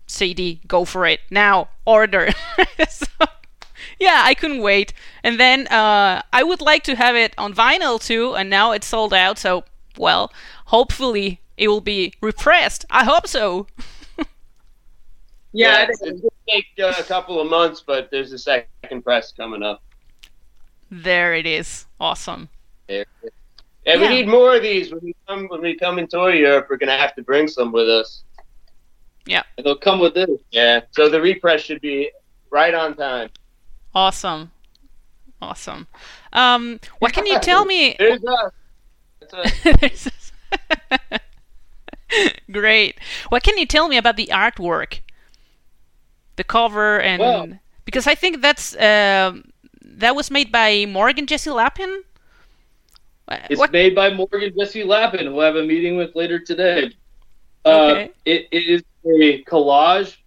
CD, 0.07 0.61
go 0.67 0.85
for 0.85 1.05
it 1.05 1.21
now, 1.31 1.69
order. 1.85 2.29
so, 2.89 3.07
yeah, 3.99 4.21
I 4.23 4.35
couldn't 4.35 4.61
wait. 4.61 4.93
And 5.23 5.39
then 5.39 5.67
uh, 5.67 6.21
I 6.31 6.43
would 6.43 6.61
like 6.61 6.83
to 6.83 6.95
have 6.95 7.15
it 7.15 7.33
on 7.37 7.53
vinyl 7.53 7.99
too, 7.99 8.35
and 8.35 8.49
now 8.49 8.71
it's 8.71 8.87
sold 8.87 9.13
out. 9.13 9.39
So 9.39 9.63
well, 9.97 10.31
hopefully 10.65 11.41
it 11.57 11.67
will 11.67 11.81
be 11.81 12.13
repressed. 12.21 12.85
I 12.89 13.05
hope 13.05 13.27
so. 13.27 13.67
Yeah, 15.55 15.87
it 15.89 16.21
will 16.21 16.33
take 16.49 16.65
uh, 16.77 16.93
a 16.99 17.03
couple 17.03 17.39
of 17.39 17.49
months, 17.49 17.81
but 17.81 18.09
there's 18.11 18.33
a 18.33 18.37
second 18.37 19.03
press 19.05 19.31
coming 19.31 19.63
up. 19.63 19.81
There 20.91 21.33
it 21.33 21.45
is. 21.45 21.85
Awesome. 21.99 22.49
There. 22.87 23.05
Yeah, 23.85 24.01
we 24.01 24.07
need 24.07 24.27
more 24.27 24.55
of 24.55 24.63
these 24.63 24.91
when 24.91 25.03
we 25.03 25.15
come 25.27 25.47
when 25.47 25.61
we 25.61 25.75
come 25.75 25.99
and 25.99 26.09
tour 26.09 26.33
Europe. 26.33 26.67
We're 26.69 26.77
gonna 26.77 26.97
have 26.97 27.13
to 27.15 27.21
bring 27.21 27.47
some 27.47 27.71
with 27.71 27.87
us. 27.87 28.23
Yeah, 29.27 29.43
and 29.57 29.65
they'll 29.65 29.77
come 29.77 29.99
with 29.99 30.15
this. 30.15 30.29
Yeah, 30.51 30.81
so 30.91 31.07
the 31.07 31.21
repress 31.21 31.61
should 31.61 31.81
be 31.81 32.11
right 32.49 32.73
on 32.73 32.95
time. 32.95 33.29
Awesome, 33.93 34.51
awesome. 35.39 35.87
Um, 36.33 36.79
what 36.99 37.13
can 37.13 37.27
you 37.27 37.39
tell 37.39 37.65
me? 37.65 37.95
There's 37.99 38.23
us. 38.25 38.51
There's 39.79 40.07
us. 40.07 40.31
Great. 42.51 42.99
What 43.29 43.43
can 43.43 43.57
you 43.57 43.65
tell 43.65 43.87
me 43.87 43.97
about 43.97 44.17
the 44.17 44.27
artwork? 44.27 44.99
The 46.37 46.43
cover 46.43 46.99
and 46.99 47.19
well, 47.19 47.47
because 47.85 48.07
I 48.07 48.15
think 48.15 48.41
that's 48.41 48.75
uh, 48.75 49.33
that 49.97 50.15
was 50.15 50.29
made 50.29 50.51
by 50.51 50.85
Morgan 50.85 51.25
Jesse 51.25 51.49
Lapin. 51.49 52.03
It's 53.49 53.59
what? 53.59 53.71
made 53.71 53.95
by 53.95 54.13
Morgan 54.13 54.53
Jesse 54.57 54.83
Lapin, 54.83 55.25
who 55.25 55.39
I 55.39 55.45
have 55.45 55.55
a 55.55 55.63
meeting 55.63 55.97
with 55.97 56.15
later 56.15 56.39
today. 56.39 56.91
Uh, 57.65 57.69
okay. 57.69 58.11
it, 58.25 58.47
it 58.51 58.65
is 58.67 58.83
a 59.05 59.43
collage, 59.43 60.17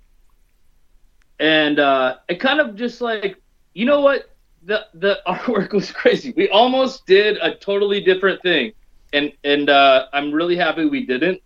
and 1.39 1.79
uh, 1.79 2.16
it 2.29 2.41
kind 2.41 2.61
of 2.61 2.75
just 2.75 3.01
like 3.01 3.41
you 3.75 3.85
know 3.85 4.01
what 4.01 4.35
the 4.64 4.87
the 4.95 5.21
artwork 5.27 5.73
was 5.73 5.93
crazy. 5.93 6.33
We 6.37 6.49
almost 6.49 7.07
did 7.07 7.37
a 7.37 7.55
totally 7.55 8.01
different 8.01 8.43
thing, 8.43 8.73
and 9.12 9.33
and 9.45 9.71
uh, 9.71 10.07
I'm 10.12 10.33
really 10.33 10.57
happy 10.57 10.87
we 10.87 11.07
didn't. 11.07 11.41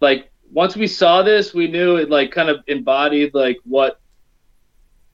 Like 0.00 0.30
once 0.52 0.74
we 0.76 0.88
saw 0.88 1.22
this, 1.22 1.54
we 1.54 1.68
knew 1.68 1.96
it 1.96 2.10
like 2.10 2.32
kind 2.32 2.48
of 2.48 2.64
embodied 2.66 3.34
like 3.34 3.58
what 3.64 4.00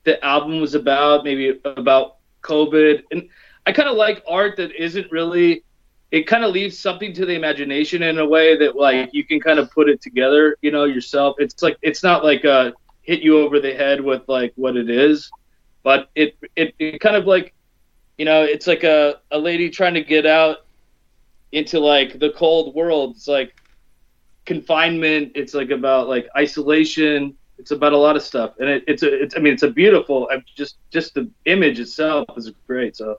the 0.05 0.22
album 0.24 0.61
was 0.61 0.74
about, 0.74 1.24
maybe 1.24 1.61
about 1.64 2.16
COVID. 2.42 3.03
And 3.11 3.28
I 3.66 3.72
kind 3.72 3.88
of 3.88 3.96
like 3.96 4.22
art 4.28 4.57
that 4.57 4.72
isn't 4.72 5.11
really. 5.11 5.64
It 6.11 6.26
kind 6.26 6.44
of 6.44 6.53
leaves 6.53 6.78
something 6.78 7.14
to 7.14 7.24
the 7.24 7.32
imagination 7.32 8.03
in 8.03 8.18
a 8.18 8.26
way 8.26 8.55
that 8.59 8.76
like 8.76 9.11
you 9.14 9.24
can 9.24 9.40
kind 9.40 9.59
of 9.59 9.70
put 9.70 9.88
it 9.88 10.03
together, 10.03 10.59
you 10.61 10.70
know, 10.70 10.84
yourself. 10.84 11.36
It's 11.38 11.62
like 11.62 11.78
it's 11.80 12.03
not 12.03 12.22
like 12.22 12.44
a 12.44 12.74
hit 13.00 13.22
you 13.22 13.38
over 13.38 13.61
the 13.61 13.72
head 13.72 14.00
with 14.00 14.22
like 14.28 14.53
what 14.57 14.76
it 14.76 14.90
is, 14.90 15.30
but 15.82 16.11
it 16.14 16.36
it, 16.55 16.74
it 16.78 17.00
kind 17.00 17.16
of 17.16 17.24
like 17.24 17.55
you 18.18 18.26
know 18.26 18.42
it's 18.42 18.66
like 18.66 18.84
a, 18.84 19.20
a 19.30 19.38
lady 19.38 19.70
trying 19.70 19.94
to 19.94 20.05
get 20.05 20.26
out 20.26 20.66
into 21.53 21.80
like 21.80 22.18
the 22.18 22.30
cold 22.30 22.74
world. 22.74 23.14
It's 23.16 23.28
like 23.28 23.55
confinement. 24.44 25.32
It's 25.34 25.55
like 25.55 25.70
about 25.70 26.09
like 26.09 26.28
isolation. 26.36 27.36
It's 27.62 27.70
about 27.70 27.92
a 27.92 27.96
lot 27.96 28.16
of 28.16 28.22
stuff, 28.22 28.54
and 28.58 28.68
it, 28.68 28.84
it's 28.86 29.02
a. 29.02 29.22
It's 29.22 29.36
I 29.36 29.38
mean, 29.38 29.54
it's 29.54 29.62
a 29.62 29.70
beautiful. 29.70 30.28
I'm 30.30 30.44
just 30.56 30.78
just 30.90 31.14
the 31.14 31.30
image 31.44 31.78
itself 31.78 32.26
is 32.36 32.50
great. 32.66 32.96
So 32.96 33.18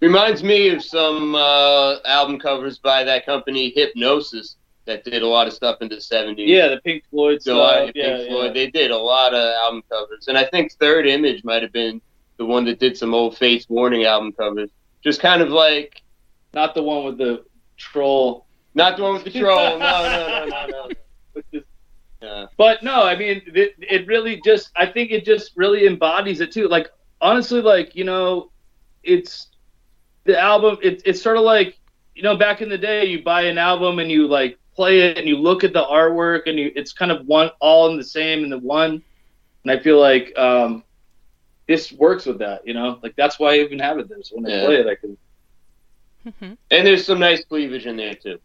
reminds 0.00 0.42
me 0.42 0.70
of 0.70 0.82
some 0.82 1.34
uh, 1.36 2.00
album 2.04 2.38
covers 2.38 2.78
by 2.78 3.04
that 3.04 3.24
company 3.24 3.72
Hipgnosis 3.76 4.56
that 4.86 5.04
did 5.04 5.22
a 5.22 5.26
lot 5.26 5.46
of 5.46 5.52
stuff 5.52 5.78
in 5.80 5.88
the 5.88 5.96
'70s. 5.96 6.34
Yeah, 6.38 6.68
the 6.68 6.80
Pink 6.80 7.04
Floyd 7.10 7.42
so, 7.42 7.56
stuff. 7.56 7.84
Pink 7.84 7.96
yeah, 7.96 8.26
Floyd. 8.26 8.46
Yeah. 8.46 8.52
They 8.52 8.70
did 8.70 8.90
a 8.90 8.98
lot 8.98 9.34
of 9.34 9.54
album 9.62 9.82
covers, 9.88 10.26
and 10.28 10.36
I 10.36 10.44
think 10.46 10.72
Third 10.72 11.06
Image 11.06 11.44
might 11.44 11.62
have 11.62 11.72
been 11.72 12.02
the 12.36 12.44
one 12.44 12.64
that 12.64 12.80
did 12.80 12.96
some 12.96 13.14
old 13.14 13.38
Fates 13.38 13.68
Warning 13.68 14.04
album 14.04 14.32
covers. 14.32 14.70
Just 15.02 15.20
kind 15.20 15.42
of 15.42 15.50
like 15.50 16.02
not 16.54 16.74
the 16.74 16.82
one 16.82 17.04
with 17.04 17.18
the 17.18 17.44
troll 17.76 18.46
not 18.74 18.96
the 18.96 19.02
one 19.02 19.14
with 19.14 19.24
the 19.24 19.30
troll. 19.30 19.78
No, 19.78 20.02
no, 20.02 20.46
no, 20.46 20.66
no, 20.66 20.88
no. 21.52 21.60
Yeah. 22.22 22.46
But 22.56 22.82
no, 22.82 23.02
I 23.02 23.16
mean, 23.16 23.42
it, 23.46 23.74
it 23.78 24.06
really 24.06 24.40
just, 24.44 24.70
I 24.76 24.86
think 24.86 25.10
it 25.10 25.24
just 25.24 25.52
really 25.56 25.86
embodies 25.86 26.40
it 26.40 26.52
too. 26.52 26.68
Like, 26.68 26.90
honestly, 27.20 27.62
like, 27.62 27.96
you 27.96 28.04
know, 28.04 28.50
it's 29.02 29.48
the 30.24 30.38
album, 30.38 30.78
it, 30.82 31.02
it's 31.06 31.22
sort 31.22 31.36
of 31.36 31.44
like, 31.44 31.78
you 32.14 32.22
know, 32.22 32.36
back 32.36 32.60
in 32.60 32.68
the 32.68 32.76
day, 32.76 33.06
you 33.06 33.22
buy 33.22 33.42
an 33.42 33.56
album 33.56 33.98
and 33.98 34.10
you 34.10 34.26
like 34.28 34.58
play 34.74 35.00
it 35.00 35.16
and 35.16 35.26
you 35.26 35.38
look 35.38 35.64
at 35.64 35.72
the 35.72 35.82
artwork 35.82 36.42
and 36.46 36.58
you, 36.58 36.70
it's 36.76 36.92
kind 36.92 37.10
of 37.10 37.26
one, 37.26 37.50
all 37.60 37.90
in 37.90 37.96
the 37.96 38.04
same 38.04 38.44
in 38.44 38.50
the 38.50 38.58
one. 38.58 39.02
And 39.62 39.72
I 39.72 39.78
feel 39.78 39.98
like 39.98 40.36
um, 40.38 40.84
this 41.66 41.92
works 41.92 42.26
with 42.26 42.38
that, 42.40 42.66
you 42.66 42.74
know, 42.74 42.98
like 43.02 43.16
that's 43.16 43.38
why 43.38 43.54
I 43.54 43.58
even 43.60 43.78
have 43.78 43.98
it 43.98 44.08
there. 44.08 44.22
So 44.22 44.36
when 44.36 44.50
yeah. 44.50 44.62
I 44.62 44.66
play 44.66 44.74
it, 44.76 44.86
I 44.86 44.94
can. 44.94 45.16
Mm-hmm. 46.26 46.52
And 46.70 46.86
there's 46.86 47.06
some 47.06 47.18
nice 47.18 47.42
cleavage 47.44 47.86
in 47.86 47.96
there 47.96 48.14
too. 48.14 48.38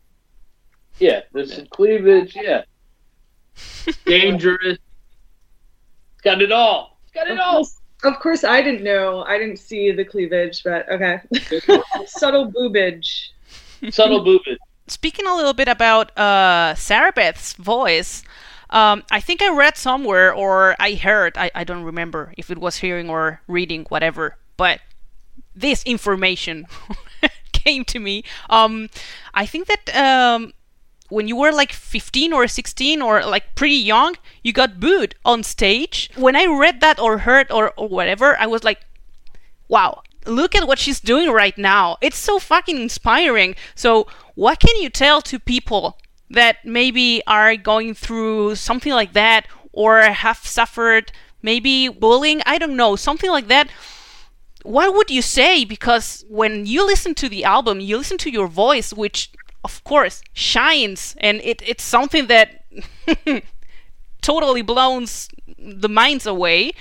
Yeah, 1.00 1.22
there's 1.34 1.54
some 1.54 1.66
cleavage. 1.66 2.36
Yeah, 2.36 2.64
dangerous. 4.06 4.78
It's 4.78 6.22
got 6.24 6.42
it 6.42 6.52
all. 6.52 6.98
It's 7.04 7.14
got 7.14 7.28
it 7.28 7.40
all. 7.40 7.68
Of 8.04 8.20
course, 8.20 8.44
I 8.44 8.62
didn't 8.62 8.84
know. 8.84 9.24
I 9.24 9.38
didn't 9.38 9.58
see 9.58 9.92
the 9.92 10.06
cleavage, 10.06 10.64
but 10.64 10.88
okay. 10.90 11.20
Subtle 12.06 12.52
boobage. 12.52 13.30
Subtle 13.90 14.24
boobage. 14.24 14.58
Speaking 14.88 15.26
a 15.26 15.36
little 15.36 15.54
bit 15.54 15.68
about 15.68 16.16
uh, 16.18 16.76
Sarah 16.76 17.12
Beth's 17.12 17.54
voice, 17.54 18.24
um, 18.70 19.04
I 19.10 19.20
think 19.20 19.42
I 19.42 19.50
read 19.50 19.78
somewhere 19.78 20.34
or 20.34 20.76
I 20.80 20.94
heard, 20.94 21.38
I, 21.38 21.50
I 21.56 21.64
don't 21.64 21.84
remember 21.84 22.34
if 22.38 22.52
it 22.52 22.58
was 22.58 22.78
hearing 22.78 23.10
or 23.10 23.42
reading, 23.48 23.86
whatever, 23.90 24.38
but 24.58 24.82
this 25.56 25.82
information 25.84 26.68
came 27.52 27.86
to 27.86 28.00
me. 28.00 28.24
Um, 28.50 28.90
I 29.34 29.46
think 29.46 29.68
that 29.68 29.96
um, 29.96 30.54
when 31.16 31.30
you 31.30 31.38
were 31.38 31.54
like 31.54 31.72
15 31.72 32.34
or 32.34 32.46
16 32.46 33.02
or 33.02 33.24
like 33.24 33.56
pretty 33.56 33.78
young, 33.78 34.18
you 34.44 34.52
got 34.52 34.82
booed 34.82 35.16
on 35.24 35.44
stage. 35.44 36.10
When 36.18 36.36
I 36.36 36.46
read 36.46 36.82
that 36.82 37.00
or 37.00 37.20
heard 37.20 37.50
or, 37.50 37.72
or 37.78 37.88
whatever, 37.88 38.38
I 38.38 38.48
was 38.48 38.66
like, 38.66 38.82
wow, 39.70 40.02
look 40.26 40.56
at 40.56 40.68
what 40.68 40.78
she's 40.78 41.00
doing 41.00 41.32
right 41.32 41.58
now. 41.58 41.96
It's 42.02 42.18
so 42.18 42.38
fucking 42.38 42.78
inspiring. 42.78 43.56
So, 43.76 44.08
what 44.36 44.60
can 44.60 44.76
you 44.82 44.90
tell 44.90 45.22
to 45.22 45.40
people 45.40 45.98
that 46.30 46.58
maybe 46.66 47.24
are 47.26 47.56
going 47.56 47.94
through 47.94 48.56
something 48.56 48.92
like 48.92 49.14
that 49.14 49.48
or 49.72 50.02
have 50.02 50.40
suffered 50.40 51.14
maybe 51.42 51.88
bullying? 51.88 52.42
I 52.46 52.58
don't 52.58 52.76
know, 52.76 52.98
something 52.98 53.32
like 53.32 53.48
that. 53.48 53.70
What 54.64 54.94
would 54.94 55.10
you 55.10 55.22
say? 55.22 55.64
Because 55.64 56.26
when 56.28 56.66
you 56.66 56.86
listen 56.86 57.16
to 57.16 57.30
the 57.30 57.46
album, 57.46 57.80
you 57.80 57.98
listen 57.98 58.18
to 58.18 58.30
your 58.30 58.48
voice, 58.48 58.92
which 58.92 59.32
of 59.66 59.84
course, 59.84 60.22
shines, 60.34 61.16
and 61.20 61.42
it, 61.42 61.60
it's 61.66 61.84
something 61.84 62.28
that 62.28 62.64
totally 64.22 64.62
blows 64.62 65.28
the 65.58 65.90
minds 65.90 66.28
away. 66.28 66.72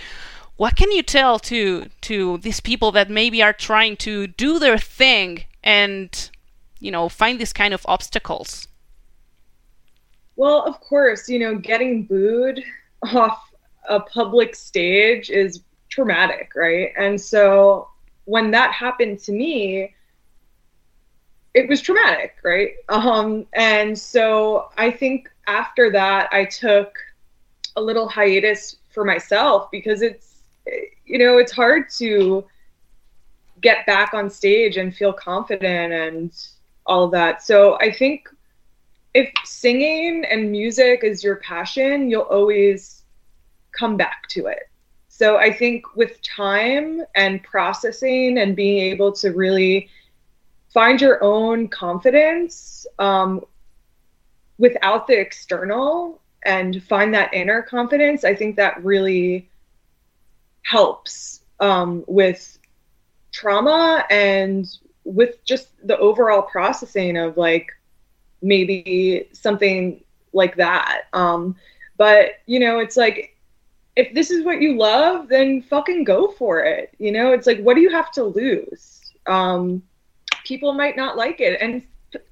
What 0.57 0.76
can 0.76 0.93
you 0.93 1.03
tell 1.03 1.39
to 1.51 1.89
to 2.03 2.39
these 2.39 2.61
people 2.61 2.93
that 2.93 3.09
maybe 3.09 3.43
are 3.43 3.55
trying 3.55 3.97
to 4.09 4.26
do 4.26 4.59
their 4.59 4.78
thing 4.78 5.45
and 5.64 6.30
you 6.78 6.91
know 6.91 7.09
find 7.09 7.41
these 7.41 7.55
kind 7.55 7.72
of 7.72 7.82
obstacles? 7.87 8.68
Well, 10.37 10.62
of 10.66 10.78
course, 10.80 11.28
you 11.28 11.39
know, 11.39 11.57
getting 11.57 12.05
booed 12.05 12.62
off 13.14 13.51
a 13.89 14.01
public 14.01 14.55
stage 14.55 15.30
is 15.30 15.62
traumatic, 15.89 16.53
right? 16.55 16.93
And 16.99 17.18
so 17.18 17.89
when 18.26 18.51
that 18.51 18.72
happened 18.72 19.20
to 19.20 19.32
me, 19.32 19.95
it 21.55 21.69
was 21.69 21.81
traumatic, 21.81 22.37
right? 22.43 22.73
Um, 22.89 23.47
and 23.53 23.97
so 23.99 24.71
I 24.77 24.91
think 24.91 25.31
after 25.47 25.91
that, 25.93 26.29
I 26.33 26.45
took 26.45 26.99
a 27.77 27.81
little 27.81 28.09
hiatus 28.09 28.77
for 28.91 29.05
myself 29.05 29.71
because 29.71 30.03
it's, 30.03 30.35
you 31.07 31.19
know, 31.19 31.39
it's 31.39 31.53
hard 31.53 31.89
to 31.99 32.45
get 33.61 33.87
back 33.87 34.15
on 34.15 34.29
stage 34.29 34.77
and 34.77 34.95
feel 34.95 35.13
confident 35.13 35.93
and 35.93 36.33
all 36.87 37.09
that. 37.09 37.43
So 37.43 37.79
I 37.81 37.93
think 37.93 38.29
if 39.15 39.31
singing 39.45 40.25
and 40.25 40.51
music 40.51 41.05
is 41.05 41.23
your 41.23 41.37
passion, 41.37 42.11
you'll 42.11 42.23
always 42.23 43.03
come 43.73 43.97
back 43.97 44.27
to 44.31 44.47
it. 44.47 44.69
So 45.09 45.37
I 45.37 45.53
think 45.53 45.95
with 45.95 46.21
time 46.23 47.05
and 47.15 47.41
processing 47.45 48.39
and 48.39 48.57
being 48.57 48.81
able 48.93 49.13
to 49.13 49.31
really 49.31 49.89
find 50.75 51.01
your 51.01 51.22
own 51.25 51.68
confidence 51.68 52.87
um, 52.99 53.45
without 54.59 55.07
the 55.07 55.18
external 55.18 56.20
and 56.45 56.83
find 56.83 57.14
that 57.14 57.33
inner 57.33 57.62
confidence 57.62 58.25
i 58.25 58.35
think 58.35 58.57
that 58.57 58.85
really 58.85 59.49
helps 60.62 61.41
um, 61.61 62.05
with 62.07 62.59
trauma 63.33 64.05
and 64.11 64.79
with 65.05 65.45
just 65.45 65.68
the 65.87 65.99
overall 65.99 66.43
processing 66.43 67.16
of 67.16 67.37
like 67.37 67.70
maybe 68.43 69.29
something 69.33 70.03
like 70.33 70.57
that. 70.57 71.03
Um, 71.12 71.57
but 71.97 72.33
you 72.47 72.59
know, 72.61 72.79
it's 72.79 72.97
like 72.97 73.37
if 73.97 74.12
this 74.14 74.31
is 74.31 74.45
what 74.45 74.61
you 74.61 74.77
love, 74.77 75.29
then 75.29 75.62
fucking 75.62 76.05
go 76.05 76.29
for 76.33 76.61
it. 76.61 76.93
You 76.99 77.12
know, 77.12 77.33
it's 77.33 77.47
like 77.47 77.61
what 77.61 77.75
do 77.75 77.81
you 77.81 77.91
have 77.91 78.11
to 78.12 78.25
lose? 78.25 79.01
Um, 79.27 79.83
people 80.45 80.72
might 80.72 80.97
not 80.97 81.16
like 81.16 81.40
it, 81.40 81.61
and 81.61 81.82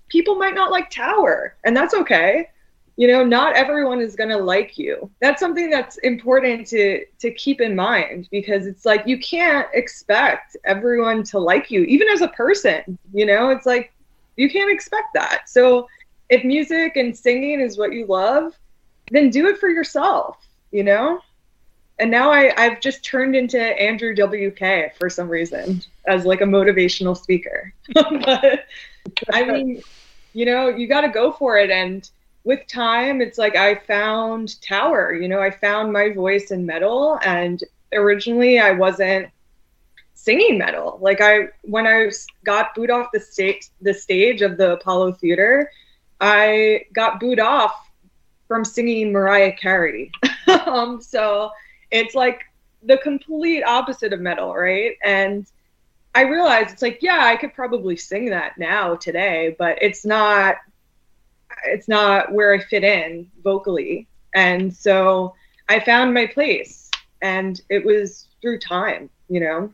people 0.09 0.37
might 0.37 0.55
not 0.55 0.71
like 0.71 0.91
Tower, 0.91 1.57
and 1.65 1.77
that's 1.77 1.95
okay. 1.95 2.49
You 2.97 3.09
know, 3.09 3.25
not 3.25 3.57
everyone 3.57 4.01
is 4.01 4.15
gonna 4.15 4.37
like 4.37 4.77
you. 4.79 5.11
That's 5.21 5.41
something 5.41 5.71
that's 5.71 5.97
important 5.99 6.67
to 6.69 7.05
to 7.19 7.31
keep 7.33 7.61
in 7.61 7.75
mind 7.75 8.29
because 8.31 8.67
it's 8.67 8.85
like 8.85 9.07
you 9.07 9.19
can't 9.19 9.67
expect 9.73 10.57
everyone 10.65 11.23
to 11.25 11.39
like 11.39 11.71
you, 11.71 11.83
even 11.85 12.09
as 12.09 12.21
a 12.21 12.29
person. 12.29 12.99
You 13.13 13.27
know, 13.27 13.51
it's 13.51 13.67
like 13.67 13.93
you 14.37 14.51
can't 14.51 14.71
expect 14.71 15.15
that. 15.15 15.49
So 15.49 15.89
if 16.29 16.45
music 16.45 16.97
and 16.97 17.17
singing 17.17 17.61
is 17.61 17.77
what 17.77 17.93
you 17.93 18.07
love, 18.07 18.59
then 19.11 19.31
do 19.31 19.49
it 19.49 19.59
for 19.59 19.69
yourself, 19.69 20.39
you 20.71 20.83
know? 20.83 21.21
And 22.03 22.11
now 22.11 22.33
I, 22.33 22.53
I've 22.57 22.81
just 22.81 23.05
turned 23.05 23.37
into 23.37 23.61
Andrew 23.61 24.13
WK 24.13 24.93
for 24.99 25.09
some 25.09 25.29
reason 25.29 25.83
as 26.09 26.27
like 26.27 26.41
a 26.41 26.45
motivational 26.45 27.17
speaker. 27.17 27.73
but 27.95 28.67
I 29.33 29.45
mean, 29.47 29.81
you 30.33 30.45
know, 30.45 30.67
you 30.67 30.89
got 30.89 31.03
to 31.03 31.09
go 31.09 31.31
for 31.31 31.59
it. 31.59 31.71
And 31.71 32.11
with 32.43 32.67
time, 32.67 33.21
it's 33.21 33.39
like 33.39 33.55
I 33.55 33.77
found 33.77 34.61
Tower, 34.63 35.15
you 35.15 35.29
know, 35.29 35.41
I 35.41 35.53
found 35.53 35.93
my 35.93 36.13
voice 36.13 36.51
in 36.51 36.67
metal. 36.67 37.21
And 37.23 37.63
originally 37.93 38.59
I 38.59 38.73
wasn't 38.73 39.29
singing 40.15 40.59
metal. 40.59 40.99
Like 41.01 41.21
I, 41.21 41.51
when 41.63 41.87
I 41.87 42.11
got 42.43 42.75
booed 42.75 42.91
off 42.91 43.11
the 43.13 43.21
stage, 43.21 43.69
the 43.81 43.95
stage 43.95 44.43
of 44.43 44.57
the 44.57 44.73
Apollo 44.73 45.13
Theater, 45.13 45.71
I 46.21 46.87
got 46.93 47.21
booed 47.21 47.39
off 47.39 47.89
from 48.49 48.65
singing 48.65 49.13
Mariah 49.13 49.53
Carey. 49.53 50.11
um, 50.67 51.01
so 51.01 51.53
it's 51.93 52.15
like 52.15 52.41
the 52.83 52.99
complete 52.99 53.63
opposite 53.63 54.13
of 54.13 54.21
metal, 54.21 54.53
right? 54.53 54.97
And 55.05 55.47
I 56.15 56.23
realized 56.23 56.73
it's 56.73 56.83
like, 56.83 56.99
yeah, 57.01 57.25
I 57.25 57.37
could 57.37 57.55
probably 57.55 57.97
sing 57.97 58.31
that 58.31 58.59
now 58.59 58.97
today, 58.97 59.55
but 59.59 59.81
it's 59.81 60.05
not 60.05 60.57
it's 61.65 61.87
not 61.87 62.33
where 62.33 62.53
I 62.55 62.59
fit 62.59 62.83
in 62.83 63.31
vocally. 63.45 64.09
And 64.35 64.75
so 64.75 65.35
I 65.69 65.79
found 65.79 66.13
my 66.13 66.27
place 66.27 66.91
and 67.21 67.61
it 67.69 67.85
was 67.85 68.27
through 68.41 68.59
time, 68.59 69.11
you 69.29 69.41
know. 69.41 69.73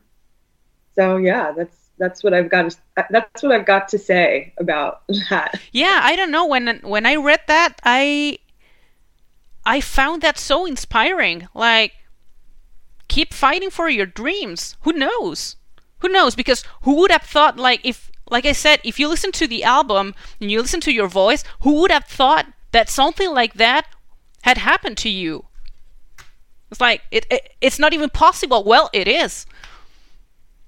So 0.95 1.17
yeah, 1.17 1.51
that's 1.51 1.89
that's 1.97 2.23
what 2.23 2.33
I've 2.33 2.49
got. 2.49 2.71
To, 2.71 2.77
that's 3.09 3.43
what 3.43 3.53
I've 3.53 3.65
got 3.65 3.89
to 3.89 3.97
say 3.97 4.53
about 4.57 5.03
that. 5.29 5.59
Yeah, 5.71 5.99
I 6.03 6.15
don't 6.15 6.31
know 6.31 6.45
when 6.45 6.79
when 6.83 7.05
I 7.05 7.15
read 7.15 7.41
that, 7.47 7.79
I 7.83 8.39
I 9.65 9.81
found 9.81 10.21
that 10.21 10.37
so 10.37 10.65
inspiring. 10.65 11.47
Like, 11.53 11.93
keep 13.09 13.33
fighting 13.33 13.69
for 13.69 13.89
your 13.89 14.05
dreams. 14.05 14.77
Who 14.81 14.93
knows? 14.93 15.57
Who 15.99 16.07
knows? 16.07 16.35
Because 16.35 16.63
who 16.83 16.95
would 16.95 17.11
have 17.11 17.23
thought, 17.23 17.57
like, 17.57 17.81
if, 17.83 18.09
like 18.29 18.45
I 18.45 18.53
said, 18.53 18.79
if 18.85 18.99
you 18.99 19.09
listen 19.09 19.33
to 19.33 19.47
the 19.47 19.65
album 19.65 20.15
and 20.39 20.49
you 20.49 20.61
listen 20.61 20.79
to 20.81 20.93
your 20.93 21.09
voice, 21.09 21.43
who 21.61 21.81
would 21.81 21.91
have 21.91 22.05
thought 22.05 22.45
that 22.71 22.89
something 22.89 23.33
like 23.33 23.55
that 23.55 23.85
had 24.43 24.57
happened 24.57 24.97
to 24.99 25.09
you? 25.09 25.45
It's 26.71 26.79
like 26.79 27.01
it, 27.11 27.25
it 27.29 27.53
it's 27.61 27.79
not 27.79 27.93
even 27.93 28.09
possible. 28.09 28.63
Well, 28.63 28.89
it 28.93 29.07
is. 29.07 29.45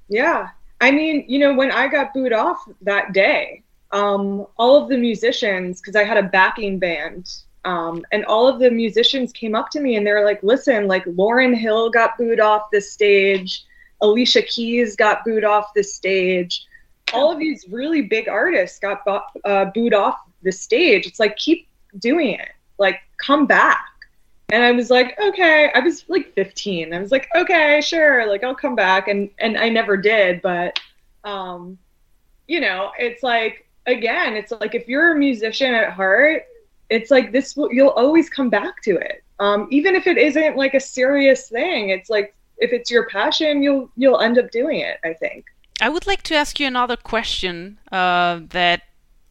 Yeah, 0.09 0.49
I 0.81 0.91
mean, 0.91 1.23
you 1.27 1.39
know, 1.39 1.53
when 1.53 1.71
I 1.71 1.87
got 1.87 2.13
booed 2.13 2.33
off 2.33 2.67
that 2.81 3.13
day, 3.13 3.61
um, 3.91 4.47
all 4.57 4.81
of 4.81 4.89
the 4.89 4.97
musicians, 4.97 5.79
because 5.79 5.95
I 5.95 6.03
had 6.03 6.17
a 6.17 6.23
backing 6.23 6.79
band, 6.79 7.31
um, 7.63 8.03
and 8.11 8.25
all 8.25 8.47
of 8.47 8.59
the 8.59 8.71
musicians 8.71 9.31
came 9.31 9.55
up 9.55 9.69
to 9.71 9.79
me 9.79 9.95
and 9.95 10.05
they 10.05 10.11
were 10.11 10.25
like, 10.25 10.41
listen, 10.41 10.87
like 10.87 11.05
Lauryn 11.05 11.55
Hill 11.55 11.89
got 11.89 12.17
booed 12.17 12.39
off 12.39 12.71
the 12.71 12.81
stage, 12.81 13.65
Alicia 14.01 14.41
Keys 14.43 14.95
got 14.95 15.23
booed 15.23 15.43
off 15.43 15.73
the 15.75 15.83
stage. 15.83 16.65
All 17.13 17.31
of 17.31 17.39
these 17.39 17.65
really 17.69 18.01
big 18.01 18.27
artists 18.27 18.79
got 18.79 19.03
uh, 19.45 19.65
booed 19.65 19.93
off 19.93 20.19
the 20.41 20.51
stage. 20.51 21.05
It's 21.05 21.19
like, 21.19 21.35
keep 21.37 21.67
doing 21.99 22.33
it. 22.33 22.49
Like, 22.79 23.01
come 23.17 23.45
back. 23.45 23.85
And 24.51 24.63
I 24.63 24.71
was 24.71 24.89
like, 24.89 25.17
okay. 25.19 25.71
I 25.73 25.79
was 25.79 26.03
like 26.07 26.33
15. 26.33 26.93
I 26.93 26.99
was 26.99 27.11
like, 27.11 27.29
okay, 27.35 27.79
sure. 27.81 28.27
Like, 28.27 28.43
I'll 28.43 28.55
come 28.55 28.75
back. 28.75 29.07
And 29.07 29.29
and 29.39 29.57
I 29.57 29.69
never 29.69 29.95
did. 29.95 30.41
But, 30.41 30.79
um, 31.23 31.77
you 32.47 32.59
know, 32.59 32.91
it's 32.97 33.23
like 33.23 33.67
again, 33.85 34.35
it's 34.35 34.51
like 34.51 34.75
if 34.75 34.87
you're 34.87 35.13
a 35.13 35.17
musician 35.17 35.73
at 35.73 35.93
heart, 35.93 36.43
it's 36.91 37.09
like 37.09 37.31
this. 37.31 37.55
You'll 37.55 37.97
always 38.03 38.29
come 38.29 38.49
back 38.49 38.81
to 38.83 38.97
it, 38.97 39.23
um, 39.39 39.67
even 39.71 39.95
if 39.95 40.05
it 40.05 40.17
isn't 40.17 40.57
like 40.57 40.73
a 40.73 40.79
serious 40.79 41.49
thing. 41.49 41.89
It's 41.89 42.09
like 42.09 42.35
if 42.57 42.71
it's 42.73 42.91
your 42.91 43.07
passion, 43.07 43.63
you'll 43.63 43.89
you'll 43.95 44.19
end 44.19 44.37
up 44.37 44.51
doing 44.51 44.79
it. 44.81 44.99
I 45.03 45.13
think. 45.13 45.45
I 45.79 45.89
would 45.89 46.05
like 46.05 46.21
to 46.23 46.35
ask 46.35 46.59
you 46.59 46.67
another 46.67 46.97
question 46.97 47.79
uh, 47.91 48.41
that 48.49 48.83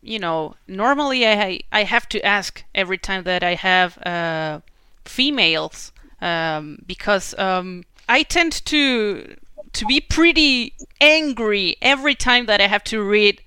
you 0.03 0.19
know 0.19 0.57
normally 0.67 1.27
I 1.27 1.61
I 1.71 1.85
have 1.85 2.09
to 2.09 2.25
ask 2.25 2.65
every 2.75 2.99
time 2.99 3.25
that 3.25 3.43
I 3.45 3.55
have 3.55 3.99
uh, 3.99 4.61
females 5.05 5.93
um, 6.23 6.83
because 6.87 7.39
um, 7.39 7.85
I 8.09 8.23
tend 8.23 8.65
to 8.67 9.37
to 9.73 9.85
be 9.85 10.01
pretty 10.01 10.73
angry 11.01 11.77
every 11.83 12.15
time 12.15 12.47
that 12.47 12.61
I 12.61 12.67
have 12.67 12.85
to 12.85 13.03
read 13.03 13.43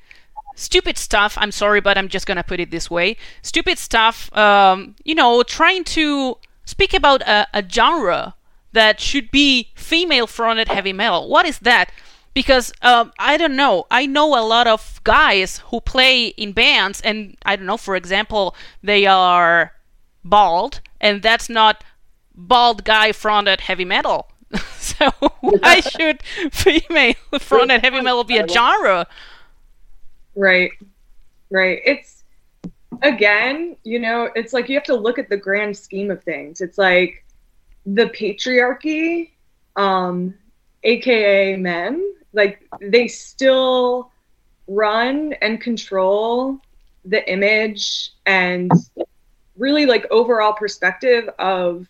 stupid 0.55 0.97
stuff. 0.97 1.37
I'm 1.39 1.51
sorry, 1.51 1.81
but 1.81 1.97
I'm 1.97 2.07
just 2.07 2.25
gonna 2.25 2.43
put 2.43 2.59
it 2.59 2.71
this 2.71 2.89
way: 2.89 3.17
stupid 3.41 3.77
stuff. 3.77 4.35
Um, 4.35 4.95
you 5.03 5.15
know, 5.15 5.43
trying 5.43 5.83
to 5.85 6.37
speak 6.65 6.93
about 6.93 7.21
a, 7.23 7.47
a 7.53 7.63
genre 7.67 8.35
that 8.71 8.99
should 8.99 9.29
be 9.31 9.69
female-fronted 9.75 10.67
heavy 10.67 10.93
metal. 10.93 11.29
What 11.29 11.45
is 11.45 11.59
that? 11.59 11.91
Because 12.33 12.73
um, 12.81 13.13
I 13.19 13.37
don't 13.37 13.55
know. 13.55 13.85
I 13.91 14.07
know 14.07 14.35
a 14.37 14.41
lot 14.41 14.65
of 14.65 14.99
guys 15.03 15.59
who 15.67 15.79
play 15.79 16.27
in 16.27 16.51
bands, 16.53 16.99
and 17.01 17.37
I 17.45 17.55
don't 17.55 17.67
know. 17.67 17.77
For 17.77 17.95
example, 17.95 18.55
they 18.81 19.05
are 19.05 19.73
bald, 20.23 20.81
and 20.99 21.21
that's 21.21 21.49
not 21.49 21.83
bald 22.33 22.83
guy 22.83 23.11
fronted 23.11 23.61
heavy 23.61 23.85
metal. 23.85 24.31
so 24.77 25.09
why 25.41 25.79
should 25.79 26.23
female 26.51 27.13
fronted 27.39 27.81
heavy 27.81 28.01
metal 28.01 28.23
be 28.23 28.37
a 28.37 28.47
genre? 28.47 29.07
Right. 30.35 30.71
Right. 31.49 31.81
It's 31.85 32.23
again, 33.01 33.75
you 33.83 33.99
know, 33.99 34.29
it's 34.35 34.53
like 34.53 34.69
you 34.69 34.75
have 34.75 34.83
to 34.85 34.95
look 34.95 35.19
at 35.19 35.29
the 35.29 35.37
grand 35.37 35.77
scheme 35.77 36.11
of 36.11 36.23
things. 36.23 36.61
It's 36.61 36.77
like 36.77 37.25
the 37.85 38.05
patriarchy, 38.07 39.31
um, 39.75 40.33
aka 40.83 41.55
men, 41.55 42.13
like 42.33 42.61
they 42.81 43.07
still 43.07 44.11
run 44.67 45.33
and 45.41 45.59
control 45.59 46.59
the 47.05 47.29
image 47.31 48.11
and 48.25 48.71
really 49.57 49.85
like 49.85 50.05
overall 50.09 50.53
perspective 50.53 51.29
of 51.39 51.87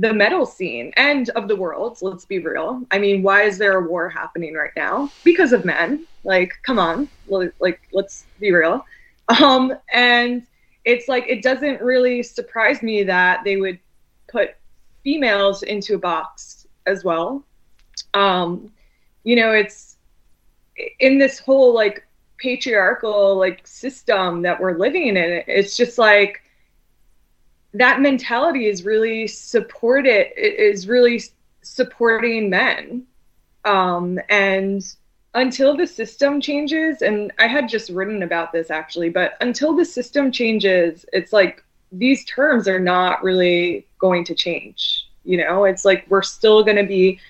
the 0.00 0.14
metal 0.14 0.46
scene 0.46 0.92
and 0.96 1.28
of 1.30 1.48
the 1.48 1.56
world. 1.56 1.98
let's 2.02 2.24
be 2.24 2.38
real. 2.38 2.82
I 2.92 2.98
mean, 2.98 3.22
why 3.22 3.42
is 3.42 3.58
there 3.58 3.78
a 3.78 3.88
war 3.88 4.08
happening 4.08 4.54
right 4.54 4.70
now? 4.76 5.10
Because 5.24 5.52
of 5.52 5.64
men. 5.64 6.06
Like, 6.22 6.52
come 6.62 6.78
on. 6.78 7.08
Like, 7.28 7.80
let's 7.92 8.24
be 8.38 8.52
real. 8.52 8.84
Um, 9.42 9.74
and 9.92 10.46
it's 10.84 11.08
like 11.08 11.24
it 11.28 11.42
doesn't 11.42 11.82
really 11.82 12.22
surprise 12.22 12.82
me 12.82 13.02
that 13.02 13.44
they 13.44 13.56
would 13.56 13.78
put 14.28 14.56
females 15.02 15.62
into 15.62 15.96
a 15.96 15.98
box 15.98 16.66
as 16.86 17.04
well. 17.04 17.44
Um, 18.14 18.70
you 19.24 19.36
know, 19.36 19.50
it's 19.50 19.96
in 21.00 21.18
this 21.18 21.38
whole 21.38 21.74
like 21.74 22.06
patriarchal 22.38 23.36
like 23.36 23.66
system 23.66 24.42
that 24.42 24.60
we're 24.60 24.78
living 24.78 25.08
in. 25.08 25.16
It's 25.16 25.76
just 25.76 25.98
like 25.98 26.40
that 27.74 28.00
mentality 28.00 28.66
is 28.66 28.84
really 28.84 29.26
supported 29.26 30.26
is 30.36 30.88
really 30.88 31.22
supporting 31.62 32.50
men. 32.50 33.06
Um, 33.64 34.18
and 34.28 34.82
until 35.34 35.76
the 35.76 35.86
system 35.86 36.40
changes 36.40 37.02
and 37.02 37.30
i 37.38 37.46
had 37.46 37.68
just 37.68 37.90
written 37.90 38.22
about 38.22 38.50
this 38.50 38.70
actually 38.70 39.10
but 39.10 39.34
until 39.42 39.76
the 39.76 39.84
system 39.84 40.32
changes 40.32 41.04
it's 41.12 41.34
like 41.34 41.62
these 41.92 42.24
terms 42.24 42.66
are 42.66 42.80
not 42.80 43.22
really 43.22 43.86
going 43.98 44.24
to 44.24 44.34
change 44.34 45.06
you 45.28 45.36
know? 45.36 45.64
It's 45.64 45.84
like 45.84 46.06
we're 46.08 46.22
still 46.22 46.64
going 46.64 46.78
to 46.78 46.86
be 46.86 47.20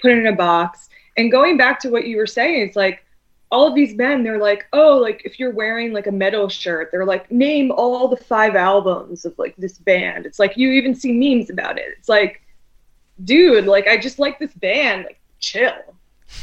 put 0.00 0.12
in 0.12 0.28
a 0.28 0.34
box. 0.34 0.88
And 1.16 1.30
going 1.30 1.56
back 1.56 1.80
to 1.80 1.90
what 1.90 2.06
you 2.06 2.16
were 2.16 2.26
saying 2.26 2.62
it's 2.62 2.76
like 2.76 3.04
all 3.50 3.66
of 3.66 3.74
these 3.74 3.94
men 3.94 4.22
they're 4.22 4.38
like 4.38 4.66
oh 4.72 4.96
like 4.98 5.22
if 5.24 5.38
you're 5.38 5.52
wearing 5.52 5.92
like 5.92 6.06
a 6.06 6.12
metal 6.12 6.48
shirt 6.48 6.90
they're 6.90 7.06
like 7.06 7.30
name 7.30 7.70
all 7.70 8.08
the 8.08 8.16
five 8.16 8.56
albums 8.56 9.24
of 9.24 9.38
like 9.38 9.56
this 9.56 9.78
band 9.78 10.26
it's 10.26 10.38
like 10.38 10.56
you 10.56 10.70
even 10.70 10.94
see 10.94 11.12
memes 11.12 11.48
about 11.48 11.78
it 11.78 11.94
it's 11.98 12.08
like 12.08 12.42
dude 13.24 13.66
like 13.66 13.86
i 13.88 13.96
just 13.96 14.18
like 14.18 14.38
this 14.38 14.52
band 14.54 15.04
like 15.04 15.20
chill 15.40 15.72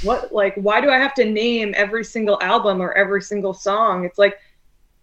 what 0.03 0.33
like 0.33 0.55
why 0.55 0.81
do 0.81 0.89
I 0.89 0.97
have 0.97 1.13
to 1.15 1.25
name 1.25 1.73
every 1.77 2.03
single 2.03 2.41
album 2.41 2.81
or 2.81 2.93
every 2.93 3.21
single 3.21 3.53
song? 3.53 4.05
It's 4.05 4.17
like 4.17 4.39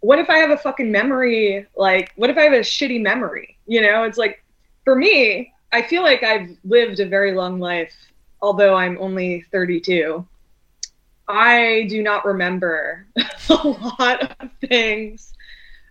what 0.01 0.19
if 0.19 0.29
I 0.29 0.39
have 0.39 0.51
a 0.51 0.57
fucking 0.57 0.91
memory 0.91 1.67
like 1.77 2.13
what 2.17 2.31
if 2.31 2.37
I 2.37 2.43
have 2.43 2.53
a 2.53 2.61
shitty 2.61 3.01
memory? 3.01 3.59
You 3.67 3.83
know, 3.83 4.05
it's 4.05 4.19
like 4.19 4.45
for 4.85 4.97
me, 4.97 5.53
I 5.73 5.83
feel 5.83 6.03
like 6.03 6.23
I've 6.23 6.57
lived 6.65 7.01
a 7.01 7.07
very 7.07 7.33
long 7.33 7.61
life 7.61 7.95
although 8.41 8.75
I'm 8.75 8.99
only 8.99 9.43
32. 9.53 10.27
I 11.29 11.87
do 11.89 12.03
not 12.03 12.25
remember 12.25 13.07
a 13.49 13.69
lot 14.01 14.23
of 14.41 14.51
things. 14.69 15.33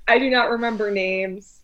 I 0.08 0.20
do 0.20 0.30
not 0.30 0.50
remember 0.50 0.92
names. 0.92 1.62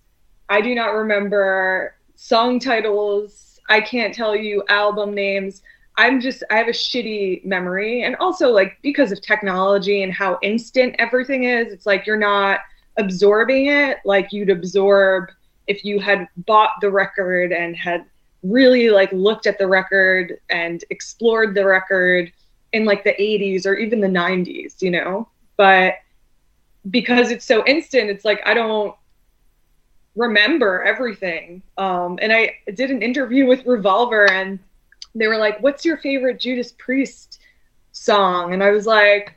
I 0.49 0.61
do 0.61 0.73
not 0.73 0.93
remember 0.93 1.95
song 2.15 2.59
titles. 2.59 3.59
I 3.69 3.81
can't 3.81 4.13
tell 4.13 4.35
you 4.35 4.63
album 4.69 5.13
names. 5.13 5.61
I'm 5.97 6.21
just 6.21 6.43
I 6.49 6.57
have 6.57 6.67
a 6.67 6.71
shitty 6.71 7.43
memory 7.43 8.03
and 8.03 8.15
also 8.17 8.49
like 8.49 8.77
because 8.81 9.11
of 9.11 9.21
technology 9.21 10.03
and 10.03 10.13
how 10.13 10.37
instant 10.41 10.95
everything 10.99 11.43
is, 11.45 11.73
it's 11.73 11.85
like 11.85 12.05
you're 12.05 12.17
not 12.17 12.59
absorbing 12.97 13.67
it 13.67 13.97
like 14.05 14.31
you'd 14.31 14.49
absorb 14.49 15.29
if 15.67 15.83
you 15.83 15.99
had 15.99 16.27
bought 16.45 16.71
the 16.81 16.89
record 16.89 17.51
and 17.51 17.75
had 17.75 18.05
really 18.43 18.89
like 18.89 19.11
looked 19.11 19.47
at 19.47 19.57
the 19.57 19.67
record 19.67 20.39
and 20.49 20.83
explored 20.89 21.53
the 21.53 21.65
record 21.65 22.31
in 22.73 22.85
like 22.85 23.03
the 23.03 23.13
80s 23.13 23.65
or 23.65 23.75
even 23.75 24.01
the 24.01 24.07
90s, 24.07 24.81
you 24.81 24.91
know? 24.91 25.27
But 25.55 25.95
because 26.89 27.31
it's 27.31 27.45
so 27.45 27.65
instant, 27.65 28.09
it's 28.09 28.25
like 28.25 28.41
I 28.45 28.53
don't 28.53 28.95
remember 30.15 30.83
everything. 30.83 31.61
Um, 31.77 32.19
and 32.21 32.33
I 32.33 32.55
did 32.73 32.91
an 32.91 33.01
interview 33.01 33.45
with 33.45 33.65
Revolver 33.65 34.29
and 34.29 34.59
they 35.15 35.27
were 35.27 35.37
like, 35.37 35.61
What's 35.61 35.85
your 35.85 35.97
favorite 35.97 36.39
Judas 36.39 36.73
Priest 36.77 37.39
song? 37.91 38.53
And 38.53 38.63
I 38.63 38.71
was 38.71 38.85
like, 38.85 39.33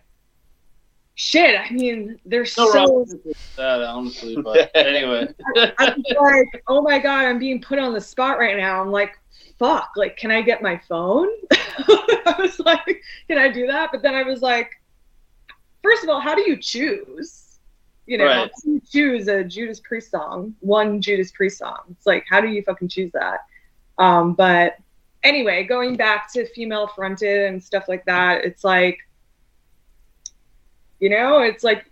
Shit, 1.14 1.60
I 1.60 1.70
mean, 1.70 2.18
there's 2.24 2.56
No 2.56 2.70
so 2.72 2.78
wrong 2.78 3.20
with 3.24 3.56
that, 3.56 3.82
honestly. 3.82 4.36
But 4.40 4.70
anyway, 4.74 5.28
I'm 5.78 6.02
like, 6.18 6.62
oh 6.66 6.80
my 6.80 6.98
god, 6.98 7.26
I'm 7.26 7.38
being 7.38 7.60
put 7.60 7.78
on 7.78 7.92
the 7.92 8.00
spot 8.00 8.38
right 8.38 8.56
now. 8.56 8.80
I'm 8.80 8.90
like, 8.90 9.19
fuck, 9.60 9.90
like, 9.94 10.16
can 10.16 10.30
I 10.32 10.40
get 10.40 10.62
my 10.62 10.78
phone? 10.88 11.28
I 11.52 12.34
was 12.38 12.58
like, 12.60 13.02
can 13.28 13.38
I 13.38 13.48
do 13.48 13.66
that? 13.66 13.90
But 13.92 14.00
then 14.02 14.14
I 14.14 14.22
was 14.22 14.40
like, 14.40 14.70
first 15.82 16.02
of 16.02 16.08
all, 16.08 16.18
how 16.18 16.34
do 16.34 16.40
you 16.50 16.56
choose? 16.56 17.58
You 18.06 18.18
know, 18.18 18.24
Right. 18.24 18.36
how 18.36 18.44
do 18.64 18.70
you 18.72 18.80
choose 18.90 19.28
a 19.28 19.44
Judas 19.44 19.78
Priest 19.80 20.10
song, 20.10 20.54
one 20.60 21.00
Judas 21.02 21.30
Priest 21.30 21.58
song? 21.58 21.78
It's 21.90 22.06
like, 22.06 22.24
how 22.28 22.40
do 22.40 22.48
you 22.48 22.62
fucking 22.62 22.88
choose 22.88 23.12
that? 23.12 23.40
Um, 23.98 24.32
but 24.32 24.78
anyway, 25.22 25.64
going 25.64 25.94
back 25.94 26.32
to 26.32 26.46
female 26.46 26.88
fronted 26.88 27.46
and 27.46 27.62
stuff 27.62 27.84
like 27.86 28.04
that, 28.06 28.44
it's 28.44 28.64
like, 28.64 28.98
you 31.00 31.10
know, 31.10 31.40
it's 31.40 31.62
like 31.62 31.84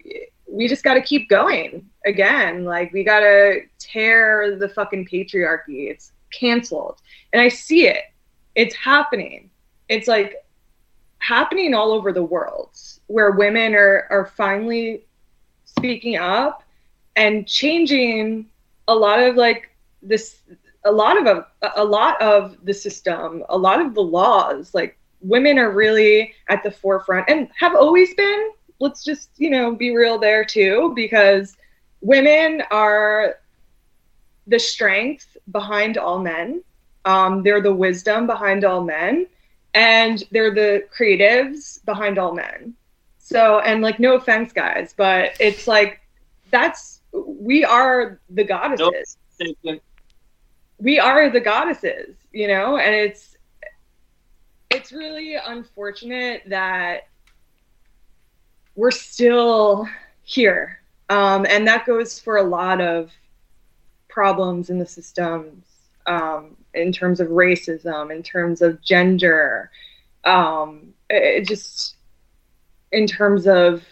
we 0.51 0.69
just 0.69 0.83
got 0.83 0.95
to 0.95 1.03
keep 1.03 1.29
going 1.29 1.87
again. 2.07 2.65
Like 2.65 2.93
we 2.95 3.05
got 3.05 3.21
to 3.21 3.61
tear 3.79 4.57
the 4.57 4.69
fucking 4.71 5.07
patriarchy. 5.07 5.91
It's 5.91 6.13
canceled. 6.31 7.01
And 7.33 7.41
I 7.41 7.49
see 7.49 7.87
it. 7.87 8.05
It's 8.55 8.75
happening. 8.75 9.51
It's 9.89 10.09
like 10.09 10.45
happening 11.19 11.75
all 11.75 11.93
over 11.93 12.13
the 12.13 12.23
world 12.23 12.71
where 13.07 13.33
women 13.33 13.75
are 13.75 14.07
are 14.11 14.27
finally 14.37 15.05
speaking 15.65 16.17
up 16.17 16.63
and 17.17 17.47
changing 17.47 18.47
a 18.87 18.95
lot 18.95 19.21
of 19.21 19.37
like 19.37 19.71
this 20.03 20.41
a 20.85 20.93
lot 20.93 21.19
of 21.19 21.27
a, 21.27 21.47
a 21.77 21.85
lot 21.85 22.21
of 22.23 22.57
the 22.65 22.73
system, 22.73 23.45
a 23.49 23.59
lot 23.59 23.81
of 23.81 23.95
the 23.95 24.03
laws. 24.03 24.75
Like 24.75 24.99
women 25.21 25.59
are 25.59 25.71
really 25.71 26.35
at 26.49 26.63
the 26.63 26.71
forefront 26.71 27.29
and 27.29 27.49
have 27.59 27.75
always 27.75 28.15
been. 28.15 28.51
Let's 28.81 29.03
just, 29.05 29.31
you 29.37 29.51
know, 29.51 29.75
be 29.75 29.95
real 29.95 30.19
there 30.19 30.45
too 30.45 30.93
because 30.95 31.57
women 32.01 32.63
are 32.71 33.37
the 34.47 34.59
strength 34.59 35.28
behind 35.51 35.99
all 35.99 36.19
men. 36.19 36.63
Um, 37.05 37.43
they're 37.43 37.63
the 37.63 37.75
wisdom 37.75 38.27
behind 38.27 38.65
all 38.65 38.83
men, 38.83 39.27
and 39.75 40.23
they're 40.31 40.55
the 40.55 40.85
creatives 40.97 41.85
behind 41.85 42.19
all 42.19 42.35
men. 42.35 42.75
So, 43.19 43.61
and 43.61 43.83
like, 43.83 44.01
no 44.01 44.17
offense, 44.17 44.53
guys, 44.53 44.95
but 44.97 45.33
it's 45.41 45.67
like 45.67 46.01
that's 46.51 47.01
we 47.13 47.65
are 47.65 48.21
the 48.31 48.45
goddesses. 48.45 49.17
We 50.79 50.99
are 50.99 51.31
the 51.31 51.41
goddesses, 51.41 52.17
you 52.33 52.49
know, 52.49 52.79
and 52.79 52.95
it's 52.95 53.37
it's 54.71 54.93
really 54.93 55.35
unfortunate 55.35 56.43
that 56.47 57.09
we're 58.75 58.91
still 58.91 59.89
here, 60.23 60.81
um, 61.09 61.47
and 61.49 61.67
that 61.67 61.87
goes 61.87 62.19
for 62.19 62.37
a 62.37 62.43
lot 62.43 62.81
of 62.81 63.11
problems 64.19 64.69
in 64.69 64.81
the 64.81 64.87
systems 64.87 65.65
um, 66.07 66.57
in 66.75 66.91
terms 66.91 67.21
of 67.21 67.29
racism, 67.29 68.13
in 68.13 68.21
terms 68.21 68.63
of 68.63 68.83
gender, 68.83 69.71
um, 70.25 70.93
it, 71.09 71.23
it 71.23 71.47
just 71.47 71.95
in 72.91 73.07
terms 73.07 73.47
of 73.47 73.85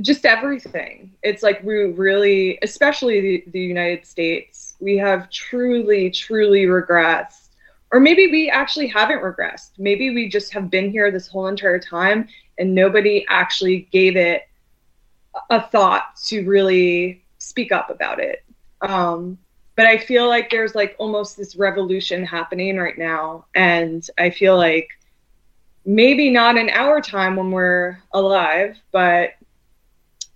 just 0.00 0.24
everything. 0.24 1.10
It's 1.24 1.42
like 1.42 1.60
we 1.64 1.74
really, 1.86 2.56
especially 2.62 3.20
the, 3.20 3.44
the 3.48 3.58
United 3.58 4.06
States, 4.06 4.76
we 4.78 4.96
have 4.98 5.28
truly, 5.28 6.08
truly 6.08 6.66
regressed. 6.66 7.48
Or 7.90 7.98
maybe 7.98 8.30
we 8.30 8.48
actually 8.48 8.86
haven't 8.86 9.22
regressed. 9.22 9.70
Maybe 9.76 10.14
we 10.14 10.28
just 10.28 10.52
have 10.52 10.70
been 10.70 10.88
here 10.88 11.10
this 11.10 11.26
whole 11.26 11.48
entire 11.48 11.80
time 11.80 12.28
and 12.58 12.72
nobody 12.72 13.26
actually 13.28 13.88
gave 13.90 14.14
it 14.16 14.42
a 15.50 15.68
thought 15.68 16.14
to 16.26 16.46
really 16.46 17.24
speak 17.38 17.72
up 17.72 17.90
about 17.90 18.20
it. 18.20 18.45
Um, 18.82 19.38
but 19.76 19.86
I 19.86 19.98
feel 19.98 20.26
like 20.26 20.50
there's 20.50 20.74
like 20.74 20.96
almost 20.98 21.36
this 21.36 21.54
revolution 21.54 22.24
happening 22.24 22.78
right 22.78 22.96
now. 22.96 23.44
And 23.54 24.08
I 24.18 24.30
feel 24.30 24.56
like 24.56 24.88
maybe 25.84 26.30
not 26.30 26.56
in 26.56 26.70
our 26.70 27.00
time 27.00 27.36
when 27.36 27.50
we're 27.50 27.98
alive, 28.12 28.76
but 28.90 29.30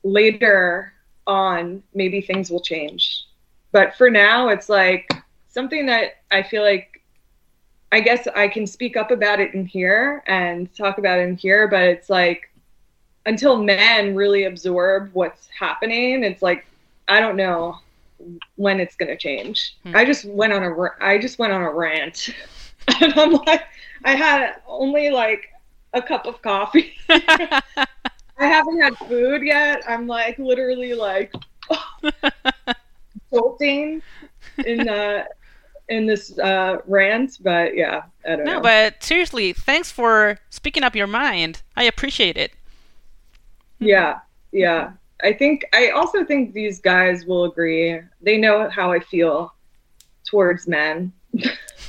later 0.04 0.92
on, 1.26 1.82
maybe 1.94 2.20
things 2.20 2.50
will 2.50 2.60
change. 2.60 3.24
But 3.72 3.96
for 3.96 4.10
now, 4.10 4.48
it's 4.48 4.68
like 4.68 5.10
something 5.48 5.86
that 5.86 6.18
I 6.30 6.42
feel 6.42 6.62
like 6.62 7.02
I 7.92 8.00
guess 8.00 8.28
I 8.28 8.46
can 8.46 8.66
speak 8.66 8.96
up 8.96 9.10
about 9.10 9.40
it 9.40 9.54
in 9.54 9.66
here 9.66 10.22
and 10.26 10.72
talk 10.76 10.98
about 10.98 11.18
it 11.18 11.22
in 11.28 11.36
here, 11.36 11.66
but 11.66 11.82
it's 11.82 12.08
like 12.08 12.52
until 13.26 13.62
men 13.62 14.14
really 14.14 14.44
absorb 14.44 15.10
what's 15.12 15.48
happening, 15.48 16.22
it's 16.24 16.42
like 16.42 16.66
I 17.08 17.20
don't 17.20 17.36
know 17.36 17.78
when 18.56 18.80
it's 18.80 18.96
going 18.96 19.08
to 19.08 19.16
change. 19.16 19.76
Hmm. 19.84 19.96
I 19.96 20.04
just 20.04 20.24
went 20.24 20.52
on 20.52 20.62
a 20.62 20.74
I 21.00 21.18
just 21.18 21.38
went 21.38 21.52
on 21.52 21.62
a 21.62 21.70
rant. 21.70 22.30
and 23.00 23.12
I'm 23.18 23.32
like 23.32 23.64
I 24.04 24.14
had 24.14 24.56
only 24.66 25.10
like 25.10 25.48
a 25.92 26.02
cup 26.02 26.26
of 26.26 26.40
coffee. 26.42 26.94
I 27.08 28.46
haven't 28.46 28.80
had 28.80 28.96
food 28.96 29.42
yet. 29.42 29.82
I'm 29.88 30.06
like 30.06 30.38
literally 30.38 30.94
like 30.94 31.32
jolting 33.32 34.02
in 34.64 34.88
uh 34.88 35.24
in 35.88 36.06
this 36.06 36.38
uh 36.38 36.78
rant, 36.86 37.38
but 37.42 37.76
yeah, 37.76 38.02
I 38.24 38.36
don't 38.36 38.44
no, 38.44 38.54
know. 38.54 38.60
but 38.60 39.02
seriously, 39.02 39.52
thanks 39.52 39.90
for 39.90 40.38
speaking 40.48 40.82
up 40.82 40.94
your 40.96 41.06
mind. 41.06 41.62
I 41.76 41.84
appreciate 41.84 42.36
it. 42.36 42.52
Yeah, 43.78 44.20
yeah. 44.52 44.92
I 45.22 45.32
think 45.32 45.64
I 45.72 45.90
also 45.90 46.24
think 46.24 46.52
these 46.52 46.80
guys 46.80 47.24
will 47.24 47.44
agree. 47.44 48.00
They 48.20 48.36
know 48.36 48.68
how 48.70 48.92
I 48.92 49.00
feel 49.00 49.54
towards 50.24 50.66
men. 50.66 51.12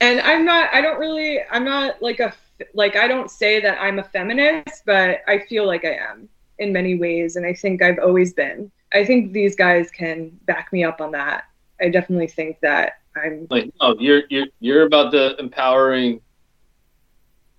and 0.00 0.20
I'm 0.20 0.44
not 0.44 0.72
I 0.72 0.80
don't 0.80 0.98
really 0.98 1.40
I'm 1.50 1.64
not 1.64 2.02
like 2.02 2.20
a 2.20 2.32
like 2.74 2.96
I 2.96 3.06
don't 3.08 3.30
say 3.30 3.60
that 3.60 3.80
I'm 3.80 3.98
a 3.98 4.04
feminist, 4.04 4.82
but 4.86 5.20
I 5.26 5.40
feel 5.48 5.66
like 5.66 5.84
I 5.84 5.94
am 5.94 6.28
in 6.58 6.72
many 6.72 6.98
ways 6.98 7.36
and 7.36 7.44
I 7.44 7.54
think 7.54 7.82
I've 7.82 7.98
always 7.98 8.32
been. 8.32 8.70
I 8.92 9.04
think 9.04 9.32
these 9.32 9.56
guys 9.56 9.90
can 9.90 10.30
back 10.46 10.72
me 10.72 10.84
up 10.84 11.00
on 11.00 11.12
that. 11.12 11.44
I 11.80 11.88
definitely 11.88 12.28
think 12.28 12.60
that 12.60 12.94
I'm 13.16 13.46
like 13.50 13.72
no, 13.80 13.96
you're 13.98 14.22
you're 14.30 14.46
you're 14.60 14.86
about 14.86 15.10
the 15.10 15.36
empowering, 15.38 16.20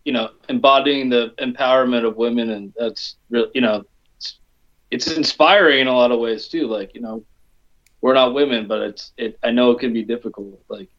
you 0.05 0.13
know, 0.13 0.32
embodying 0.49 1.09
the 1.09 1.34
empowerment 1.39 2.05
of 2.05 2.15
women, 2.15 2.51
and 2.51 2.73
that's 2.78 3.17
real. 3.30 3.47
You 3.53 3.61
know, 3.61 3.84
it's, 4.91 5.11
inspiring 5.11 5.81
in 5.81 5.88
a 5.88 5.93
lot 5.95 6.11
of 6.11 6.19
ways 6.19 6.47
too. 6.47 6.67
Like 6.67 6.95
you 6.95 7.01
know, 7.01 7.23
we're 8.01 8.13
not 8.13 8.33
women, 8.33 8.67
but 8.67 8.81
it's 8.81 9.11
it. 9.17 9.38
I 9.43 9.51
know 9.51 9.71
it 9.71 9.79
can 9.79 9.93
be 9.93 10.03
difficult. 10.03 10.61
Like 10.69 10.89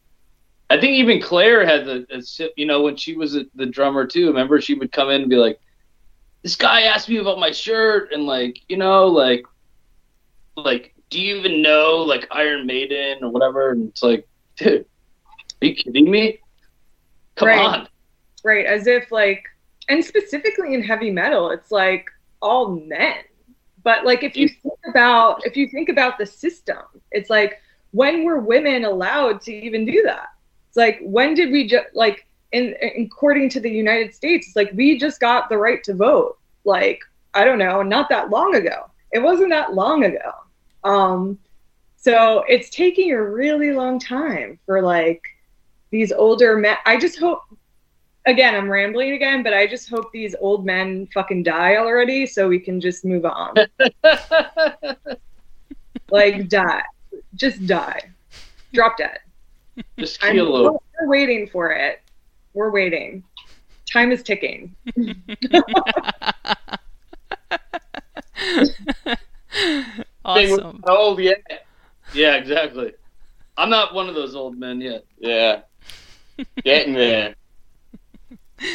I 0.69 0.79
think 0.79 0.93
even 0.93 1.21
Claire 1.21 1.65
had 1.65 1.85
the, 1.85 2.05
a 2.11 2.49
you 2.55 2.65
know, 2.65 2.81
when 2.83 2.95
she 2.95 3.15
was 3.15 3.35
a, 3.35 3.45
the 3.55 3.65
drummer 3.65 4.05
too. 4.05 4.27
Remember, 4.27 4.61
she 4.61 4.75
would 4.75 4.91
come 4.91 5.09
in 5.09 5.21
and 5.21 5.29
be 5.29 5.35
like, 5.37 5.59
"This 6.43 6.55
guy 6.55 6.81
asked 6.83 7.09
me 7.09 7.17
about 7.17 7.39
my 7.39 7.51
shirt," 7.51 8.11
and 8.13 8.25
like 8.25 8.59
you 8.69 8.77
know, 8.77 9.07
like 9.07 9.43
like 10.55 10.93
do 11.09 11.19
you 11.19 11.37
even 11.37 11.61
know 11.61 11.97
like 11.97 12.27
Iron 12.31 12.65
Maiden 12.65 13.23
or 13.23 13.29
whatever? 13.31 13.71
And 13.71 13.89
it's 13.89 14.03
like, 14.03 14.27
dude, 14.57 14.85
are 15.61 15.65
you 15.65 15.75
kidding 15.75 16.09
me? 16.09 16.39
Come 17.35 17.47
Right. 17.47 17.59
on. 17.59 17.87
right? 18.43 18.65
As 18.65 18.85
if 18.87 19.11
like, 19.11 19.43
and 19.87 20.03
specifically 20.03 20.73
in 20.73 20.83
heavy 20.83 21.09
metal, 21.09 21.49
it's 21.51 21.71
like 21.71 22.05
all 22.41 22.75
men. 22.75 23.15
But 23.89 24.05
like 24.05 24.21
if 24.21 24.37
you 24.37 24.47
think 24.47 24.79
about 24.87 25.43
if 25.47 25.57
you 25.57 25.67
think 25.67 25.89
about 25.89 26.19
the 26.19 26.25
system, 26.27 26.77
it's 27.09 27.31
like 27.31 27.59
when 27.89 28.23
were 28.23 28.39
women 28.39 28.85
allowed 28.85 29.41
to 29.41 29.51
even 29.51 29.83
do 29.83 30.03
that? 30.03 30.27
It's 30.67 30.77
like 30.77 30.99
when 31.01 31.33
did 31.33 31.51
we 31.51 31.67
just 31.67 31.87
like 31.95 32.27
in, 32.51 32.75
in 32.83 33.05
according 33.07 33.49
to 33.49 33.59
the 33.59 33.71
United 33.71 34.13
States, 34.13 34.45
it's 34.45 34.55
like 34.55 34.69
we 34.75 34.99
just 34.99 35.19
got 35.19 35.49
the 35.49 35.57
right 35.57 35.83
to 35.85 35.95
vote. 35.95 36.37
Like 36.65 37.01
I 37.33 37.43
don't 37.43 37.57
know, 37.57 37.81
not 37.81 38.09
that 38.09 38.29
long 38.29 38.53
ago. 38.53 38.91
It 39.11 39.23
wasn't 39.23 39.49
that 39.49 39.73
long 39.73 40.03
ago. 40.03 40.33
Um, 40.83 41.39
so 41.97 42.43
it's 42.47 42.69
taking 42.69 43.11
a 43.11 43.23
really 43.23 43.71
long 43.71 43.97
time 43.97 44.59
for 44.67 44.83
like 44.83 45.23
these 45.89 46.11
older 46.11 46.57
men. 46.57 46.77
I 46.85 46.99
just 46.99 47.17
hope 47.17 47.41
again, 48.25 48.55
I'm 48.55 48.69
rambling 48.69 49.13
again, 49.13 49.43
but 49.43 49.53
I 49.53 49.67
just 49.67 49.89
hope 49.89 50.11
these 50.11 50.35
old 50.39 50.65
men 50.65 51.07
fucking 51.13 51.43
die 51.43 51.77
already 51.77 52.25
so 52.25 52.47
we 52.47 52.59
can 52.59 52.81
just 52.81 53.05
move 53.05 53.25
on. 53.25 53.55
like 56.11 56.49
die. 56.49 56.83
Just 57.35 57.65
die. 57.67 58.11
Drop 58.73 58.97
dead. 58.97 59.19
Just 59.97 60.19
kill 60.21 60.51
we're, 60.51 60.71
we're 60.71 61.07
waiting 61.07 61.47
for 61.47 61.71
it. 61.71 62.01
We're 62.53 62.71
waiting. 62.71 63.23
Time 63.91 64.11
is 64.11 64.21
ticking. 64.23 64.75
awesome. 70.25 70.83
How 70.85 70.97
old 70.97 71.19
yet? 71.19 71.67
Yeah, 72.13 72.35
exactly. 72.35 72.93
I'm 73.57 73.69
not 73.69 73.93
one 73.93 74.09
of 74.09 74.15
those 74.15 74.35
old 74.35 74.57
men 74.57 74.81
yet. 74.81 75.05
Yeah. 75.19 75.61
Getting 76.63 76.93
there. 76.93 77.35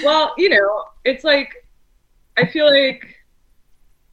Well, 0.04 0.34
you 0.38 0.48
know, 0.48 0.84
it's 1.04 1.24
like 1.24 1.66
I 2.36 2.46
feel 2.46 2.66
like 2.66 3.16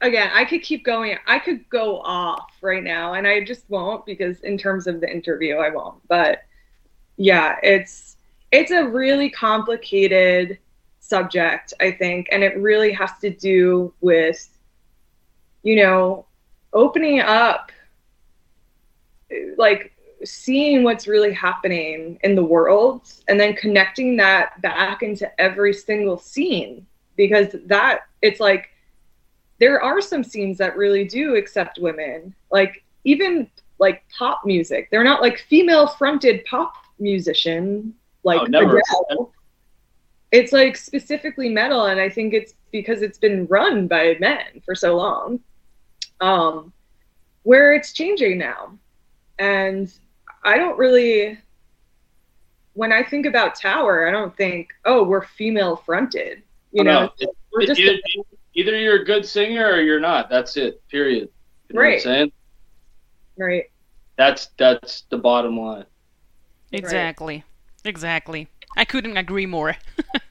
again, 0.02 0.30
I 0.34 0.46
could 0.46 0.62
keep 0.62 0.84
going. 0.84 1.18
I 1.28 1.40
could 1.40 1.70
go 1.70 2.02
off 2.02 2.52
right 2.62 2.84
now 2.84 3.14
and 3.14 3.28
I 3.28 3.44
just 3.44 3.70
won't 3.70 4.06
because 4.06 4.40
in 4.42 4.58
terms 4.58 4.88
of 4.88 5.02
the 5.02 5.12
interview 5.12 5.58
I 5.58 5.70
won't. 5.70 6.06
But 6.08 6.44
yeah, 7.18 7.58
it's 7.64 8.18
it's 8.52 8.72
a 8.72 8.88
really 8.88 9.30
complicated 9.30 10.60
subject, 11.00 11.74
I 11.80 11.92
think, 11.92 12.28
and 12.32 12.44
it 12.44 12.58
really 12.58 12.92
has 12.94 13.12
to 13.22 13.30
do 13.30 13.94
with 14.02 14.48
you 15.64 15.76
know, 15.76 16.26
opening 16.74 17.20
up 17.20 17.72
like 19.58 19.94
seeing 20.24 20.84
what's 20.84 21.08
really 21.08 21.34
happening 21.34 22.20
in 22.24 22.36
the 22.36 22.44
world 22.44 23.12
and 23.28 23.40
then 23.40 23.54
connecting 23.56 24.16
that 24.18 24.62
back 24.62 25.04
into 25.04 25.30
every 25.40 25.74
single 25.74 26.18
scene 26.18 26.86
because 27.16 27.56
that 27.66 28.02
it's 28.22 28.40
like 28.40 28.70
there 29.60 29.82
are 29.82 30.02
some 30.02 30.24
scenes 30.24 30.58
that 30.58 30.76
really 30.76 31.06
do 31.06 31.36
accept 31.36 31.80
women. 31.80 32.34
Like 32.52 32.84
even 33.04 33.50
like 33.80 34.04
pop 34.18 34.42
music. 34.46 34.90
They're 34.90 35.04
not 35.04 35.22
like 35.22 35.40
female 35.50 35.88
fronted 35.88 36.46
pop 36.46 36.74
musician 37.00 37.94
like 38.24 38.42
Oh. 39.10 39.32
It's 40.32 40.54
like 40.54 40.78
specifically 40.78 41.50
metal 41.50 41.88
and 41.88 42.00
i 42.00 42.08
think 42.08 42.34
it's 42.34 42.54
because 42.72 43.02
it's 43.02 43.18
been 43.18 43.48
run 43.48 43.88
by 43.88 44.16
men 44.20 44.62
for 44.64 44.76
so 44.76 44.96
long 44.96 45.42
um 46.22 46.72
where 47.44 47.74
it's 47.74 47.94
changing 47.94 48.38
now. 48.38 48.78
And 49.40 49.92
I 50.44 50.58
don't 50.58 50.78
really 50.78 51.38
when 52.74 52.94
I 52.94 53.04
think 53.04 53.26
about 53.26 53.56
Tower, 53.56 54.08
I 54.08 54.12
don't 54.12 54.36
think, 54.38 54.70
oh, 54.86 55.04
we're 55.04 55.26
female 55.26 55.76
fronted. 55.76 56.42
You 56.72 56.82
Oh, 56.82 56.84
know, 56.84 57.02
no. 57.06 57.12
It- 57.20 57.30
we're 57.52 57.62
it- 57.64 57.68
just 57.68 57.80
either, 57.82 57.98
either 58.54 58.80
you're 58.80 59.02
a 59.02 59.06
good 59.06 59.26
singer 59.26 59.68
or 59.74 59.82
you're 59.82 60.00
not. 60.00 60.30
That's 60.30 60.56
it. 60.56 60.82
Period. 60.88 61.28
You 61.68 61.76
know 61.76 61.82
Right. 61.82 61.88
what 61.90 61.94
I'm 61.96 62.00
saying? 62.02 62.32
right. 63.38 63.64
That's 64.18 64.48
that's 64.58 65.02
the 65.10 65.18
bottom 65.18 65.60
line. 65.60 65.86
Exactly. 66.72 67.44
Exactly. 67.84 68.48
I 68.78 68.86
couldn't 68.86 69.18
agree 69.18 69.46
more. 69.48 69.76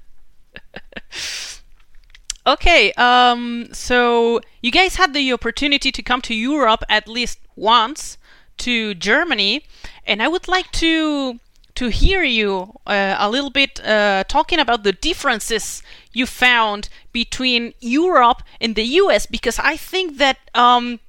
okay, 2.46 2.92
um 2.92 3.68
so 3.72 4.40
you 4.62 4.70
guys 4.70 4.96
had 4.96 5.12
the 5.12 5.32
opportunity 5.32 5.90
to 5.92 6.02
come 6.02 6.20
to 6.22 6.34
Europe 6.34 6.82
at 6.88 7.08
least 7.08 7.38
once 7.56 8.16
to 8.60 8.94
Germany 8.94 9.64
and 10.06 10.22
I 10.22 10.28
would 10.28 10.48
like 10.48 10.70
to 10.72 11.38
to 11.76 11.88
hear 11.88 12.22
you 12.22 12.74
uh, 12.86 13.16
a 13.18 13.30
little 13.30 13.50
bit 13.50 13.80
uh, 13.84 14.24
talking 14.28 14.58
about 14.58 14.82
the 14.82 14.92
differences 14.92 15.82
you 16.12 16.26
found 16.26 16.88
between 17.12 17.72
Europe 17.80 18.42
and 18.60 18.74
the 18.74 18.84
US 19.02 19.26
because 19.26 19.58
I 19.58 19.76
think 19.76 20.18
that 20.18 20.38
um 20.54 21.00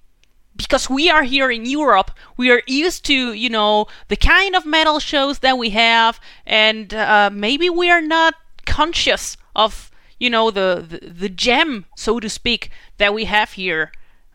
because 0.56 0.90
we 0.90 1.10
are 1.10 1.24
here 1.24 1.50
in 1.50 1.66
Europe, 1.66 2.12
we 2.38 2.52
are 2.52 2.62
used 2.68 3.06
to, 3.06 3.34
you 3.34 3.50
know, 3.50 3.88
the 4.10 4.16
kind 4.16 4.56
of 4.56 4.66
metal 4.66 5.00
shows 5.00 5.40
that 5.40 5.58
we 5.58 5.70
have, 5.72 6.20
and 6.46 6.94
uh, 6.94 7.30
maybe 7.34 7.70
we 7.70 7.90
are 7.90 8.02
not 8.02 8.36
conscious 8.66 9.38
of, 9.56 9.90
you 10.20 10.30
know, 10.30 10.52
the, 10.52 10.86
the, 10.88 11.10
the 11.10 11.30
gem, 11.30 11.86
so 11.96 12.20
to 12.20 12.30
speak, 12.30 12.70
that 12.98 13.14
we 13.14 13.26
have 13.26 13.54
here 13.54 13.92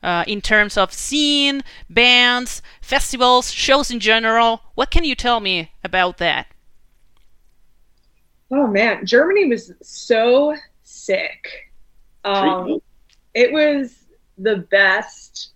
uh, 0.07 0.23
in 0.29 0.41
terms 0.41 0.79
of 0.79 0.93
scene, 0.93 1.65
bands, 1.91 2.63
festivals, 2.81 3.51
shows 3.51 3.91
in 3.91 3.99
general. 3.99 4.63
What 4.77 4.93
can 4.93 5.05
you 5.05 5.17
tell 5.17 5.41
me 5.41 5.73
about 5.83 6.19
that? 6.19 6.47
Oh 8.53 8.69
man, 8.69 9.05
Germany 9.05 9.49
was 9.49 9.73
so 9.83 10.55
sick. 10.85 11.73
Um, 12.25 12.81
it 13.35 13.53
was 13.53 14.05
the 14.39 14.59
best. 14.71 15.51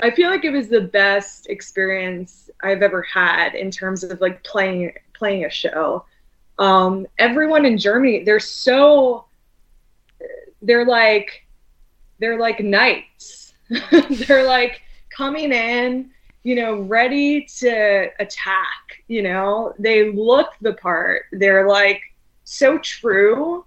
I 0.00 0.10
feel 0.10 0.30
like 0.30 0.46
it 0.46 0.50
was 0.50 0.68
the 0.68 0.80
best 0.80 1.46
experience 1.50 2.48
I've 2.62 2.80
ever 2.80 3.02
had 3.02 3.54
in 3.54 3.70
terms 3.70 4.02
of 4.02 4.18
like 4.22 4.42
playing 4.44 4.94
playing 5.12 5.44
a 5.44 5.50
show. 5.50 6.06
Um, 6.58 7.06
everyone 7.18 7.66
in 7.66 7.76
Germany, 7.76 8.24
they're 8.24 8.40
so 8.40 9.26
they're 10.62 10.86
like 10.86 11.43
they're 12.18 12.38
like 12.38 12.60
knights. 12.60 13.54
they're 14.10 14.44
like 14.44 14.82
coming 15.10 15.52
in, 15.52 16.10
you 16.42 16.54
know, 16.54 16.80
ready 16.80 17.46
to 17.58 18.08
attack, 18.20 19.02
you 19.08 19.22
know. 19.22 19.74
They 19.78 20.10
look 20.12 20.52
the 20.60 20.74
part. 20.74 21.24
They're 21.32 21.68
like 21.68 22.00
so 22.44 22.78
true 22.78 23.64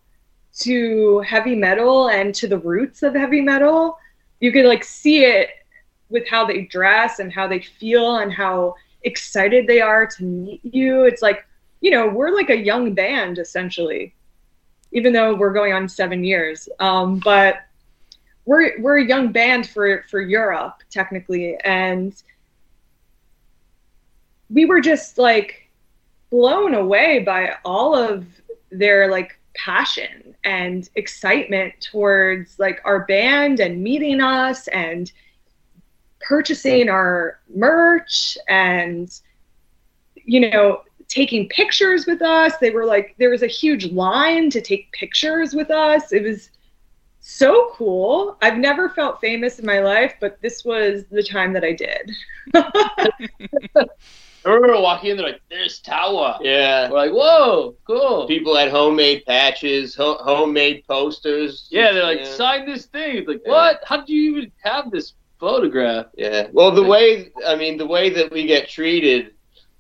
to 0.60 1.20
heavy 1.22 1.56
metal 1.56 2.10
and 2.10 2.34
to 2.36 2.48
the 2.48 2.58
roots 2.58 3.04
of 3.04 3.14
heavy 3.14 3.42
metal. 3.42 3.98
You 4.40 4.52
could 4.52 4.66
like 4.66 4.84
see 4.84 5.24
it 5.24 5.50
with 6.10 6.28
how 6.28 6.46
they 6.46 6.62
dress 6.64 7.20
and 7.20 7.32
how 7.32 7.48
they 7.48 7.60
feel 7.60 8.18
and 8.18 8.32
how 8.32 8.76
excited 9.04 9.68
they 9.68 9.82
are 9.82 10.06
to 10.06 10.24
meet 10.24 10.62
you. 10.64 11.04
It's 11.04 11.22
like, 11.22 11.46
you 11.82 11.92
know, 11.92 12.08
we're 12.08 12.34
like 12.34 12.50
a 12.50 12.58
young 12.58 12.94
band 12.94 13.38
essentially, 13.40 14.16
even 14.92 15.14
though 15.14 15.36
we're 15.36 15.54
going 15.54 15.74
on 15.74 15.88
seven 15.88 16.24
years. 16.24 16.70
Um, 16.80 17.20
but 17.20 17.67
we're 18.48 18.80
we're 18.80 18.98
a 18.98 19.06
young 19.06 19.32
band 19.32 19.70
for 19.70 20.06
for 20.10 20.22
Europe 20.22 20.82
technically, 20.90 21.58
and 21.58 22.24
we 24.50 24.66
were 24.66 24.80
just 24.80 25.18
like 25.18 25.70
blown 26.32 26.74
away 26.74 27.20
by 27.20 27.56
all 27.66 27.94
of 27.94 28.26
their 28.72 29.12
like 29.12 29.38
passion 29.54 30.34
and 30.46 30.90
excitement 30.96 31.74
towards 31.82 32.58
like 32.58 32.80
our 32.86 33.06
band 33.06 33.60
and 33.60 33.84
meeting 33.84 34.22
us 34.22 34.68
and 34.70 35.12
purchasing 36.22 36.90
our 36.90 37.40
merch 37.54 38.38
and 38.48 39.20
you 40.16 40.50
know 40.50 40.84
taking 41.10 41.50
pictures 41.50 42.06
with 42.06 42.22
us. 42.22 42.56
They 42.62 42.70
were 42.70 42.86
like 42.86 43.14
there 43.18 43.30
was 43.30 43.44
a 43.44 43.48
huge 43.48 43.92
line 43.92 44.50
to 44.52 44.62
take 44.62 44.90
pictures 44.94 45.54
with 45.54 45.70
us. 45.70 46.14
It 46.14 46.24
was 46.24 46.50
so 47.30 47.72
cool 47.74 48.38
i've 48.42 48.58
never 48.58 48.88
felt 48.88 49.20
famous 49.20 49.60
in 49.60 49.66
my 49.66 49.80
life 49.82 50.14
but 50.22 50.42
this 50.42 50.64
was 50.64 51.04
the 51.12 51.22
time 51.22 51.52
that 51.52 51.64
i 51.64 51.74
did 51.74 52.12
I 54.46 54.52
remember 54.52 54.80
walking 54.80 55.12
in, 55.12 55.18
they're 55.18 55.26
like, 55.26 55.42
"There's 55.50 55.82
Tawa." 55.82 56.40
Yeah. 56.42 56.90
We're 56.90 56.96
like, 56.98 57.12
"Whoa, 57.12 57.76
cool." 57.86 58.28
People 58.28 58.56
had 58.56 58.70
homemade 58.70 59.26
patches, 59.26 59.94
ho- 59.94 60.20
homemade 60.22 60.86
posters. 60.88 61.68
Yeah, 61.70 61.92
they're 61.92 62.04
like, 62.06 62.20
yeah. 62.20 62.34
"Sign 62.34 62.66
this 62.66 62.86
thing." 62.86 63.18
It's 63.18 63.28
like, 63.28 63.42
Yeah. 63.46 63.52
what? 63.52 63.82
How 63.84 63.98
did 63.98 64.08
you 64.08 64.38
even 64.38 64.52
have 64.64 64.90
this 64.90 65.16
photograph? 65.38 66.06
Yeah. 66.16 66.48
Well, 66.54 66.72
the 66.72 66.84
way 66.84 67.32
I 67.46 67.56
mean, 67.58 67.78
the 67.78 67.88
way 67.88 68.10
that 68.12 68.32
we 68.32 68.46
get 68.46 68.70
treated 68.70 69.34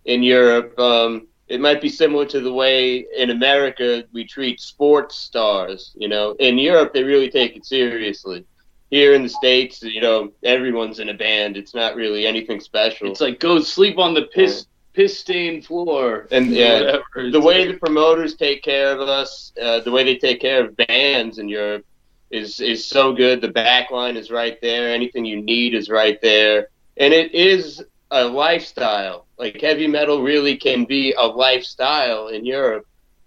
in 0.03 0.21
Europe, 0.21 0.77
um, 0.77 1.27
it 1.47 1.61
might 1.61 1.81
be 1.81 1.89
similar 1.89 2.25
to 2.25 2.41
the 2.41 2.51
way 2.51 3.05
in 3.15 3.29
America 3.29 4.03
we 4.11 4.25
treat 4.25 4.59
sports 4.59 5.15
stars. 5.15 5.93
You 5.95 6.07
know, 6.07 6.33
in 6.39 6.57
Europe 6.57 6.93
they 6.93 7.03
really 7.03 7.29
take 7.29 7.55
it 7.55 7.65
seriously. 7.65 8.45
Here 8.89 9.13
in 9.13 9.23
the 9.23 9.29
states, 9.29 9.83
you 9.83 9.99
know, 9.99 10.31
everyone's 10.43 10.99
in 10.99 11.09
a 11.09 11.13
band. 11.13 11.57
It's 11.57 11.73
not 11.73 11.95
really 11.95 12.25
anything 12.25 12.59
special. 12.61 13.11
It's 13.11 13.21
like 13.21 13.39
go 13.39 13.59
sleep 13.59 13.97
on 13.97 14.13
the 14.13 14.23
piss 14.33 14.65
piss 14.93 15.17
stained 15.17 15.65
floor. 15.65 16.27
And, 16.31 16.47
yeah, 16.47 16.97
the 17.31 17.39
way 17.39 17.67
the 17.67 17.77
promoters 17.77 18.35
take 18.35 18.63
care 18.63 18.91
of 18.91 19.01
us, 19.01 19.53
uh, 19.61 19.81
the 19.81 19.91
way 19.91 20.03
they 20.03 20.15
take 20.15 20.41
care 20.41 20.65
of 20.65 20.75
bands 20.75 21.37
in 21.37 21.47
Europe 21.47 21.85
is 22.31 22.59
is 22.59 22.85
so 22.85 23.13
good. 23.13 23.39
The 23.39 23.47
back 23.47 23.91
line 23.91 24.17
is 24.17 24.29
right 24.31 24.59
there. 24.61 24.89
Anything 24.93 25.23
you 25.23 25.41
need 25.41 25.73
is 25.73 25.89
right 25.89 26.19
there, 26.21 26.67
and 26.97 27.13
it 27.13 27.33
is 27.33 27.83
a 28.11 28.23
lifestyle. 28.25 29.25
Like 29.37 29.59
heavy 29.61 29.87
metal 29.87 30.21
really 30.21 30.57
can 30.57 30.85
be 30.85 31.13
a 31.13 31.25
lifestyle 31.25 32.29
in 32.29 32.45
Europe. 32.45 32.85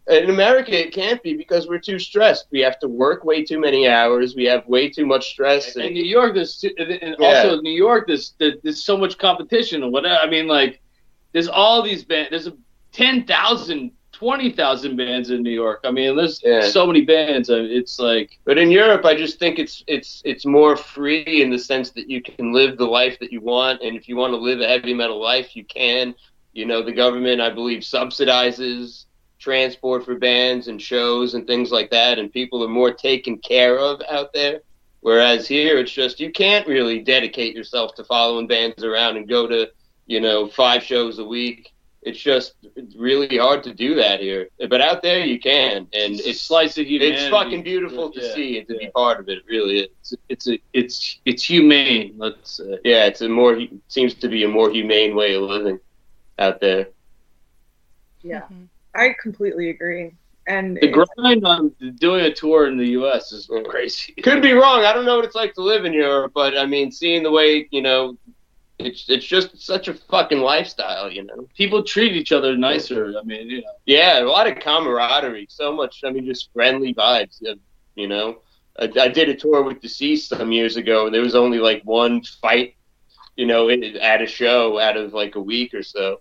In 0.08 0.28
America, 0.30 0.76
it 0.76 0.92
can't 0.92 1.22
be 1.22 1.34
because 1.36 1.68
we're 1.68 1.78
too 1.78 1.98
stressed. 1.98 2.46
We 2.50 2.60
have 2.60 2.80
to 2.80 2.88
work 2.88 3.22
way 3.24 3.44
too 3.44 3.60
many 3.60 3.86
hours. 3.86 4.34
We 4.34 4.44
have 4.46 4.66
way 4.66 4.88
too 4.88 5.06
much 5.06 5.28
stress. 5.30 5.76
in 5.76 5.82
And, 5.82 5.94
New 5.94 6.02
York, 6.02 6.34
there's 6.34 6.58
too- 6.58 6.74
and 6.78 7.14
Yeah. 7.18 7.26
also 7.26 7.58
in 7.58 7.62
New 7.62 7.70
York, 7.72 8.08
there's 8.08 8.34
there's 8.38 8.82
so 8.82 8.96
much 8.96 9.18
competition 9.18 9.82
and 9.84 9.92
whatever. 9.92 10.16
I 10.16 10.26
mean, 10.28 10.48
like 10.48 10.80
there's 11.32 11.48
all 11.48 11.82
these 11.82 12.02
bands. 12.04 12.30
There's 12.30 12.48
a 12.48 12.56
10,000, 14.20 14.54
20,000 14.54 14.96
bands 14.96 15.30
in 15.30 15.42
New 15.42 15.50
York. 15.50 15.80
I 15.84 15.90
mean, 15.90 16.16
there's 16.16 16.40
Yeah. 16.44 16.62
so 16.62 16.86
many 16.86 17.02
bands. 17.02 17.50
I 17.50 17.58
It's 17.58 17.98
like 17.98 18.38
but 18.44 18.58
in 18.58 18.70
Europe, 18.70 19.04
I 19.04 19.14
just 19.14 19.38
think 19.38 19.58
it's 19.58 19.82
it's 19.86 20.22
it's 20.24 20.46
more 20.46 20.76
free 20.76 21.42
in 21.42 21.50
the 21.50 21.58
sense 21.58 21.90
that 21.92 22.08
you 22.10 22.20
can 22.22 22.52
live 22.52 22.76
the 22.76 22.86
life 22.86 23.18
that 23.20 23.32
you 23.32 23.40
want, 23.40 23.82
and 23.82 23.96
if 23.96 24.08
you 24.08 24.16
want 24.16 24.32
to 24.32 24.36
live 24.36 24.60
a 24.60 24.68
heavy 24.68 24.94
metal 24.94 25.20
life, 25.20 25.56
you 25.56 25.64
can. 25.64 26.14
You 26.52 26.66
know, 26.66 26.82
the 26.82 26.92
government, 26.92 27.40
I 27.40 27.50
believe, 27.50 27.80
subsidizes 27.80 29.06
transport 29.38 30.04
for 30.04 30.16
bands 30.16 30.68
and 30.68 30.82
shows 30.82 31.34
and 31.34 31.46
things 31.46 31.70
like 31.70 31.90
that, 31.90 32.18
and 32.18 32.32
people 32.32 32.62
are 32.64 32.68
more 32.68 32.92
taken 32.92 33.38
care 33.38 33.78
of 33.78 34.02
out 34.10 34.32
there. 34.32 34.60
Whereas 35.00 35.48
here, 35.48 35.78
it's 35.78 35.92
just 35.92 36.20
you 36.20 36.30
can't 36.30 36.66
really 36.66 36.98
dedicate 36.98 37.54
yourself 37.54 37.94
to 37.94 38.04
following 38.04 38.46
bands 38.46 38.84
around 38.84 39.16
and 39.16 39.28
go 39.28 39.46
to, 39.46 39.70
you 40.06 40.20
know, 40.20 40.48
five 40.48 40.82
shows 40.82 41.18
a 41.18 41.24
week. 41.24 41.72
It's 42.02 42.18
just 42.20 42.54
really 42.96 43.36
hard 43.38 43.62
to 43.64 43.74
do 43.74 43.94
that 43.96 44.20
here. 44.20 44.48
But 44.68 44.80
out 44.80 45.02
there, 45.02 45.24
you 45.24 45.38
can, 45.38 45.86
and 45.92 46.18
it's 46.18 46.26
a 46.26 46.30
it's 46.30 46.40
slice 46.40 46.78
of 46.78 46.86
humanity. 46.86 47.14
it's 47.14 47.28
fucking 47.28 47.62
beautiful 47.62 48.10
to 48.12 48.20
Yeah, 48.20 48.34
see 48.34 48.58
and 48.58 48.66
to 48.68 48.74
yeah. 48.74 48.78
be 48.78 48.88
part 48.88 49.20
of 49.20 49.28
it. 49.28 49.38
It 49.38 49.44
really. 49.48 49.80
It's 49.80 50.14
it's 50.28 50.48
a 50.48 50.58
it's 50.72 51.20
it's 51.24 51.44
humane. 51.44 52.14
Let's 52.16 52.56
say. 52.56 52.78
Yeah, 52.84 53.06
it's 53.06 53.20
a 53.20 53.28
more 53.28 53.58
seems 53.88 54.14
to 54.14 54.28
be 54.28 54.44
a 54.44 54.48
more 54.48 54.70
humane 54.70 55.14
way 55.14 55.34
of 55.34 55.42
living 55.42 55.78
out 56.38 56.60
there. 56.60 56.88
Yeah, 58.22 58.42
Mhm. 58.50 58.68
I 58.94 59.14
completely 59.22 59.70
agree. 59.70 60.12
And 60.46 60.78
The 60.80 60.88
grind 60.88 61.44
on 61.44 61.72
doing 61.98 62.24
a 62.24 62.32
tour 62.32 62.66
in 62.66 62.76
the 62.76 62.88
U.S. 63.00 63.32
is 63.32 63.48
crazy. 63.66 64.12
Could 64.22 64.42
be 64.42 64.52
wrong. 64.52 64.84
I 64.84 64.92
don't 64.92 65.04
know 65.04 65.16
what 65.16 65.24
it's 65.24 65.34
like 65.34 65.54
to 65.54 65.62
live 65.62 65.84
in 65.84 65.92
Europe, 65.92 66.32
but 66.34 66.56
I 66.56 66.66
mean, 66.66 66.90
seeing 66.90 67.22
the 67.22 67.30
way 67.30 67.68
you 67.70 67.82
know, 67.82 68.16
it's 68.86 69.04
it's 69.08 69.24
just 69.26 69.60
such 69.60 69.88
a 69.88 69.94
fucking 69.94 70.40
lifestyle, 70.40 71.10
you 71.10 71.24
know. 71.24 71.46
People 71.56 71.82
treat 71.82 72.12
each 72.12 72.32
other 72.32 72.56
nicer. 72.56 73.14
I 73.18 73.22
mean, 73.24 73.48
you 73.48 73.62
know. 73.62 73.72
Yeah, 73.86 74.20
a 74.20 74.24
lot 74.24 74.46
of 74.46 74.58
camaraderie. 74.58 75.46
So 75.50 75.72
much. 75.72 76.02
I 76.04 76.10
mean, 76.10 76.26
just 76.26 76.52
friendly 76.52 76.94
vibes. 76.94 77.42
You 77.94 78.08
know, 78.08 78.38
I, 78.78 78.90
I 79.00 79.08
did 79.08 79.28
a 79.28 79.34
tour 79.34 79.62
with 79.62 79.80
Deceased 79.80 80.28
some 80.28 80.52
years 80.52 80.76
ago, 80.76 81.06
and 81.06 81.14
there 81.14 81.22
was 81.22 81.34
only 81.34 81.58
like 81.58 81.82
one 81.84 82.22
fight, 82.40 82.76
you 83.36 83.46
know, 83.46 83.68
at 83.68 84.22
a 84.22 84.26
show 84.26 84.78
out 84.78 84.96
of 84.96 85.12
like 85.12 85.34
a 85.36 85.40
week 85.40 85.74
or 85.74 85.82
so. 85.82 86.20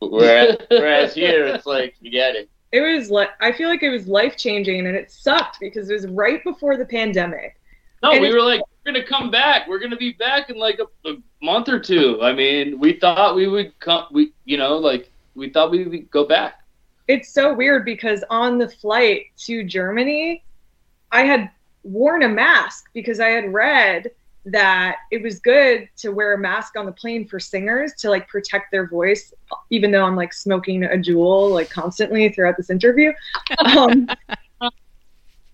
Whereas, 0.00 0.56
whereas 0.70 1.14
here, 1.14 1.46
it's 1.46 1.66
like 1.66 1.94
you 2.00 2.10
get 2.10 2.34
it. 2.34 2.48
it 2.72 2.80
was 2.80 3.10
like 3.10 3.30
I 3.40 3.52
feel 3.52 3.68
like 3.68 3.82
it 3.82 3.90
was 3.90 4.06
life 4.08 4.36
changing, 4.36 4.86
and 4.86 4.96
it 4.96 5.10
sucked 5.10 5.58
because 5.60 5.88
it 5.90 5.94
was 5.94 6.06
right 6.08 6.42
before 6.44 6.76
the 6.76 6.86
pandemic. 6.86 7.60
No, 8.02 8.12
And 8.12 8.20
we 8.20 8.28
it's- 8.28 8.38
were 8.40 8.46
like, 8.46 8.60
we're 8.84 8.92
gonna 8.92 9.06
come 9.06 9.30
back. 9.30 9.66
We're 9.68 9.78
gonna 9.78 9.96
be 9.96 10.12
back 10.12 10.50
in 10.50 10.56
like 10.56 10.78
a, 10.78 11.08
a 11.08 11.16
month 11.42 11.68
or 11.68 11.80
two. 11.80 12.18
I 12.22 12.32
mean, 12.32 12.78
we 12.78 12.94
thought 12.94 13.34
we 13.34 13.46
would 13.46 13.78
come. 13.80 14.06
We, 14.10 14.32
you 14.44 14.56
know, 14.56 14.76
like 14.76 15.10
we 15.34 15.50
thought 15.50 15.70
we 15.70 15.84
would 15.84 16.10
go 16.10 16.24
back. 16.24 16.62
It's 17.08 17.32
so 17.32 17.52
weird 17.52 17.84
because 17.84 18.24
on 18.30 18.58
the 18.58 18.68
flight 18.68 19.26
to 19.38 19.64
Germany, 19.64 20.42
I 21.12 21.22
had 21.22 21.50
worn 21.82 22.22
a 22.22 22.28
mask 22.28 22.86
because 22.94 23.20
I 23.20 23.28
had 23.28 23.52
read 23.52 24.10
that 24.46 24.96
it 25.10 25.22
was 25.22 25.38
good 25.38 25.88
to 25.96 26.10
wear 26.10 26.34
a 26.34 26.38
mask 26.38 26.76
on 26.76 26.84
the 26.84 26.92
plane 26.92 27.26
for 27.26 27.40
singers 27.40 27.94
to 27.94 28.10
like 28.10 28.28
protect 28.28 28.70
their 28.70 28.86
voice, 28.86 29.32
even 29.70 29.90
though 29.90 30.04
I'm 30.04 30.16
like 30.16 30.34
smoking 30.34 30.84
a 30.84 30.96
Juul 30.96 31.50
like 31.52 31.70
constantly 31.70 32.28
throughout 32.28 32.56
this 32.56 32.68
interview. 32.68 33.12
Um, 33.58 34.08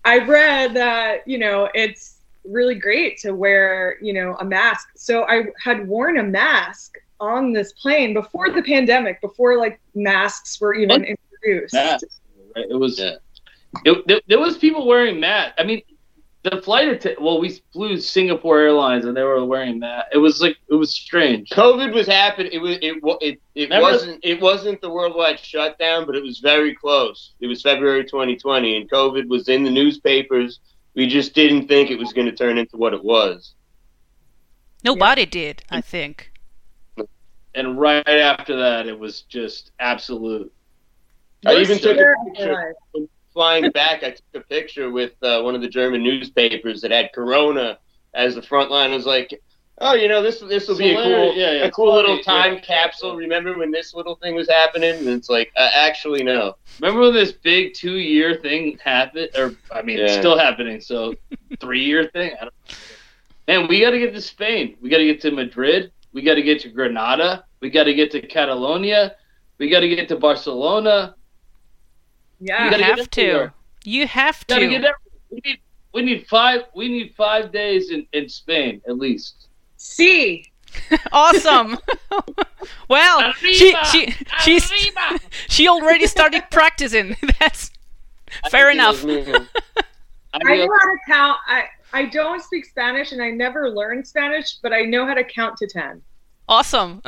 I 0.05 0.19
read 0.19 0.73
that, 0.73 1.25
you 1.27 1.37
know, 1.37 1.69
it's 1.73 2.20
really 2.45 2.75
great 2.75 3.17
to 3.19 3.31
wear, 3.33 3.97
you 4.01 4.13
know, 4.13 4.35
a 4.39 4.45
mask. 4.45 4.89
So 4.95 5.23
I 5.23 5.45
had 5.63 5.87
worn 5.87 6.17
a 6.17 6.23
mask 6.23 6.97
on 7.19 7.53
this 7.53 7.73
plane 7.73 8.13
before 8.13 8.49
the 8.49 8.63
pandemic, 8.63 9.21
before 9.21 9.57
like 9.57 9.79
masks 9.95 10.59
were 10.59 10.73
even 10.73 11.03
introduced. 11.03 11.73
Masks, 11.73 12.19
right? 12.55 12.65
It 12.69 12.75
was. 12.75 12.99
Yeah. 12.99 13.15
It, 13.85 14.05
there, 14.07 14.19
there 14.27 14.39
was 14.39 14.57
people 14.57 14.85
wearing 14.85 15.19
masks. 15.19 15.53
I 15.57 15.63
mean, 15.63 15.81
the 16.43 16.61
flight 16.61 16.87
att- 17.05 17.21
Well, 17.21 17.39
we 17.39 17.61
flew 17.71 17.97
Singapore 17.97 18.59
Airlines 18.59 19.05
and 19.05 19.15
they 19.15 19.21
were 19.23 19.45
wearing 19.45 19.79
that. 19.81 20.07
It 20.11 20.17
was 20.17 20.41
like 20.41 20.57
it 20.69 20.73
was 20.75 20.91
strange. 20.91 21.49
COVID 21.49 21.93
was 21.93 22.07
happening. 22.07 22.51
It 22.51 22.57
was 22.57 22.77
it 22.81 22.95
it, 23.21 23.39
it 23.55 23.63
Remember- 23.69 23.91
wasn't 23.91 24.19
it 24.23 24.41
wasn't 24.41 24.81
the 24.81 24.89
worldwide 24.89 25.39
shutdown, 25.39 26.05
but 26.07 26.15
it 26.15 26.23
was 26.23 26.39
very 26.39 26.73
close. 26.73 27.33
It 27.39 27.47
was 27.47 27.61
February 27.61 28.03
2020, 28.03 28.77
and 28.77 28.89
COVID 28.89 29.27
was 29.27 29.47
in 29.47 29.63
the 29.63 29.69
newspapers. 29.69 30.59
We 30.93 31.07
just 31.07 31.33
didn't 31.33 31.67
think 31.67 31.89
it 31.89 31.97
was 31.97 32.13
going 32.13 32.27
to 32.27 32.35
turn 32.35 32.57
into 32.57 32.77
what 32.77 32.93
it 32.93 33.03
was. 33.03 33.53
Nobody 34.83 35.25
did, 35.25 35.63
I 35.69 35.81
think. 35.81 36.31
And 37.53 37.79
right 37.79 38.07
after 38.07 38.57
that, 38.57 38.87
it 38.87 38.97
was 38.97 39.21
just 39.21 39.71
absolute. 39.79 40.51
I 41.45 41.55
even 41.55 41.79
took 41.79 41.97
a 41.97 42.13
picture 42.25 42.75
flying 43.33 43.71
back. 43.71 44.03
I 44.03 44.11
took 44.11 44.25
a 44.35 44.39
picture 44.41 44.89
with 44.91 45.11
uh, 45.23 45.41
one 45.41 45.55
of 45.55 45.61
the 45.61 45.67
German 45.67 46.03
newspapers 46.03 46.81
that 46.81 46.91
had 46.91 47.11
Corona 47.13 47.77
as 48.13 48.35
the 48.35 48.41
front 48.41 48.71
line. 48.71 48.91
I 48.91 48.95
was 48.95 49.05
like, 49.05 49.41
oh, 49.81 49.93
you 49.93 50.07
know, 50.07 50.21
this 50.21 50.39
this 50.39 50.67
will 50.67 50.77
be 50.77 50.91
a 50.91 50.95
cool, 50.95 51.35
Yeah, 51.35 51.51
yeah, 51.51 51.63
a 51.65 51.71
cool 51.71 51.93
little 51.93 52.19
time 52.23 52.53
yeah. 52.55 52.59
capsule. 52.61 53.15
Remember 53.17 53.57
when 53.57 53.71
this 53.71 53.93
little 53.93 54.15
thing 54.15 54.35
was 54.35 54.47
happening? 54.49 54.95
And 54.95 55.07
it's 55.09 55.29
like, 55.29 55.51
uh, 55.57 55.69
actually, 55.73 56.23
no. 56.23 56.55
Remember 56.79 57.01
when 57.01 57.13
this 57.13 57.33
big 57.33 57.73
two-year 57.73 58.35
thing 58.41 58.77
happened? 58.83 59.29
Or 59.37 59.53
I 59.71 59.81
mean, 59.81 59.99
it's 59.99 60.13
still 60.13 60.37
happening. 60.37 60.79
So 60.79 61.13
three-year 61.59 62.07
thing. 62.13 62.31
I 62.39 62.45
don't 62.45 62.53
know. 62.69 62.75
And 63.47 63.67
we 63.67 63.81
got 63.81 63.89
to 63.91 63.99
get 63.99 64.13
to 64.13 64.21
Spain. 64.21 64.77
We 64.81 64.89
got 64.89 64.99
to 64.99 65.05
get 65.05 65.19
to 65.21 65.31
Madrid. 65.31 65.91
We 66.13 66.21
got 66.21 66.35
to 66.35 66.41
get 66.43 66.61
to 66.61 66.69
Granada. 66.69 67.43
We 67.59 67.69
got 67.69 67.83
to 67.85 67.93
get 67.93 68.11
to 68.11 68.21
Catalonia. 68.21 69.15
We 69.57 69.69
got 69.69 69.81
to 69.81 69.89
get 69.89 70.07
to 70.09 70.15
Barcelona. 70.15 71.15
Yeah. 72.39 72.59
You 72.59 72.65
You 72.65 72.71
gotta 72.71 72.83
get 72.83 72.97
have 72.99 73.09
to. 73.11 73.21
everywhere. 73.21 73.53
You 73.83 74.07
have 74.07 74.47
to 74.47 74.55
to. 74.55 74.61
get 74.61 74.73
everywhere. 74.75 74.95
We 75.29 75.41
need, 75.45 75.59
we 75.93 76.01
need 76.03 76.27
five. 76.27 76.61
We 76.75 76.89
need 76.89 77.13
five 77.15 77.51
days 77.51 77.91
in, 77.91 78.05
in 78.13 78.27
Spain 78.29 78.81
at 78.87 78.97
least. 78.97 79.40
C. 79.81 80.45
awesome. 81.11 81.77
well, 82.87 83.33
she 83.33 83.73
Arriba! 83.73 83.85
she 83.91 84.13
she's 84.39 84.71
she 85.49 85.67
already 85.67 86.05
started 86.05 86.43
practicing. 86.51 87.17
That's 87.39 87.71
fair 88.49 88.69
I 88.69 88.73
enough. 88.73 89.03
it 89.03 89.27
was 89.27 89.39
me. 89.39 89.47
I 90.33 90.55
know 90.57 90.69
how 90.79 90.85
to 90.85 90.97
count. 91.07 91.39
I, 91.47 91.63
I 91.93 92.05
don't 92.05 92.41
speak 92.41 92.65
Spanish 92.65 93.11
and 93.11 93.21
I 93.21 93.31
never 93.31 93.69
learned 93.69 94.07
Spanish, 94.07 94.53
but 94.61 94.71
I 94.71 94.81
know 94.83 95.05
how 95.05 95.13
to 95.15 95.23
count 95.23 95.57
to 95.57 95.67
10. 95.67 96.01
awesome. 96.47 97.01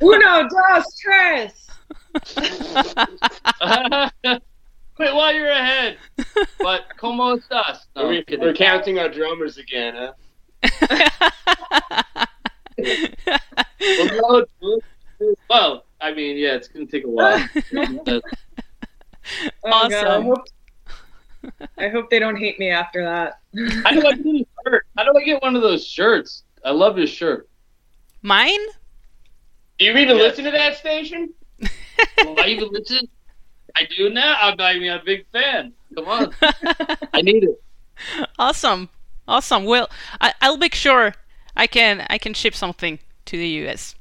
Uno, 0.00 0.48
dos, 0.48 0.98
tres. 1.00 1.68
Quit 4.96 5.14
while 5.14 5.32
you're 5.34 5.50
ahead. 5.50 5.98
But 6.58 6.96
como 6.96 7.36
estás? 7.36 7.85
No, 8.30 8.36
Are 8.36 8.40
We're 8.40 8.54
counting 8.54 8.98
our 8.98 9.08
drummers 9.08 9.58
again, 9.58 9.94
huh? 9.96 10.12
Well, 12.78 14.46
no, 14.60 14.80
well, 15.48 15.84
I 16.00 16.12
mean, 16.12 16.36
yeah, 16.36 16.54
it's 16.54 16.68
gonna 16.68 16.86
take 16.86 17.04
a 17.04 17.08
while. 17.08 17.44
Oh, 19.64 19.70
Awesome. 19.72 20.22
hope, 20.22 20.44
I 21.78 21.88
hope 21.88 22.10
they 22.10 22.20
don't 22.20 22.36
hate 22.36 22.60
me 22.60 22.70
after 22.70 23.02
that. 23.02 23.40
How 23.84 23.90
do 23.90 24.06
I 24.06 24.12
get 24.12 24.24
a 24.24 24.46
shirt? 24.64 24.86
How 24.96 25.04
do 25.04 25.18
I 25.18 25.24
get 25.24 25.42
one 25.42 25.56
of 25.56 25.62
those 25.62 25.84
shirts? 25.84 26.44
I 26.64 26.70
love 26.70 26.96
your 26.96 27.08
shirt. 27.08 27.48
Mine? 28.22 28.60
Do 29.80 29.84
you 29.86 29.90
even 29.96 30.16
Yeah. 30.16 30.22
listen 30.22 30.44
to 30.44 30.52
that 30.52 30.76
station? 30.76 31.34
Will 32.22 32.38
I 32.38 32.46
even 32.46 32.68
listen? 32.70 33.08
I 33.74 33.88
do 33.96 34.10
now. 34.10 34.36
I'm, 34.40 34.60
I 34.60 34.78
mean, 34.78 34.92
I'm 34.92 35.00
a 35.00 35.04
big 35.04 35.26
fan. 35.32 35.72
Come 35.96 36.06
on, 36.06 36.32
I 37.12 37.20
need 37.22 37.42
it. 37.44 37.60
awesome. 38.38 38.88
Awesome. 39.28 39.64
Well, 39.64 39.90
I, 40.20 40.32
I'll 40.40 40.56
make 40.56 40.74
sure 40.74 41.14
I 41.56 41.66
can 41.66 42.06
I 42.08 42.18
can 42.18 42.34
ship 42.34 42.54
something 42.54 42.98
to 43.26 43.36
the 43.36 43.48
US. 43.66 43.94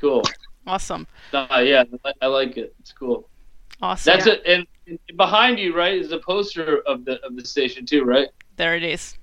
Cool. 0.00 0.22
Awesome. 0.66 1.06
Uh, 1.32 1.62
yeah, 1.64 1.84
I, 2.04 2.12
I 2.22 2.26
like 2.26 2.56
it. 2.56 2.74
It's 2.80 2.92
cool. 2.92 3.28
Awesome. 3.80 4.12
That's 4.12 4.26
it. 4.26 4.42
And, 4.46 4.66
and 4.86 4.98
behind 5.16 5.58
you, 5.58 5.76
right, 5.76 5.94
is 5.94 6.12
a 6.12 6.18
poster 6.18 6.82
of 6.86 7.04
the 7.04 7.20
of 7.24 7.36
the 7.36 7.44
station 7.44 7.86
too, 7.86 8.04
right? 8.04 8.28
There 8.56 8.76
it 8.76 8.82
is. 8.82 9.16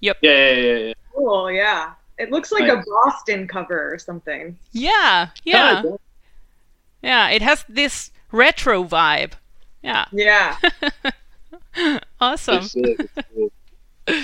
Yeah, 0.00 0.12
yeah, 0.20 0.50
yeah, 0.50 0.76
yeah. 0.76 0.92
Cool, 1.14 1.50
yeah. 1.50 1.92
It 2.18 2.30
looks 2.30 2.52
like 2.52 2.68
a 2.68 2.82
Boston 2.86 3.48
cover 3.48 3.92
or 3.92 3.98
something. 3.98 4.58
Yeah, 4.72 5.28
yeah, 5.44 5.82
yeah. 7.02 7.30
It 7.30 7.40
has 7.40 7.64
this 7.68 8.10
retro 8.30 8.84
vibe. 8.84 9.32
Yeah. 9.82 10.04
Yeah. 10.12 10.56
awesome. 12.20 12.68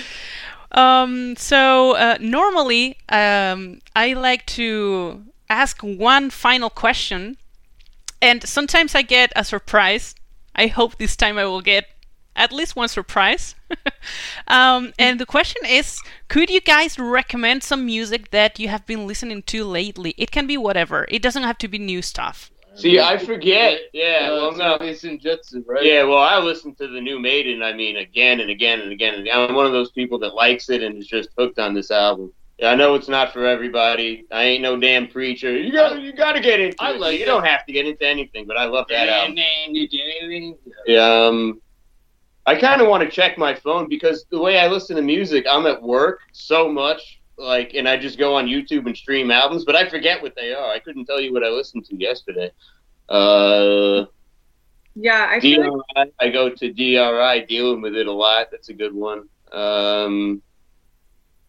Um, 0.72 1.36
so 1.36 1.96
uh, 1.96 2.18
normally, 2.20 2.98
um, 3.08 3.80
I 3.94 4.12
like 4.12 4.46
to 4.46 5.24
ask 5.48 5.80
one 5.80 6.30
final 6.30 6.70
question, 6.70 7.38
and 8.20 8.42
sometimes 8.46 8.94
I 8.94 9.02
get 9.02 9.32
a 9.34 9.44
surprise. 9.44 10.14
I 10.54 10.66
hope 10.66 10.98
this 10.98 11.16
time 11.16 11.38
I 11.38 11.44
will 11.46 11.62
get 11.62 11.86
at 12.34 12.52
least 12.52 12.76
one 12.76 12.88
surprise. 12.88 13.54
um, 14.48 14.92
and 14.98 15.18
the 15.18 15.26
question 15.26 15.62
is 15.66 16.00
Could 16.28 16.50
you 16.50 16.60
guys 16.60 16.98
recommend 16.98 17.62
some 17.62 17.86
music 17.86 18.30
that 18.30 18.58
you 18.58 18.68
have 18.68 18.86
been 18.86 19.06
listening 19.06 19.42
to 19.44 19.64
lately? 19.64 20.14
It 20.18 20.30
can 20.30 20.46
be 20.46 20.56
whatever, 20.56 21.06
it 21.08 21.22
doesn't 21.22 21.44
have 21.44 21.58
to 21.58 21.68
be 21.68 21.78
new 21.78 22.02
stuff. 22.02 22.50
See, 22.76 23.00
I 23.00 23.16
forget. 23.18 23.80
Yeah, 23.92 24.28
uh, 24.30 24.34
well, 24.36 24.56
no. 24.56 24.74
it's 24.86 25.02
Senjutsu, 25.02 25.64
right? 25.66 25.84
Yeah, 25.84 26.04
well, 26.04 26.18
I 26.18 26.38
listen 26.38 26.74
to 26.76 26.88
the 26.88 27.00
new 27.00 27.18
Maiden. 27.18 27.62
I 27.62 27.72
mean, 27.72 27.96
again 27.96 28.40
and 28.40 28.50
again 28.50 28.80
and 28.80 28.92
again. 28.92 29.14
And 29.14 29.28
I'm 29.28 29.54
one 29.54 29.66
of 29.66 29.72
those 29.72 29.90
people 29.92 30.18
that 30.20 30.34
likes 30.34 30.68
it 30.68 30.82
and 30.82 30.98
is 30.98 31.06
just 31.06 31.30
hooked 31.38 31.58
on 31.58 31.74
this 31.74 31.90
album. 31.90 32.32
Yeah, 32.58 32.70
I 32.70 32.74
know 32.74 32.94
it's 32.94 33.08
not 33.08 33.32
for 33.32 33.46
everybody. 33.46 34.24
I 34.32 34.44
ain't 34.44 34.62
no 34.62 34.78
damn 34.78 35.08
preacher. 35.08 35.56
You 35.56 35.72
got 35.72 35.94
to 35.94 36.00
you 36.00 36.12
got 36.12 36.32
to 36.32 36.40
get 36.40 36.60
into 36.60 36.76
I 36.82 36.92
it. 36.92 37.00
like 37.00 37.18
you 37.18 37.26
don't 37.26 37.44
have 37.44 37.66
to 37.66 37.72
get 37.72 37.86
into 37.86 38.06
anything, 38.06 38.46
but 38.46 38.56
I 38.56 38.64
love 38.64 38.86
that 38.88 39.08
album. 39.08 39.36
Yeah. 39.36 40.52
Yeah, 40.86 41.26
um, 41.26 41.60
I 42.46 42.54
kind 42.54 42.80
of 42.80 42.88
want 42.88 43.02
to 43.02 43.10
check 43.10 43.36
my 43.38 43.54
phone 43.54 43.88
because 43.88 44.24
the 44.30 44.38
way 44.38 44.58
I 44.58 44.68
listen 44.68 44.96
to 44.96 45.02
music, 45.02 45.44
I'm 45.50 45.66
at 45.66 45.82
work 45.82 46.20
so 46.32 46.68
much, 46.70 47.20
like, 47.38 47.74
and 47.74 47.88
I 47.88 47.96
just 47.96 48.18
go 48.18 48.34
on 48.34 48.46
YouTube 48.46 48.86
and 48.86 48.96
stream 48.96 49.30
albums, 49.30 49.64
but 49.64 49.76
I 49.76 49.88
forget 49.88 50.22
what 50.22 50.34
they 50.34 50.52
are. 50.54 50.70
I 50.70 50.78
couldn't 50.78 51.06
tell 51.06 51.20
you 51.20 51.32
what 51.32 51.44
I 51.44 51.48
listened 51.48 51.84
to 51.86 51.96
yesterday. 51.96 52.50
Uh, 53.08 54.06
Yeah, 54.94 55.26
I 55.30 55.40
feel 55.40 55.84
like 55.94 56.12
I 56.18 56.30
go 56.30 56.48
to 56.50 56.72
DRI, 56.72 57.46
dealing 57.46 57.82
with 57.82 57.94
it 57.94 58.06
a 58.06 58.12
lot. 58.12 58.48
That's 58.50 58.68
a 58.70 58.74
good 58.74 58.94
one. 58.94 59.28
Um, 59.52 60.42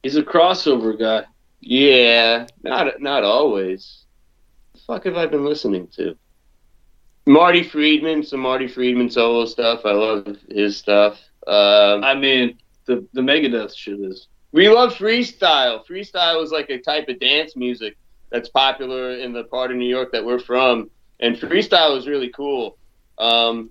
He's 0.03 0.15
a 0.17 0.23
crossover 0.23 0.97
guy. 0.97 1.25
yeah, 1.61 2.47
not 2.63 3.01
not 3.01 3.23
always. 3.23 4.05
The 4.73 4.79
fuck 4.81 5.05
have 5.05 5.17
I 5.17 5.25
been 5.25 5.43
listening 5.45 5.87
to? 5.95 6.15
Marty 7.25 7.63
Friedman, 7.63 8.23
some 8.23 8.39
Marty 8.39 8.67
Friedman 8.67 9.09
solo 9.09 9.45
stuff. 9.45 9.81
I 9.85 9.91
love 9.91 10.37
his 10.49 10.77
stuff. 10.77 11.19
Um, 11.45 12.03
I 12.03 12.13
mean, 12.13 12.57
the 12.85 13.05
the 13.13 13.21
Megadeth 13.21 13.75
shit 13.75 13.99
is. 13.99 14.27
We 14.57 14.69
love 14.69 14.95
freestyle. 14.95 15.85
Freestyle 15.85 16.43
is 16.43 16.49
like 16.49 16.71
a 16.71 16.79
type 16.79 17.09
of 17.09 17.19
dance 17.19 17.55
music 17.55 17.95
that's 18.31 18.49
popular 18.49 19.11
in 19.11 19.31
the 19.31 19.43
part 19.43 19.69
of 19.69 19.77
New 19.77 19.87
York 19.87 20.11
that 20.13 20.25
we're 20.25 20.39
from, 20.39 20.89
and 21.19 21.35
freestyle 21.35 21.95
is 21.95 22.07
really 22.07 22.29
cool. 22.29 22.75
Um, 23.19 23.69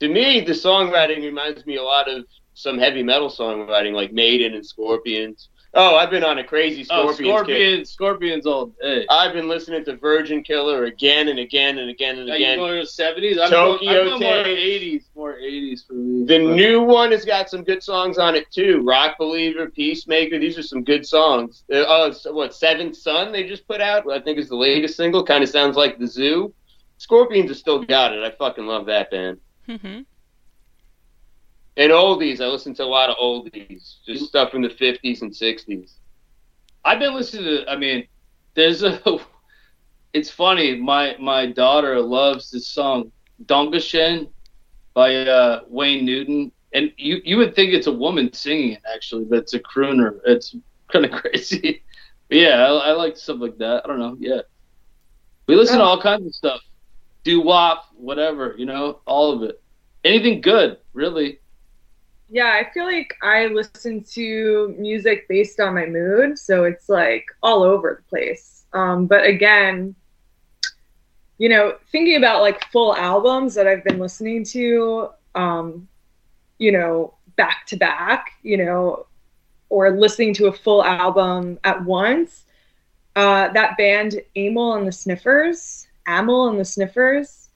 to 0.00 0.08
me, 0.08 0.40
the 0.40 0.52
songwriting 0.52 1.20
reminds 1.22 1.66
me 1.66 1.76
a 1.76 1.82
lot 1.82 2.08
of 2.08 2.24
some 2.54 2.78
heavy 2.78 3.02
metal 3.02 3.28
songwriting, 3.28 3.92
like 3.92 4.14
Maiden 4.14 4.54
and 4.54 4.64
Scorpions. 4.64 5.50
Oh, 5.76 5.96
I've 5.96 6.10
been 6.10 6.22
on 6.22 6.38
a 6.38 6.44
crazy 6.44 6.86
Oh, 6.90 7.10
Scorpions 7.12 7.16
kick. 7.16 7.26
Scorpions, 7.26 7.90
Scorpions 7.90 8.46
all 8.46 8.66
day. 8.80 9.04
I've 9.10 9.32
been 9.32 9.48
listening 9.48 9.84
to 9.86 9.96
Virgin 9.96 10.42
Killer 10.44 10.84
again 10.84 11.28
and 11.28 11.40
again 11.40 11.78
and 11.78 11.90
again 11.90 12.18
and 12.18 12.30
Are 12.30 12.36
you 12.38 12.44
again. 12.44 12.58
going 12.58 12.74
to 12.74 12.80
the 12.82 12.86
seventies? 12.86 13.38
I'm 13.40 13.50
Tokyo 13.50 13.92
going, 13.92 14.12
I'm 14.14 14.20
going 14.20 14.22
more 14.22 14.46
eighties, 14.46 15.08
more 15.16 15.36
eighties 15.36 15.82
for 15.82 15.94
me. 15.94 16.24
The 16.26 16.38
new 16.38 16.82
one 16.82 17.10
has 17.10 17.24
got 17.24 17.50
some 17.50 17.64
good 17.64 17.82
songs 17.82 18.18
on 18.18 18.36
it 18.36 18.50
too. 18.52 18.82
Rock 18.84 19.16
Believer, 19.18 19.68
Peacemaker. 19.68 20.38
These 20.38 20.56
are 20.58 20.62
some 20.62 20.84
good 20.84 21.04
songs. 21.06 21.64
Uh, 21.72 21.84
oh, 21.88 22.12
so 22.12 22.32
what 22.32 22.54
Seventh 22.54 22.96
Sun 22.96 23.32
they 23.32 23.42
just 23.44 23.66
put 23.66 23.80
out? 23.80 24.08
I 24.10 24.20
think 24.20 24.38
is 24.38 24.48
the 24.48 24.56
latest 24.56 24.96
single. 24.96 25.24
Kind 25.24 25.42
of 25.42 25.50
sounds 25.50 25.76
like 25.76 25.98
the 25.98 26.06
Zoo. 26.06 26.54
Scorpions 26.98 27.50
have 27.50 27.58
still 27.58 27.82
got 27.84 28.12
it. 28.14 28.22
I 28.22 28.30
fucking 28.30 28.66
love 28.66 28.86
that 28.86 29.10
band. 29.10 29.38
hmm 29.66 30.02
And 31.76 31.90
oldies, 31.90 32.40
I 32.40 32.46
listen 32.46 32.74
to 32.74 32.84
a 32.84 32.86
lot 32.86 33.10
of 33.10 33.16
oldies, 33.16 33.96
just 34.06 34.26
stuff 34.26 34.50
from 34.50 34.62
the 34.62 34.70
fifties 34.70 35.22
and 35.22 35.34
sixties. 35.34 35.98
I've 36.84 37.00
been 37.00 37.14
listening 37.14 37.44
to. 37.44 37.70
I 37.70 37.76
mean, 37.76 38.06
there's 38.54 38.82
a. 38.82 39.00
It's 40.12 40.30
funny. 40.30 40.76
My 40.76 41.16
my 41.18 41.44
daughter 41.46 42.00
loves 42.00 42.52
this 42.52 42.68
song 42.68 43.10
"Danke 43.46 43.82
Schoen" 43.82 44.28
by 44.94 45.12
uh, 45.16 45.62
Wayne 45.66 46.04
Newton, 46.04 46.52
and 46.72 46.92
you 46.96 47.20
you 47.24 47.36
would 47.38 47.56
think 47.56 47.74
it's 47.74 47.88
a 47.88 47.92
woman 47.92 48.32
singing 48.32 48.74
it 48.74 48.82
actually, 48.94 49.24
but 49.24 49.40
it's 49.40 49.54
a 49.54 49.58
crooner. 49.58 50.20
It's 50.24 50.54
kind 50.92 51.04
of 51.04 51.10
crazy. 51.20 51.82
But 52.28 52.38
yeah, 52.38 52.64
I, 52.64 52.90
I 52.90 52.92
like 52.92 53.16
stuff 53.16 53.38
like 53.40 53.58
that. 53.58 53.82
I 53.84 53.88
don't 53.88 53.98
know. 53.98 54.16
Yeah, 54.20 54.42
we 55.48 55.56
listen 55.56 55.78
to 55.78 55.84
all 55.84 56.00
kinds 56.00 56.26
of 56.26 56.32
stuff. 56.32 56.60
Do 57.24 57.40
wop, 57.40 57.86
whatever 57.96 58.54
you 58.56 58.66
know, 58.66 59.00
all 59.06 59.32
of 59.32 59.42
it. 59.42 59.60
Anything 60.04 60.42
good, 60.42 60.78
really. 60.92 61.40
Yeah, 62.34 62.50
I 62.50 62.68
feel 62.74 62.84
like 62.84 63.14
I 63.22 63.46
listen 63.46 64.02
to 64.14 64.74
music 64.76 65.28
based 65.28 65.60
on 65.60 65.72
my 65.72 65.86
mood, 65.86 66.36
so 66.36 66.64
it's 66.64 66.88
like 66.88 67.26
all 67.44 67.62
over 67.62 68.02
the 68.02 68.08
place. 68.08 68.64
Um, 68.72 69.06
but 69.06 69.24
again, 69.24 69.94
you 71.38 71.48
know, 71.48 71.76
thinking 71.92 72.16
about 72.16 72.42
like 72.42 72.64
full 72.72 72.92
albums 72.96 73.54
that 73.54 73.68
I've 73.68 73.84
been 73.84 74.00
listening 74.00 74.42
to, 74.46 75.10
um, 75.36 75.86
you 76.58 76.72
know, 76.72 77.14
back 77.36 77.66
to 77.66 77.76
back, 77.76 78.32
you 78.42 78.56
know, 78.56 79.06
or 79.68 79.92
listening 79.92 80.34
to 80.34 80.48
a 80.48 80.52
full 80.52 80.82
album 80.82 81.60
at 81.62 81.84
once. 81.84 82.46
Uh, 83.14 83.46
that 83.52 83.76
band 83.76 84.20
Amyl 84.34 84.74
and 84.76 84.88
the 84.88 84.92
Sniffers, 84.92 85.86
Amyl 86.08 86.48
and 86.48 86.58
the 86.58 86.64
Sniffers, 86.64 87.50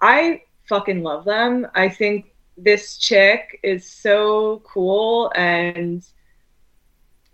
I 0.00 0.42
fucking 0.68 1.02
love 1.02 1.24
them. 1.24 1.66
I 1.74 1.88
think 1.88 2.29
this 2.62 2.96
chick 2.96 3.58
is 3.62 3.88
so 3.88 4.62
cool 4.64 5.32
and 5.34 6.04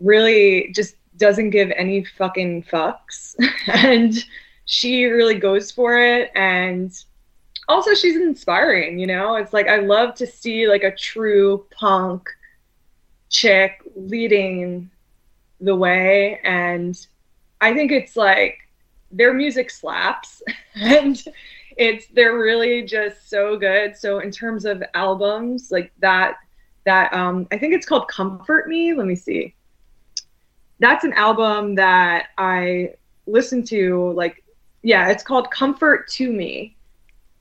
really 0.00 0.72
just 0.74 0.96
doesn't 1.16 1.50
give 1.50 1.70
any 1.76 2.04
fucking 2.04 2.62
fucks. 2.64 3.34
and 3.66 4.14
she 4.66 5.04
really 5.04 5.38
goes 5.38 5.70
for 5.70 5.98
it. 5.98 6.30
And 6.34 6.92
also, 7.68 7.94
she's 7.94 8.16
inspiring, 8.16 8.98
you 8.98 9.06
know? 9.06 9.36
It's 9.36 9.52
like 9.52 9.68
I 9.68 9.78
love 9.78 10.14
to 10.16 10.26
see 10.26 10.68
like 10.68 10.84
a 10.84 10.94
true 10.94 11.66
punk 11.70 12.28
chick 13.30 13.80
leading 13.96 14.90
the 15.60 15.74
way. 15.74 16.40
And 16.44 16.96
I 17.60 17.74
think 17.74 17.90
it's 17.90 18.16
like 18.16 18.58
their 19.10 19.32
music 19.32 19.70
slaps. 19.70 20.42
and 20.74 21.22
it's 21.76 22.06
they're 22.08 22.38
really 22.38 22.82
just 22.82 23.28
so 23.28 23.56
good. 23.56 23.96
So 23.96 24.20
in 24.20 24.30
terms 24.30 24.64
of 24.64 24.82
albums, 24.94 25.70
like 25.70 25.92
that 25.98 26.36
that 26.84 27.12
um 27.12 27.46
I 27.52 27.58
think 27.58 27.74
it's 27.74 27.86
called 27.86 28.08
Comfort 28.08 28.68
Me. 28.68 28.94
Let 28.94 29.06
me 29.06 29.16
see. 29.16 29.54
That's 30.78 31.04
an 31.04 31.12
album 31.12 31.74
that 31.76 32.28
I 32.38 32.94
listen 33.26 33.62
to 33.64 34.12
like 34.12 34.42
yeah, 34.82 35.08
it's 35.08 35.22
called 35.22 35.50
Comfort 35.50 36.08
to 36.12 36.32
Me. 36.32 36.76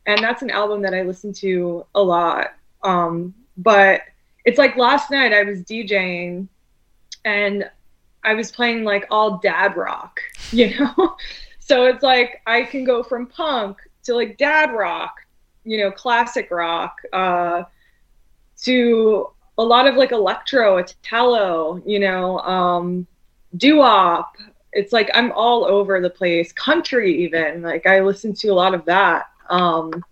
And 0.07 0.21
that's 0.21 0.41
an 0.41 0.49
album 0.49 0.81
that 0.81 0.93
I 0.93 1.03
listen 1.03 1.31
to 1.33 1.86
a 1.95 2.01
lot. 2.01 2.55
Um 2.83 3.33
but 3.57 4.01
it's 4.43 4.57
like 4.57 4.75
last 4.75 5.11
night 5.11 5.33
I 5.33 5.43
was 5.43 5.61
DJing 5.63 6.47
and 7.23 7.69
I 8.23 8.33
was 8.33 8.51
playing 8.51 8.83
like 8.83 9.07
all 9.09 9.38
dad 9.38 9.77
rock, 9.77 10.19
you 10.51 10.77
know? 10.77 11.15
so 11.59 11.86
it's 11.86 12.03
like 12.03 12.41
I 12.45 12.63
can 12.63 12.83
go 12.83 13.01
from 13.01 13.27
punk 13.27 13.77
to 14.06 14.16
like 14.16 14.38
dad 14.38 14.72
rock, 14.72 15.16
you 15.64 15.80
know, 15.80 15.91
classic 15.91 16.49
rock, 16.51 16.97
uh, 17.14 17.64
to 18.64 19.30
a 19.58 19.64
lot 19.64 19.88
of 19.88 19.95
like 19.95 20.12
electro, 20.12 20.78
Italo, 20.78 21.82
you 21.86 21.99
know, 21.99 22.39
um, 22.39 23.08
doo-wop. 23.58 24.36
It's 24.74 24.91
like 24.91 25.10
I'm 25.14 25.32
all 25.32 25.66
over 25.66 26.01
the 26.01 26.10
place. 26.10 26.51
Country 26.51 27.24
even. 27.24 27.62
Like 27.62 27.86
I 27.86 28.01
listen 28.01 28.34
to 28.36 28.49
a 28.49 28.53
lot 28.53 28.74
of 28.74 28.84
that. 28.86 29.28
Um, 29.49 30.03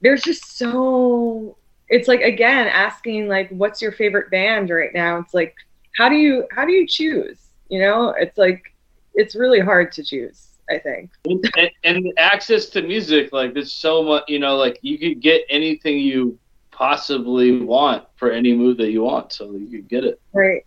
there's 0.00 0.22
just 0.22 0.56
so 0.56 1.56
it's 1.88 2.06
like 2.06 2.20
again 2.20 2.68
asking 2.68 3.26
like 3.28 3.48
what's 3.50 3.82
your 3.82 3.92
favorite 3.92 4.30
band 4.30 4.70
right 4.70 4.94
now? 4.94 5.18
It's 5.18 5.34
like 5.34 5.56
how 5.96 6.08
do 6.08 6.14
you 6.14 6.46
how 6.52 6.64
do 6.64 6.72
you 6.72 6.86
choose? 6.86 7.38
You 7.68 7.80
know, 7.80 8.10
it's 8.10 8.38
like 8.38 8.74
it's 9.14 9.34
really 9.34 9.60
hard 9.60 9.90
to 9.92 10.04
choose. 10.04 10.47
I 10.70 10.78
think. 10.78 11.10
and, 11.24 11.70
and 11.84 12.12
access 12.18 12.66
to 12.66 12.82
music 12.82 13.32
like 13.32 13.54
there's 13.54 13.72
so 13.72 14.02
much 14.02 14.24
you 14.28 14.38
know 14.38 14.56
like 14.56 14.78
you 14.82 14.98
could 14.98 15.20
get 15.20 15.42
anything 15.48 15.98
you 15.98 16.38
possibly 16.70 17.60
want 17.60 18.04
for 18.16 18.30
any 18.30 18.54
mood 18.54 18.76
that 18.78 18.90
you 18.90 19.02
want 19.02 19.32
so 19.32 19.52
you 19.52 19.68
could 19.68 19.88
get 19.88 20.04
it 20.04 20.20
Right. 20.32 20.64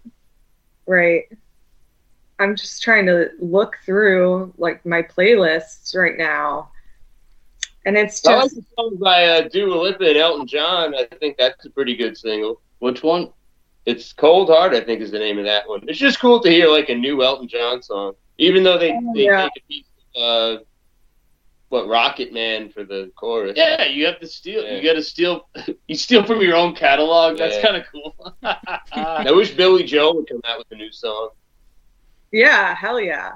Right. 0.86 1.26
I'm 2.40 2.56
just 2.56 2.82
trying 2.82 3.06
to 3.06 3.30
look 3.40 3.78
through 3.86 4.54
like 4.58 4.86
my 4.86 5.02
playlists 5.02 5.96
right 5.96 6.18
now. 6.18 6.72
And 7.86 7.98
it's 7.98 8.26
I 8.28 8.36
like 8.36 8.44
just 8.44 8.56
the 8.58 8.66
song 8.78 8.98
by 8.98 9.26
uh, 9.26 9.48
Dua 9.48 9.74
Lipa 9.74 10.06
and 10.06 10.18
Elton 10.18 10.48
John. 10.48 10.94
I 10.96 11.06
think 11.20 11.38
that's 11.38 11.66
a 11.66 11.70
pretty 11.70 11.96
good 11.96 12.18
single. 12.18 12.62
which 12.80 13.04
one 13.04 13.30
It's 13.86 14.14
Cold 14.14 14.50
Heart, 14.50 14.74
I 14.74 14.82
think, 14.82 15.02
is 15.02 15.12
the 15.12 15.20
name 15.20 15.40
of 15.40 15.46
that 15.46 15.68
one. 15.68 15.88
It's 15.88 15.98
just 15.98 16.20
cool 16.20 16.40
to 16.42 16.50
hear 16.50 16.68
like 16.68 16.90
a 16.90 16.96
new 16.96 17.24
Elton 17.24 17.48
John 17.48 17.82
song, 17.82 18.14
even 18.38 18.64
though 18.64 18.78
they, 18.78 18.92
they 19.16 19.26
yeah. 19.26 19.44
take 19.44 19.64
a 19.64 19.68
piece 19.68 19.86
uh, 20.16 20.58
what 21.70 21.88
Rocket 21.88 22.34
Man 22.34 22.70
for 22.70 22.84
the 22.84 23.12
chorus. 23.16 23.54
Yeah, 23.56 23.86
you 23.86 24.06
have 24.06 24.20
to 24.20 24.28
steal. 24.28 24.64
Yeah. 24.64 24.76
You 24.76 24.84
got 24.84 24.94
to 24.94 25.04
steal. 25.04 25.48
You 25.88 25.96
steal 25.96 26.24
from 26.24 26.42
your 26.42 26.56
own 26.56 26.74
catalog. 26.76 27.38
That's 27.38 27.56
Yeah. 27.56 27.62
kind 27.62 27.78
of 27.78 27.84
cool. 27.92 28.36
I 28.94 29.32
wish 29.32 29.52
Billy 29.52 29.84
Joel 29.84 30.16
would 30.18 30.28
come 30.30 30.42
out 30.46 30.58
with 30.60 30.68
a 30.72 30.76
new 30.76 30.92
song. 30.92 31.30
Yeah, 32.32 32.74
hell 32.76 33.00
yeah. 33.00 33.34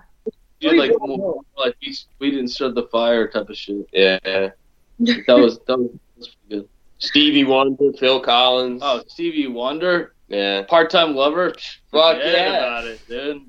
Dude, 0.62 0.78
like, 0.78 0.92
more, 1.00 1.42
like 1.58 1.76
we, 1.82 1.96
we 2.20 2.32
didn't 2.32 2.48
start 2.48 2.76
the 2.76 2.84
fire 2.84 3.28
type 3.28 3.50
of 3.50 3.58
shit. 3.58 3.88
Yeah, 3.92 4.20
That 4.24 4.54
was 5.00 5.26
that 5.28 5.38
was, 5.38 5.58
that 5.68 5.78
was 6.18 6.28
pretty 6.48 6.62
good. 6.62 6.70
Stevie 6.98 7.44
Wonder, 7.44 7.92
Phil 8.00 8.22
Collins. 8.22 8.82
Oh, 8.84 9.04
Stevie 9.08 9.48
Wonder, 9.48 10.16
yeah. 10.30 10.64
part-time 10.64 11.14
lover. 11.14 11.54
Fuck 11.92 12.18
forget 12.18 12.34
yeah. 12.34 12.58
about 12.58 12.86
it, 12.86 13.02
dude. 13.08 13.42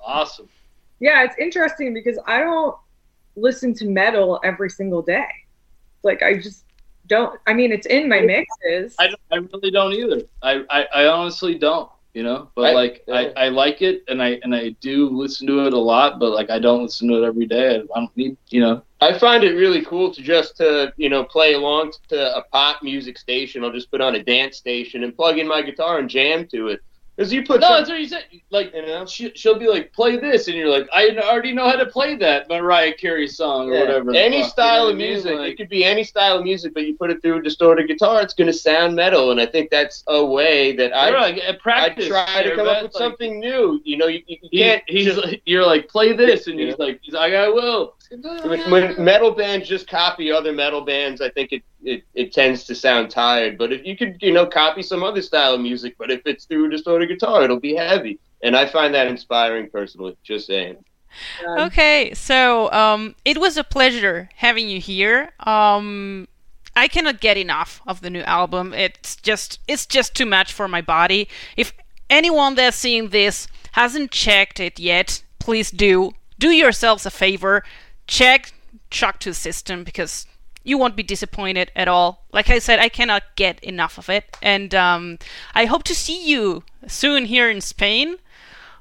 Awesome. 0.00 0.48
Yeah, 1.00 1.24
it's 1.24 1.36
interesting 1.38 1.92
because 1.94 2.18
I 2.26 2.40
don't 2.40 2.76
listen 3.36 3.74
to 3.74 3.88
metal 3.88 4.40
every 4.44 4.70
single 4.70 5.02
day. 5.02 5.26
Like 6.02 6.22
I 6.22 6.34
just 6.36 6.64
don't. 7.06 7.38
I 7.46 7.52
mean, 7.54 7.72
it's 7.72 7.86
in 7.86 8.08
my 8.08 8.20
mixes. 8.20 8.94
I, 8.98 9.08
I 9.30 9.36
really 9.36 9.70
don't 9.70 9.92
either. 9.92 10.22
I, 10.42 10.64
I, 10.70 10.84
I 10.94 11.06
honestly 11.06 11.56
don't. 11.56 11.90
You 12.12 12.22
know, 12.22 12.48
but 12.54 12.66
I- 12.66 12.72
like 12.74 13.02
yeah. 13.08 13.14
I, 13.36 13.46
I 13.46 13.48
like 13.48 13.82
it 13.82 14.04
and 14.06 14.22
I 14.22 14.38
and 14.44 14.54
I 14.54 14.68
do 14.80 15.08
listen 15.08 15.48
to 15.48 15.66
it 15.66 15.72
a 15.72 15.78
lot, 15.78 16.20
but 16.20 16.30
like 16.30 16.48
I 16.48 16.60
don't 16.60 16.84
listen 16.84 17.08
to 17.08 17.20
it 17.20 17.26
every 17.26 17.44
day. 17.46 17.74
I, 17.74 17.78
I 17.80 18.00
don't 18.00 18.16
need 18.16 18.36
you 18.50 18.60
know. 18.60 18.82
I 19.00 19.18
find 19.18 19.42
it 19.42 19.54
really 19.56 19.84
cool 19.84 20.14
to 20.14 20.22
just 20.22 20.56
to 20.58 20.94
you 20.96 21.08
know 21.08 21.24
play 21.24 21.54
along 21.54 21.92
to 22.10 22.36
a 22.36 22.42
pop 22.52 22.84
music 22.84 23.18
station. 23.18 23.64
I'll 23.64 23.72
just 23.72 23.90
put 23.90 24.00
on 24.00 24.14
a 24.14 24.22
dance 24.22 24.56
station 24.56 25.02
and 25.02 25.16
plug 25.16 25.38
in 25.38 25.48
my 25.48 25.60
guitar 25.60 25.98
and 25.98 26.08
jam 26.08 26.46
to 26.52 26.68
it. 26.68 26.82
Because 27.16 27.32
you 27.32 27.44
put 27.44 27.60
No, 27.60 27.68
some- 27.68 27.76
that's 27.78 27.90
what 27.90 28.00
you 28.00 28.08
said. 28.08 28.24
Like 28.50 28.74
you 28.74 28.82
know. 28.86 29.06
she, 29.06 29.30
she'll 29.36 29.58
be 29.58 29.68
like, 29.68 29.92
play 29.92 30.16
this, 30.16 30.48
and 30.48 30.56
you're 30.56 30.68
like, 30.68 30.88
I 30.92 31.10
already 31.16 31.52
know 31.52 31.68
how 31.68 31.76
to 31.76 31.86
play 31.86 32.16
that 32.16 32.48
Mariah 32.48 32.92
Carey 32.94 33.28
song 33.28 33.70
or 33.70 33.74
Yeah. 33.74 33.80
whatever. 33.82 34.14
Any 34.14 34.42
fuck, 34.42 34.50
style 34.50 34.74
you 34.74 34.78
know 34.78 34.82
of 34.82 34.86
what 34.86 34.94
I 34.94 34.98
mean? 34.98 35.08
music, 35.38 35.52
it 35.52 35.56
could 35.56 35.68
be 35.68 35.84
any 35.84 36.02
style 36.02 36.38
of 36.38 36.42
music, 36.44 36.74
but 36.74 36.84
you 36.86 36.96
put 36.96 37.10
it 37.10 37.22
through 37.22 37.38
a 37.38 37.42
distorted 37.42 37.86
guitar, 37.86 38.20
it's 38.20 38.34
going 38.34 38.48
to 38.48 38.52
sound 38.52 38.96
metal, 38.96 39.30
and 39.30 39.40
I 39.40 39.46
think 39.46 39.70
that's 39.70 40.02
a 40.08 40.24
way 40.24 40.74
that 40.74 40.92
I 40.92 41.10
you're 41.10 41.20
like, 41.20 41.38
at 41.38 41.54
I 41.54 41.58
practice, 41.58 42.08
try 42.08 42.42
to 42.42 42.56
come 42.56 42.66
up 42.66 42.82
with 42.82 42.94
like, 42.94 42.98
something 43.00 43.38
new. 43.38 43.80
You 43.84 43.96
know, 43.96 44.06
you, 44.08 44.22
you 44.26 44.38
He, 44.50 44.58
can't. 44.58 44.82
he's 44.88 45.04
just- 45.04 45.24
like, 45.24 45.40
you're 45.46 45.64
like, 45.64 45.88
play 45.88 46.14
this, 46.14 46.48
and 46.48 46.58
Yeah. 46.58 46.66
he's 46.66 46.78
like, 46.78 46.98
he's 47.02 47.14
like, 47.14 47.32
I 47.34 47.48
will. 47.48 47.94
when, 48.44 48.70
when 48.70 49.02
metal 49.04 49.30
bands 49.30 49.68
just 49.68 49.88
copy 49.88 50.32
other 50.32 50.52
metal 50.52 50.80
bands, 50.80 51.20
I 51.20 51.30
think 51.30 51.52
it, 51.52 51.62
it, 51.84 52.04
it 52.14 52.32
tends 52.32 52.64
to 52.64 52.74
sound 52.74 53.10
tired. 53.10 53.58
But 53.58 53.72
if 53.72 53.84
you 53.84 53.96
could, 53.96 54.18
you 54.20 54.32
know, 54.32 54.46
copy 54.46 54.82
some 54.82 55.02
other 55.02 55.22
style 55.22 55.54
of 55.54 55.60
music, 55.60 55.96
but 55.98 56.10
if 56.10 56.22
it's 56.26 56.44
through 56.44 56.66
a 56.66 56.70
distorted 56.70 57.08
guitar, 57.08 57.42
it'll 57.42 57.60
be 57.60 57.74
heavy. 57.74 58.18
And 58.42 58.56
I 58.56 58.66
find 58.66 58.94
that 58.94 59.06
inspiring 59.06 59.70
personally. 59.70 60.16
Just 60.22 60.46
saying. 60.46 60.76
Um, 61.46 61.58
Okay, 61.60 62.12
so 62.14 62.70
um, 62.72 63.14
it 63.24 63.38
was 63.38 63.56
a 63.56 63.64
pleasure 63.64 64.28
having 64.36 64.68
you 64.68 64.80
here. 64.80 65.32
Um, 65.40 66.28
I 66.76 66.88
cannot 66.88 67.20
get 67.20 67.36
enough 67.36 67.80
of 67.86 68.00
the 68.00 68.10
new 68.10 68.22
album. 68.22 68.74
It's 68.74 69.16
just 69.16 69.60
it's 69.68 69.86
just 69.86 70.14
too 70.14 70.26
much 70.26 70.52
for 70.52 70.66
my 70.66 70.80
body. 70.80 71.28
If 71.56 71.72
anyone 72.10 72.56
that's 72.56 72.76
seeing 72.76 73.10
this 73.10 73.46
hasn't 73.72 74.10
checked 74.10 74.60
it 74.60 74.78
yet, 74.78 75.22
please 75.38 75.70
do. 75.70 76.12
Do 76.38 76.50
yourselves 76.50 77.06
a 77.06 77.10
favor. 77.10 77.62
Check 78.06 78.52
Shock 78.90 79.20
to 79.20 79.30
the 79.30 79.34
System 79.34 79.84
because 79.84 80.26
you 80.64 80.78
won't 80.78 80.96
be 80.96 81.02
disappointed 81.02 81.70
at 81.76 81.86
all. 81.86 82.24
Like 82.32 82.50
I 82.50 82.58
said, 82.58 82.78
I 82.80 82.88
cannot 82.88 83.22
get 83.36 83.62
enough 83.62 83.98
of 83.98 84.08
it, 84.08 84.36
and 84.42 84.74
um, 84.74 85.18
I 85.54 85.66
hope 85.66 85.84
to 85.84 85.94
see 85.94 86.26
you 86.26 86.64
soon 86.88 87.26
here 87.26 87.48
in 87.50 87.60
Spain. 87.60 88.16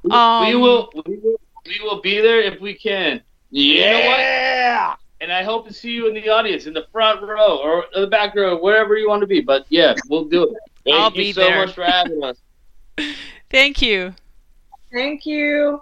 Um, 0.10 0.48
we 0.48 0.56
will, 0.56 0.92
we 1.06 1.18
will, 1.18 1.40
we 1.66 1.80
will 1.84 2.02
be 2.02 2.20
there 2.20 2.42
if 2.42 2.60
we 2.60 2.74
can. 2.74 3.22
You 3.52 3.82
know 3.82 3.98
what? 3.98 4.20
Yeah. 4.20 4.96
And 5.22 5.32
I 5.32 5.44
hope 5.44 5.68
to 5.68 5.74
see 5.74 5.92
you 5.92 6.08
in 6.08 6.16
the 6.16 6.28
audience, 6.28 6.66
in 6.66 6.74
the 6.74 6.88
front 6.92 7.22
row 7.22 7.58
or 7.58 7.86
the 7.94 8.08
back 8.08 8.36
row, 8.36 8.62
wherever 8.62 8.98
you 8.98 9.08
want 9.08 9.22
to 9.22 9.28
be. 9.28 9.42
But 9.42 9.66
yeah, 9.70 9.94
we'll 10.10 10.26
do 10.26 10.44
it. 10.44 10.58
Thank 10.84 10.98
I'll 10.98 11.12
you 11.12 11.16
be 11.16 11.34
so 11.34 11.42
there. 11.42 11.66
much 11.66 11.76
for 11.76 11.86
having 11.86 12.24
us. 12.24 12.38
Thank 13.50 13.82
you. 13.82 14.16
Thank 14.92 15.26
you. 15.26 15.82